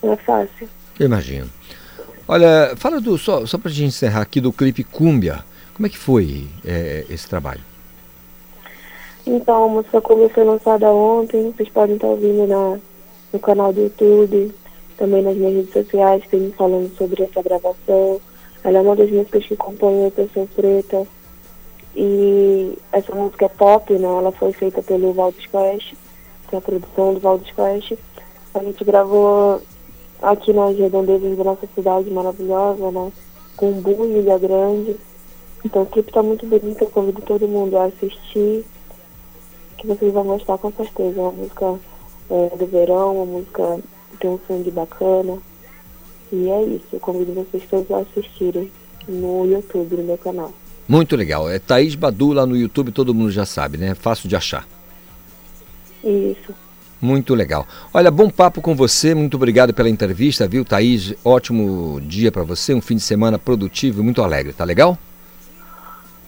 [0.02, 0.68] Não é fácil.
[0.98, 1.48] Imagino.
[2.30, 5.42] Olha, fala do só, só para a gente encerrar aqui do clipe Cúmbia.
[5.74, 7.62] Como é que foi é, esse trabalho?
[9.26, 12.78] Então, a música como foi lançada ontem, vocês podem estar ouvindo na,
[13.32, 14.54] no canal do YouTube,
[14.98, 18.20] também nas minhas redes sociais, tem falando sobre essa gravação.
[18.62, 21.06] Ela é uma das músicas que compõem a Pessoa Preta.
[21.96, 24.06] E essa música é pop, né?
[24.06, 25.94] Ela foi feita pelo Valdes Quest,
[26.48, 27.94] que é a produção do Valdes Quest.
[28.54, 29.62] A gente gravou
[30.22, 33.12] aqui nas redondezas da nossa cidade maravilhosa, né?
[33.56, 34.96] Com boom em Ilha Grande.
[35.64, 38.64] Então o clipe tá muito bonito, eu convido todo mundo a assistir
[39.76, 41.18] que vocês vão gostar com certeza.
[41.18, 41.78] É uma música
[42.30, 43.80] é, do verão, uma música
[44.10, 45.38] que tem um sangue bacana.
[46.30, 48.70] E é isso, eu convido vocês todos a assistirem
[49.08, 50.52] no YouTube, no meu canal.
[50.86, 51.48] Muito legal.
[51.48, 53.94] É Thaís Badu lá no YouTube, todo mundo já sabe, né?
[53.94, 54.66] Fácil de achar.
[56.04, 56.54] Isso.
[57.00, 57.66] Muito legal.
[57.94, 59.14] Olha, bom papo com você.
[59.14, 61.14] Muito obrigado pela entrevista, viu, Thaís?
[61.24, 64.98] Ótimo dia para você, um fim de semana produtivo e muito alegre, tá legal?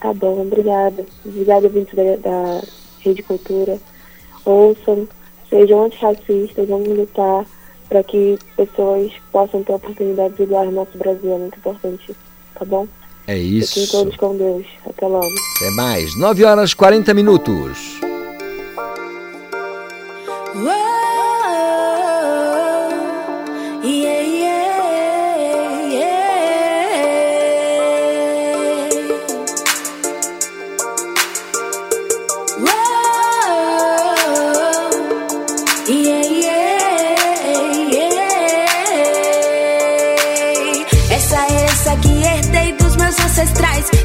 [0.01, 1.05] Tá bom, obrigada.
[1.24, 2.62] Obrigada, ouvintes da, da
[3.01, 3.78] Rede Cultura.
[4.44, 5.06] Ouçam,
[5.48, 7.44] sejam antirracistas, vamos lutar
[7.88, 11.34] para que pessoas possam ter oportunidades iguais no nosso Brasil.
[11.34, 12.16] É muito importante,
[12.55, 12.86] tá bom?
[13.26, 13.90] É Fiquem isso.
[13.90, 14.64] todos com Deus.
[14.86, 15.26] Até logo.
[15.56, 16.16] Até mais.
[16.18, 17.99] 9 horas 40 minutos.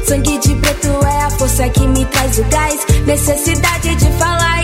[0.06, 2.86] Sangue de preto é a força que me traz o gás.
[3.06, 4.55] Necessidade de falar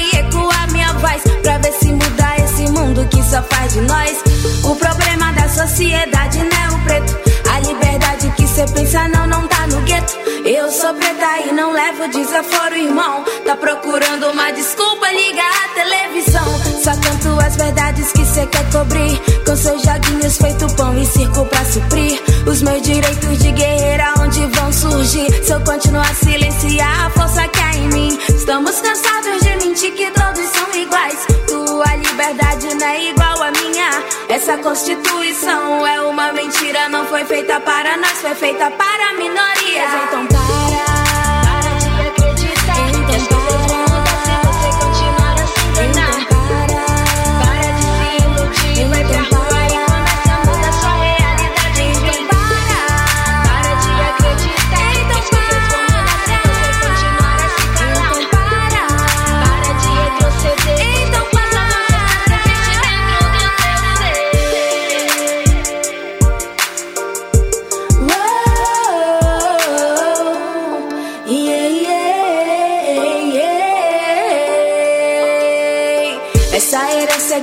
[1.23, 1.43] voz.
[1.43, 4.23] Pra ver se muda esse mundo que só faz de nós.
[4.65, 7.19] O problema da sociedade não é o preto.
[7.51, 10.19] A liberdade que cê pensa não, não tá no gueto.
[10.45, 13.25] Eu sou preta e não levo desaforo, irmão.
[13.45, 16.83] Tá procurando uma desculpa, liga a televisão.
[16.83, 19.21] Só canto as verdades que cê quer cobrir.
[19.47, 22.21] Com seus joguinhos feito pão e circo pra suprir.
[22.47, 25.31] Os meus direitos de guerreira, onde vão surgir?
[25.45, 27.62] Se eu continuar silenciar a força que
[27.93, 28.19] mim.
[28.29, 31.27] Estamos cansados de mentir que todos são iguais.
[31.47, 33.91] Tua liberdade não é igual à minha.
[34.29, 36.89] Essa constituição é uma mentira.
[36.89, 39.91] Não foi feita para nós, foi feita para minorias.
[40.07, 40.42] Então para.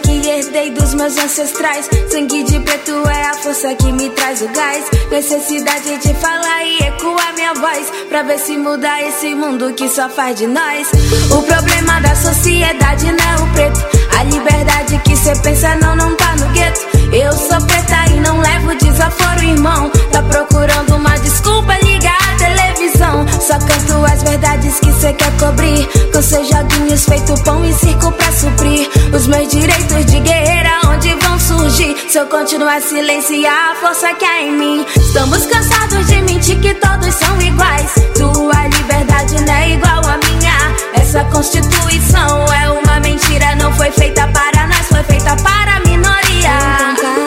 [0.10, 1.88] Que herdei dos meus ancestrais.
[2.10, 4.86] Sangue de preto é a força que me traz o gás.
[5.12, 7.92] Necessidade de falar e ecoar minha voz.
[8.10, 10.88] Pra ver se muda esse mundo que só faz de nós.
[11.32, 13.80] O problema da sociedade não é o preto.
[14.18, 16.82] A liberdade que cê pensa não, não tá no gueto.
[17.14, 19.92] Eu sou preta e não levo desaforo, irmão.
[20.12, 22.19] Tá procurando uma desculpa, liga
[23.02, 23.26] a televisão.
[23.40, 25.88] Só canto as verdades que cê quer cobrir.
[26.14, 28.90] Com seus joguinhos feito pão e circo pra suprir.
[29.14, 31.96] Os meus direitos de guerreira, onde vão surgir?
[32.10, 34.86] Se eu continuar a silenciar a força que há em mim.
[34.96, 37.92] Estamos cansados de mentir que todos são iguais.
[38.16, 40.76] Tua liberdade não é igual à minha.
[40.94, 43.56] Essa constituição é uma mentira.
[43.56, 47.19] Não foi feita para nós, foi feita para a minoria.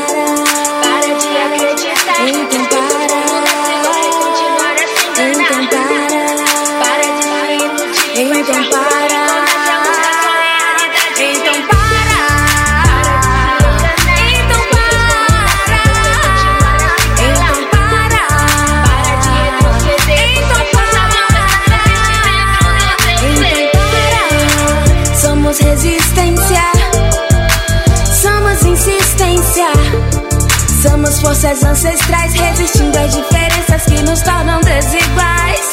[31.43, 35.73] Forças ancestrais resistindo às diferenças que nos tornam desiguais.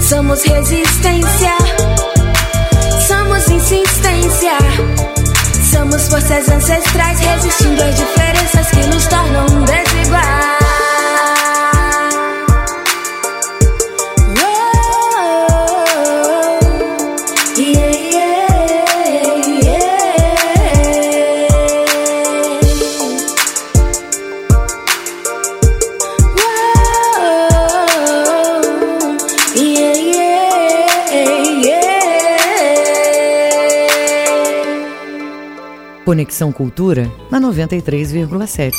[0.00, 1.52] Somos resistência.
[3.06, 4.58] Somos insistência.
[5.70, 10.65] Somos forças ancestrais resistindo às diferenças que nos tornam desiguais.
[36.06, 38.70] Conexão Cultura na 93,7.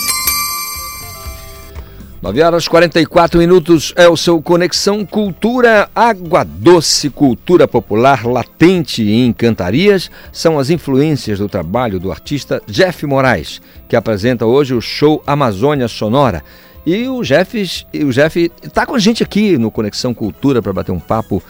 [2.22, 9.34] 9 horas 44 minutos é o seu Conexão Cultura Água Doce, cultura popular latente em
[9.34, 10.10] Cantarias.
[10.32, 15.90] São as influências do trabalho do artista Jeff Moraes, que apresenta hoje o show Amazônia
[15.90, 16.42] Sonora.
[16.86, 20.94] E o Jeff o Jeff está com a gente aqui no Conexão Cultura para bater
[20.94, 21.44] um papo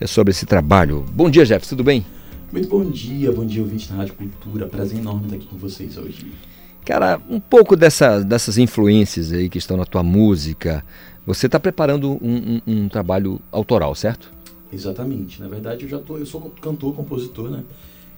[0.00, 1.04] eh, sobre esse trabalho.
[1.10, 2.06] Bom dia, Jeff, tudo bem?
[2.54, 4.68] Muito bom dia, bom dia, ouvinte da Rádio Cultura.
[4.68, 6.30] Prazer enorme estar aqui com vocês hoje.
[6.84, 10.84] Cara, um pouco dessa, dessas influências aí que estão na tua música.
[11.26, 14.32] Você está preparando um, um, um trabalho autoral, certo?
[14.72, 15.42] Exatamente.
[15.42, 17.64] Na verdade, eu já tô, eu sou cantor, compositor, né?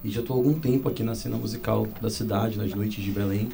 [0.04, 3.10] E já estou há algum tempo aqui na cena musical da cidade, nas noites de
[3.10, 3.48] Belém.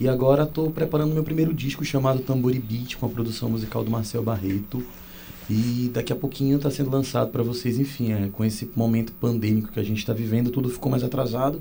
[0.00, 3.90] E agora estou preparando meu primeiro disco chamado Tambori Beat, com a produção musical do
[3.90, 4.82] Marcel Barreto.
[5.48, 9.72] E daqui a pouquinho está sendo lançado para vocês, enfim, é, com esse momento pandêmico
[9.72, 11.60] que a gente está vivendo, tudo ficou mais atrasado.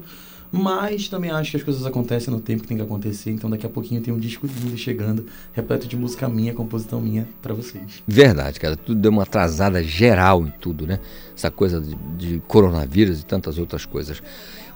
[0.55, 3.31] Mas também acho que as coisas acontecem no tempo que tem que acontecer.
[3.31, 7.27] Então daqui a pouquinho tem um disco lindo chegando, repleto de música minha, composição minha
[7.41, 8.03] para vocês.
[8.07, 8.75] Verdade, cara.
[8.75, 10.99] Tudo deu uma atrasada geral em tudo, né?
[11.35, 14.21] Essa coisa de, de coronavírus e tantas outras coisas.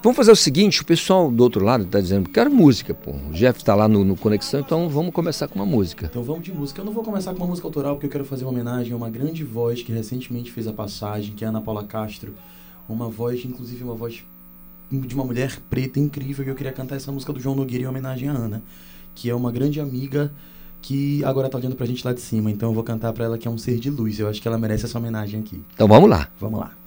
[0.00, 3.10] Vamos fazer o seguinte, o pessoal do outro lado está dizendo, quero música, pô.
[3.10, 6.06] O Jeff está lá no, no, Conexão, então vamos começar com uma música.
[6.06, 6.80] Então vamos de música.
[6.80, 8.96] Eu não vou começar com uma música autoral, porque eu quero fazer uma homenagem a
[8.96, 12.32] uma grande voz que recentemente fez a passagem, que é a Ana Paula Castro.
[12.88, 14.22] Uma voz, inclusive uma voz
[14.90, 17.86] de uma mulher preta incrível e eu queria cantar essa música do João Nogueira em
[17.88, 18.62] homenagem à Ana,
[19.14, 20.32] que é uma grande amiga
[20.80, 22.52] que agora tá olhando pra gente lá de cima.
[22.52, 24.20] Então eu vou cantar pra ela que é um ser de luz.
[24.20, 25.60] Eu acho que ela merece essa homenagem aqui.
[25.74, 26.28] Então vamos lá.
[26.38, 26.77] Vamos lá.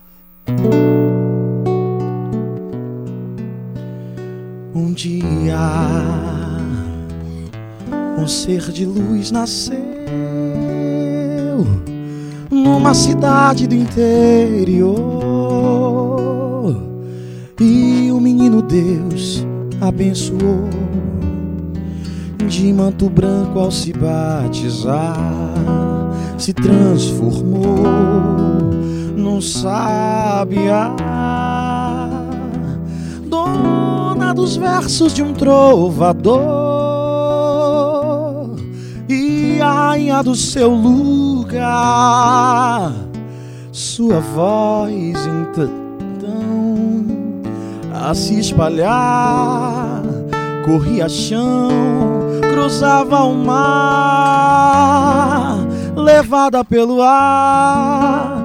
[4.82, 5.60] Um dia
[8.18, 9.78] um ser de luz nasceu
[12.50, 14.98] numa cidade do interior.
[17.60, 19.46] E o menino Deus
[19.80, 20.68] abençoou
[22.50, 25.16] de manto branco ao se batizar,
[26.40, 27.84] se transformou
[29.16, 30.96] num sabiá,
[34.34, 36.42] dos versos de um trovador
[39.10, 41.62] e a rainha do seu lugar.
[43.72, 47.06] Sua voz então
[47.94, 50.02] a se espalhar.
[50.66, 51.70] Corria chão,
[52.54, 54.38] cruzava o mar,
[55.96, 58.38] levada pelo ar,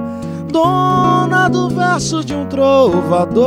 [0.51, 3.47] dona do verso de um trovador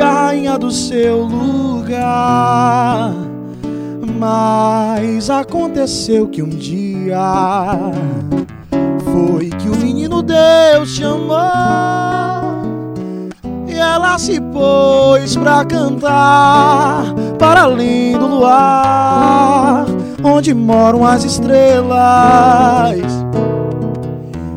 [0.00, 3.12] e rainha do seu lugar.
[4.18, 7.76] Mas aconteceu que um dia
[9.04, 11.90] foi que o menino Deus chamou
[13.80, 17.04] ela se pôs pra cantar
[17.38, 19.86] para além do luar,
[20.22, 23.00] onde moram as estrelas.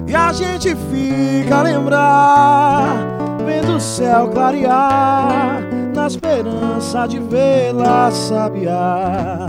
[0.07, 3.12] E a gente fica a lembrar,
[3.45, 5.61] vendo o céu clarear,
[5.93, 9.47] na esperança de vê-la sabiá,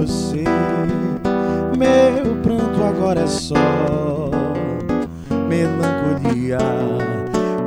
[0.02, 0.44] você.
[1.76, 4.30] Meu pranto agora é só
[5.48, 6.58] melancolia.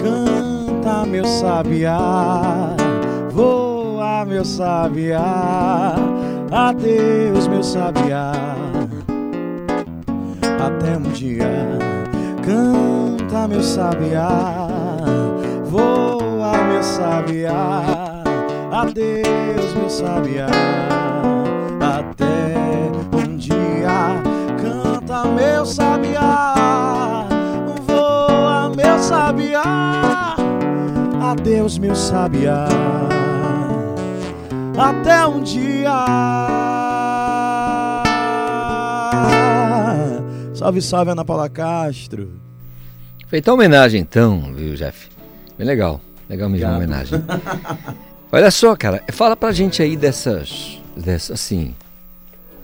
[0.01, 0.56] Canta,
[1.07, 2.75] meu sabiá,
[3.31, 5.95] voa, meu sabiá.
[6.51, 8.31] Adeus, meu sabiá.
[10.59, 11.77] Até um dia,
[12.43, 14.47] canta, meu sabiá.
[15.65, 17.83] Voa meu sabiá.
[18.71, 20.47] Adeus, meu sabiá.
[21.81, 22.55] Até
[23.13, 24.21] um dia,
[24.61, 27.25] canta, meu sabiá.
[27.85, 29.96] Voa, meu sabiá.
[31.31, 32.67] Adeus, meu sabiá.
[34.77, 35.91] Até um dia.
[40.53, 42.31] Salve, salve, Ana Paula Castro.
[43.27, 45.09] Feita a homenagem, então, viu, Jeff?
[45.57, 45.99] Bem legal.
[46.29, 47.21] Legal mesmo a homenagem.
[48.31, 51.75] Olha só, cara, fala pra gente aí dessas, dessas assim,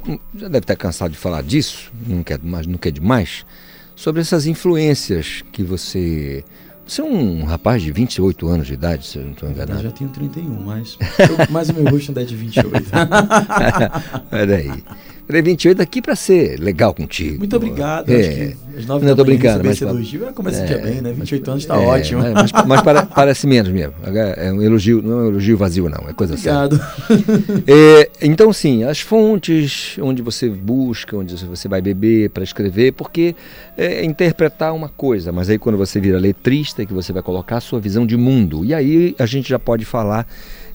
[0.07, 3.45] hum, já deve estar cansado de falar disso, não quer, mais, não quer demais,
[3.93, 6.45] sobre essas influências que você...
[6.85, 9.79] Você é um rapaz de 28 anos de idade, se eu não estou enganado.
[9.79, 12.89] Eu já tenho 31, mas, eu, mas o meu rosto ainda é de 28.
[14.31, 14.83] Olha aí.
[15.25, 17.39] Falei 28 aqui para ser legal contigo.
[17.39, 18.09] Muito obrigado.
[18.09, 18.53] É.
[18.77, 19.63] Às 9 não, tô brincando.
[19.63, 21.13] Mas, elogio, começa é, dia bem, né?
[21.13, 22.21] 28 mas, anos está é, ótimo.
[22.33, 23.93] Mas, mas para, parece menos mesmo.
[24.37, 26.09] É um elogio, não é um elogio vazio, não.
[26.09, 26.77] É coisa obrigado.
[26.77, 27.63] séria.
[27.65, 33.35] É, então, sim, as fontes onde você busca, onde você vai beber para escrever, porque
[33.77, 37.61] é interpretar uma coisa, mas aí quando você vira letrista, que você vai colocar a
[37.61, 38.65] sua visão de mundo.
[38.65, 40.27] E aí a gente já pode falar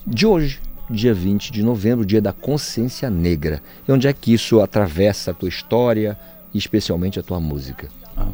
[0.06, 0.58] de hoje,
[0.90, 3.62] dia 20 de novembro, dia da consciência negra.
[3.86, 6.18] E onde é que isso atravessa a tua história
[6.54, 7.88] e especialmente a tua música?
[8.16, 8.28] Ah.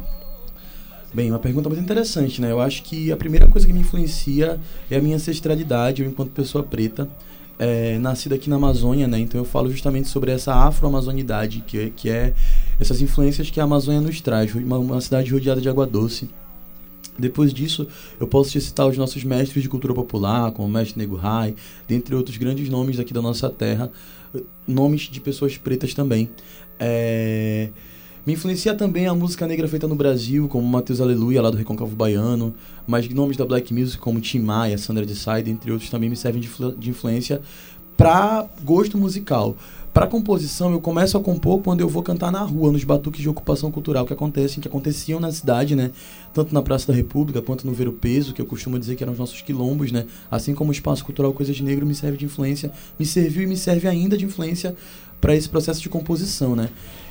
[1.13, 2.51] Bem, uma pergunta muito interessante, né?
[2.51, 4.59] Eu acho que a primeira coisa que me influencia
[4.91, 7.07] é a minha ancestralidade, eu enquanto pessoa preta.
[7.57, 9.17] é nascida aqui na Amazônia, né?
[9.17, 12.33] Então eu falo justamente sobre essa afro-amazonidade, que, é- que é
[12.81, 14.53] essas influências que a Amazônia nos traz.
[14.53, 16.29] Uma, uma cidade rodeada de água doce.
[17.17, 17.87] Depois disso,
[18.19, 21.55] eu posso te citar os nossos mestres de cultura popular, como o mestre Nego Rai,
[21.87, 23.91] dentre outros grandes nomes aqui da nossa terra,
[24.67, 26.29] nomes de pessoas pretas também.
[26.77, 27.69] É,
[28.25, 31.95] Me influencia também a música negra feita no Brasil, como Matheus Aleluia, lá do Recôncavo
[31.95, 32.55] Baiano,
[32.87, 36.15] mas nomes da Black Music, como Tim Maia, Sandra de Side, entre outros, também me
[36.15, 37.41] servem de influência
[37.95, 39.55] para gosto musical.
[39.95, 43.29] Para composição, eu começo a compor quando eu vou cantar na rua, nos batuques de
[43.29, 45.89] ocupação cultural que acontecem, que aconteciam na cidade, né?
[46.33, 49.03] Tanto na Praça da República quanto no Ver o Peso, que eu costumo dizer que
[49.03, 50.05] eram os nossos quilombos, né?
[50.29, 53.47] Assim como o Espaço Cultural Coisas de Negro me serve de influência, me serviu e
[53.47, 54.75] me serve ainda de influência
[55.21, 56.67] para esse processo de composição, né?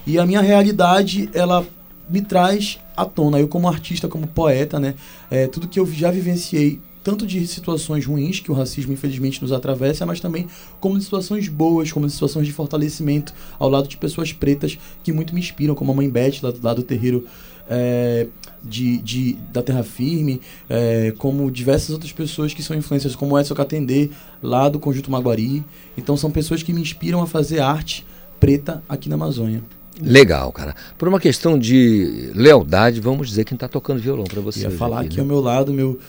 [0.07, 1.67] E a minha realidade, ela
[2.07, 3.41] me traz à tona.
[3.41, 4.95] Eu como artista, como poeta, né?
[5.31, 9.53] É, tudo que eu já vivenciei, tanto de situações ruins que o racismo infelizmente nos
[9.53, 10.49] atravessa, mas também
[10.81, 15.13] como de situações boas, como de situações de fortalecimento ao lado de pessoas pretas que
[15.13, 17.27] muito me inspiram, como a mãe Beth, lá, lá do terreiro
[17.69, 18.27] é,
[18.63, 23.55] de, de, da Terra Firme, é, como diversas outras pessoas que são influências, como Edson
[23.55, 24.09] Catendê,
[24.43, 25.63] lá do Conjunto Maguari.
[25.97, 28.07] Então são pessoas que me inspiram a fazer arte
[28.41, 29.63] preta aqui na Amazônia.
[30.01, 30.75] Legal, cara.
[30.99, 34.63] Por uma questão de lealdade, vamos dizer quem está tocando violão para você.
[34.63, 35.23] Ia falar aqui, aqui né?
[35.23, 36.01] ao meu lado, meu,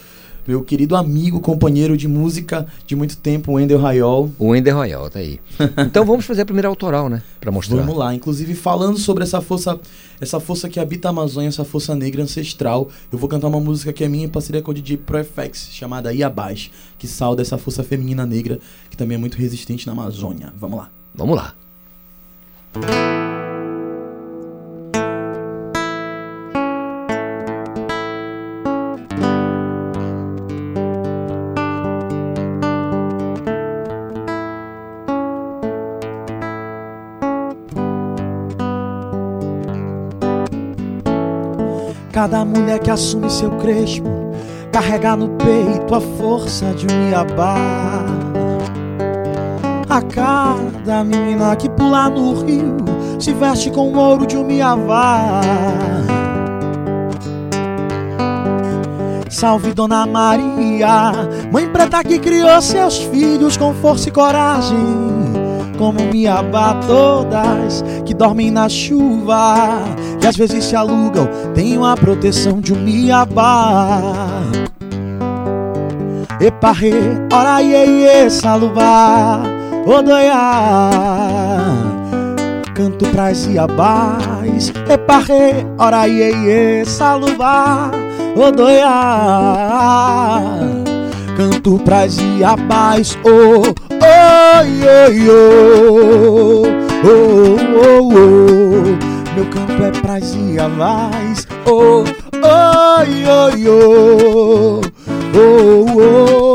[0.48, 4.32] meu querido amigo, companheiro de música de muito tempo, Wendel Rayol.
[4.38, 5.40] O Wender Royal, tá aí.
[5.86, 7.22] Então vamos fazer a primeira autoral, né?
[7.40, 7.78] Para mostrar.
[7.78, 9.80] Vamos lá, inclusive falando sobre essa força,
[10.20, 13.94] essa força que habita a Amazônia, essa força negra ancestral, eu vou cantar uma música
[13.94, 17.84] que é minha em parceria com o DJ ProFX, chamada Iabás, que salda essa força
[17.84, 18.60] feminina negra,
[18.90, 20.54] que também é muito resistente na Amazônia.
[20.60, 20.90] Vamos lá.
[21.14, 23.35] Vamos lá.
[42.26, 44.10] Cada mulher que assume seu crespo
[44.72, 47.56] carrega no peito a força de um Iabá.
[49.88, 52.78] A cada menina que pula no rio
[53.20, 55.40] se veste com o ouro de um Miavá.
[59.30, 61.12] Salve Dona Maria,
[61.52, 65.25] mãe preta que criou seus filhos com força e coragem.
[65.78, 69.84] Como Miabá, todas que dormem na chuva,
[70.20, 74.02] que às vezes se alugam, têm a proteção de um Miabá.
[76.40, 76.94] Eparre,
[77.32, 79.42] ora iê, salubá,
[79.86, 80.90] odoiá.
[82.74, 87.90] Canto pras iabás, eparre, ora iê, salubá,
[88.36, 88.92] odoiá.
[91.38, 93.74] Canto pras iabás, oh,
[94.26, 96.64] oi, oh,
[97.06, 97.56] oh,
[98.14, 99.36] oh.
[99.36, 102.04] Meu canto é pras iabás, oh,
[102.44, 103.04] oh,
[103.68, 104.82] oh,
[105.36, 106.46] oh, oh.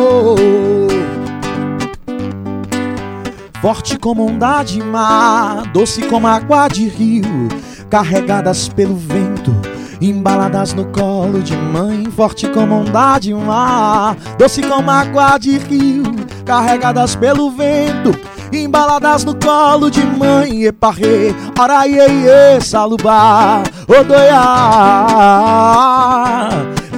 [3.61, 7.49] Forte como onda de mar, doce como água de rio,
[7.91, 9.55] carregadas pelo vento,
[10.01, 12.07] embaladas no colo de mãe.
[12.07, 16.05] Forte como onda de mar, doce como água de rio,
[16.51, 18.11] carregadas pelo vento,
[18.53, 20.65] embaladas no colo de mãe.
[20.65, 24.37] Eparre, araiê, salubá, odoiá.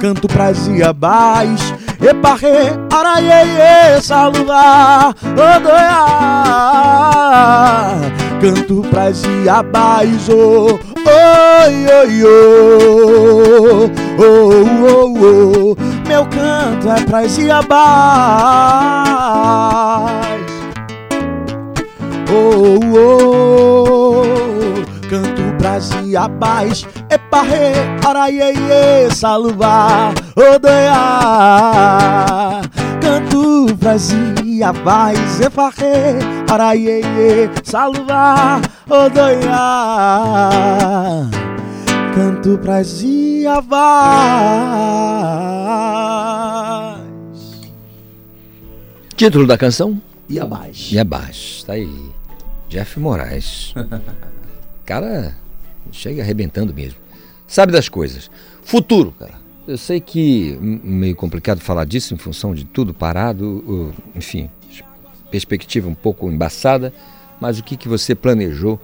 [0.01, 1.71] Canto pras iabás,
[2.01, 5.13] eparre, araiê, salubá,
[5.57, 5.99] odoiá.
[8.41, 15.82] Canto pras iabás, oh, oi, oi, oh, oh, oh, oh.
[16.13, 17.73] Meu canto é pras iabás.
[22.31, 24.21] Oh, oh,
[25.09, 27.73] canto pras iabás, eparre,
[28.05, 31.01] araiê, salubá, odoiá.
[33.01, 34.11] Canto pras
[34.45, 40.51] iabás, eparre, araiê, salubá, odoiá.
[42.15, 43.73] Canto pras iabás.
[49.15, 49.99] Título da canção?
[50.29, 50.91] Iabás.
[50.91, 52.11] Iabás, tá aí.
[52.69, 53.73] Jeff Moraes.
[54.85, 55.33] Cara,
[55.91, 56.99] chega arrebentando mesmo.
[57.47, 58.29] Sabe das coisas.
[58.61, 59.33] Futuro, cara.
[59.67, 64.49] Eu sei que meio complicado falar disso em função de tudo parado, enfim,
[65.31, 66.93] perspectiva um pouco embaçada,
[67.39, 68.79] mas o que, que você planejou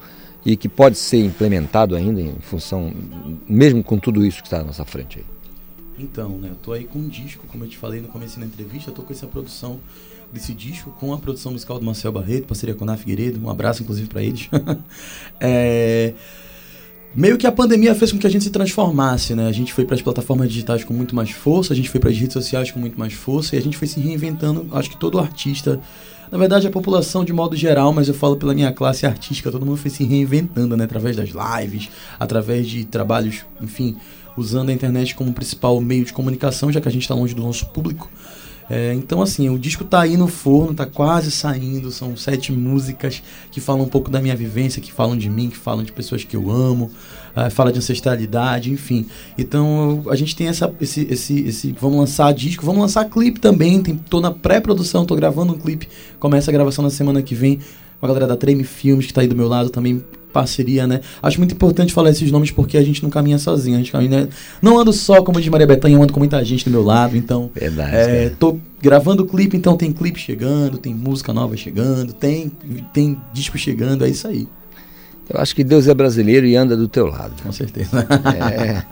[0.45, 2.91] e que pode ser implementado ainda em função,
[3.47, 5.25] mesmo com tudo isso que está à nossa frente aí?
[5.97, 8.45] Então, né, eu tô aí com um disco, como eu te falei no começo da
[8.45, 9.79] entrevista, tô com essa produção
[10.31, 13.49] desse disco com a produção musical do Marcel Barreto, parceria com a Ná Figueiredo, um
[13.49, 14.47] abraço inclusive para eles.
[15.41, 16.13] é,
[17.15, 19.47] meio que a pandemia fez com que a gente se transformasse, né?
[19.47, 22.09] A gente foi para as plataformas digitais com muito mais força, a gente foi para
[22.09, 24.67] as redes sociais com muito mais força e a gente foi se reinventando.
[24.71, 25.81] Acho que todo artista,
[26.31, 29.65] na verdade a população de modo geral, mas eu falo pela minha classe artística, todo
[29.65, 30.83] mundo foi se reinventando, né?
[30.83, 31.89] Através das lives,
[32.19, 33.95] através de trabalhos, enfim,
[34.37, 37.41] usando a internet como principal meio de comunicação, já que a gente está longe do
[37.41, 38.09] nosso público.
[38.69, 41.89] É, então, assim, o disco tá aí no forno, tá quase saindo.
[41.89, 45.57] São sete músicas que falam um pouco da minha vivência, que falam de mim, que
[45.57, 46.91] falam de pessoas que eu amo,
[47.35, 49.05] uh, fala de ancestralidade, enfim.
[49.37, 51.75] Então, a gente tem essa, esse, esse, esse.
[51.79, 53.81] Vamos lançar disco, vamos lançar clipe também.
[53.81, 55.87] Tem, tô na pré-produção, tô gravando um clipe.
[56.19, 57.59] Começa a gravação na semana que vem.
[57.99, 60.01] Com a galera da Treme Filmes, que tá aí do meu lado também
[60.31, 61.01] parceria, né?
[61.21, 63.75] Acho muito importante falar esses nomes porque a gente não caminha sozinho.
[63.75, 64.29] A gente caminha,
[64.61, 67.17] não ando só como de Maria Bethânia, eu ando com muita gente do meu lado.
[67.17, 72.51] Então, Verdade, é, tô gravando clipe, então tem clipe chegando, tem música nova chegando, tem,
[72.93, 74.47] tem disco chegando, é isso aí.
[75.29, 77.33] Eu acho que Deus é brasileiro e anda do teu lado.
[77.43, 78.05] Com certeza.
[78.49, 78.83] É,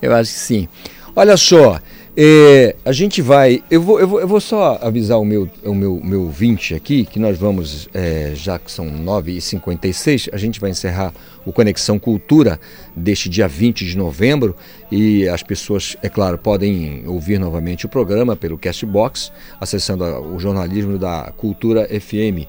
[0.00, 0.68] eu acho que sim.
[1.14, 1.78] Olha só,
[2.14, 3.62] é, a gente vai.
[3.70, 7.06] Eu vou, eu vou, eu vou só avisar o meu, o meu, meu 20 aqui,
[7.06, 11.14] que nós vamos, é, já que são 9h56, a gente vai encerrar
[11.46, 12.60] o Conexão Cultura
[12.94, 14.54] deste dia 20 de novembro.
[14.90, 20.98] E as pessoas, é claro, podem ouvir novamente o programa pelo Castbox, acessando o jornalismo
[20.98, 22.46] da Cultura FM.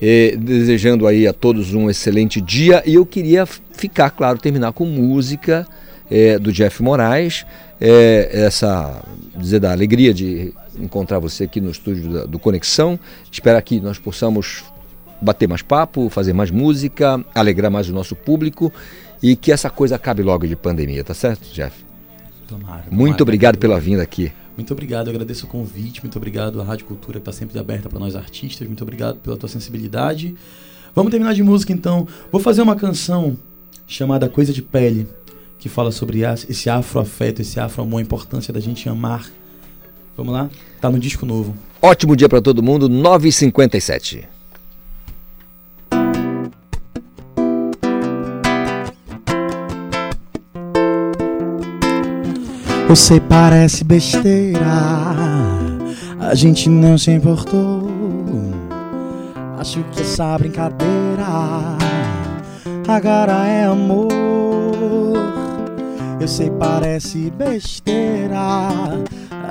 [0.00, 2.82] E, desejando aí a todos um excelente dia.
[2.86, 5.66] E eu queria ficar, claro, terminar com música
[6.10, 7.44] é, do Jeff Moraes.
[7.80, 9.02] É, essa
[9.36, 12.98] dizer da alegria de encontrar você aqui no estúdio da, do Conexão.
[13.30, 14.64] Espero que nós possamos
[15.20, 18.72] bater mais papo, fazer mais música, alegrar mais o nosso público
[19.22, 21.84] e que essa coisa acabe logo de pandemia, tá certo, Jeff?
[22.46, 24.30] Tomara, tomara, Muito obrigado pela vinda aqui.
[24.56, 27.88] Muito obrigado, eu agradeço o convite, muito obrigado à Rádio Cultura que está sempre aberta
[27.88, 30.34] para nós artistas, muito obrigado pela tua sensibilidade.
[30.94, 32.06] Vamos terminar de música então.
[32.30, 33.36] Vou fazer uma canção
[33.86, 35.08] chamada Coisa de Pele,
[35.58, 39.28] que fala sobre esse afroafeto, esse afro-amor, a importância da gente amar.
[40.16, 40.48] Vamos lá?
[40.80, 41.56] Tá no disco novo.
[41.82, 44.33] Ótimo dia para todo mundo, 9h57.
[52.94, 54.60] Eu sei, parece besteira,
[56.20, 57.90] a gente não se importou.
[59.58, 61.26] Acho que essa brincadeira
[62.86, 64.12] agora é amor.
[66.20, 68.38] Eu sei, parece besteira,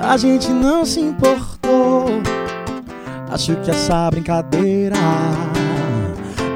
[0.02, 2.06] a gente não se importou.
[3.30, 4.96] Acho que essa brincadeira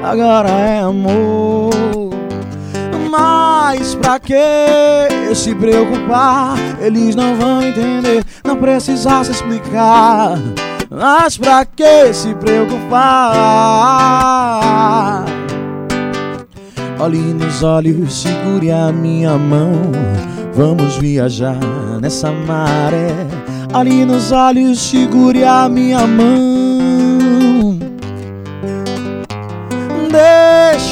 [0.03, 2.08] agora é amor.
[3.09, 4.35] Mas pra que
[5.33, 6.55] se preocupar?
[6.79, 10.37] Eles não vão entender, não precisa se explicar.
[10.91, 12.99] Mas pra que se preocupar?
[16.99, 19.73] Olhe nos olhos, segure a minha mão.
[20.53, 21.57] Vamos viajar
[22.01, 23.27] nessa maré.
[23.73, 26.68] Olhe nos olhos, segure a minha mão.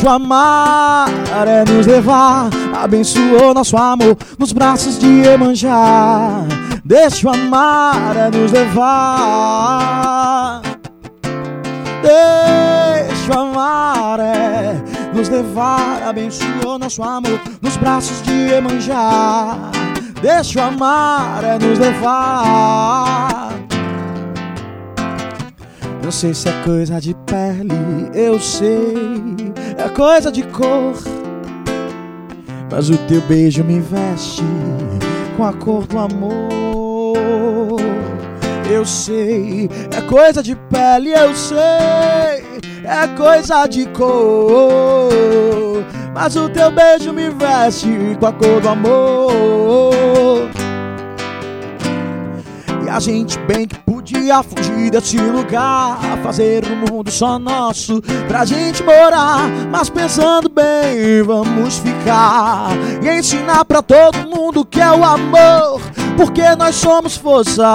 [0.08, 1.10] Deixa o amar
[1.46, 2.50] é nos levar.
[2.82, 6.46] Abençoou nosso amor nos braços de Emanjá.
[6.86, 10.62] Deixa o amar é nos levar.
[12.02, 14.82] Deixa o amar é
[15.14, 16.04] nos levar.
[16.08, 19.58] Abençoou nosso amor nos braços de Emanjá.
[20.22, 23.58] Deixa o amar é nos levar.
[26.08, 29.47] Não sei se é coisa de pele, eu sei,
[29.78, 30.94] é coisa de cor.
[32.72, 34.44] Mas o teu beijo me veste
[35.36, 37.18] com a cor do amor.
[38.70, 41.58] Eu sei, é coisa de pele, eu sei,
[42.84, 45.10] é coisa de cor.
[46.14, 47.88] Mas o teu beijo me veste
[48.20, 50.50] com a cor do amor.
[52.86, 53.78] E a gente bem que
[54.08, 59.50] podia fugir desse lugar Fazer um mundo só nosso pra gente morar.
[59.70, 62.70] Mas pensando bem, vamos ficar
[63.02, 65.82] E ensinar pra todo mundo que é o amor
[66.16, 67.68] Porque nós somos força.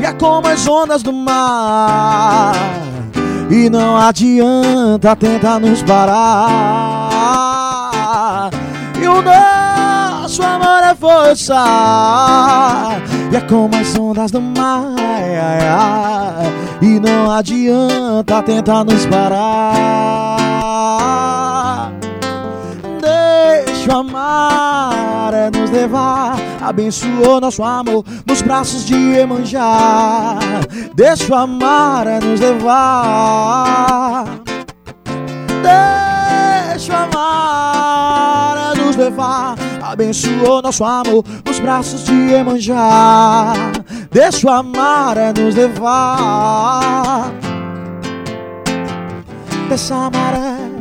[0.00, 2.54] E é como as ondas do mar.
[3.48, 7.10] E não adianta tentar nos parar.
[9.00, 11.54] E o nosso amor é força
[13.30, 14.94] e é como as ondas do mar
[16.80, 19.96] E não adianta tentar nos parar
[23.00, 30.36] Deixa Deixa a maré nos levar, abençoou nosso amor nos braços de Emanjá.
[30.92, 34.24] Deixa a maré nos levar.
[35.62, 39.54] Deixa a maré nos levar,
[39.92, 43.52] abençoou nosso amor nos braços de Emanjá.
[44.10, 47.32] Deixa a maré nos levar.
[49.68, 50.76] Deixa a maré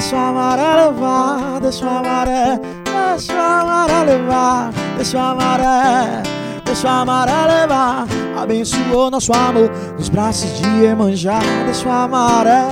[0.00, 6.22] Deixa a maré levar, deixa a maré, deixa a maré levar, deixa a maré,
[6.64, 8.06] deixa a maré levar.
[8.40, 11.40] Abençoou nosso amor nos braços de Emanjá.
[11.66, 12.64] Deixa a maré,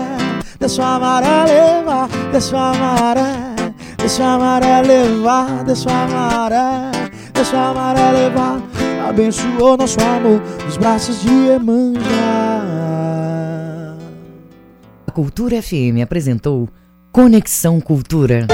[0.59, 3.47] deixa a maré levar, deixa a maré,
[4.09, 6.90] deixa a maré levar, deixa a maré,
[7.35, 8.59] deixa a maré levar.
[9.06, 12.01] Abençoou nosso amor nos braços de Emanjá.
[15.06, 16.70] A Cultura FM apresentou
[17.12, 18.47] Conexão Cultura.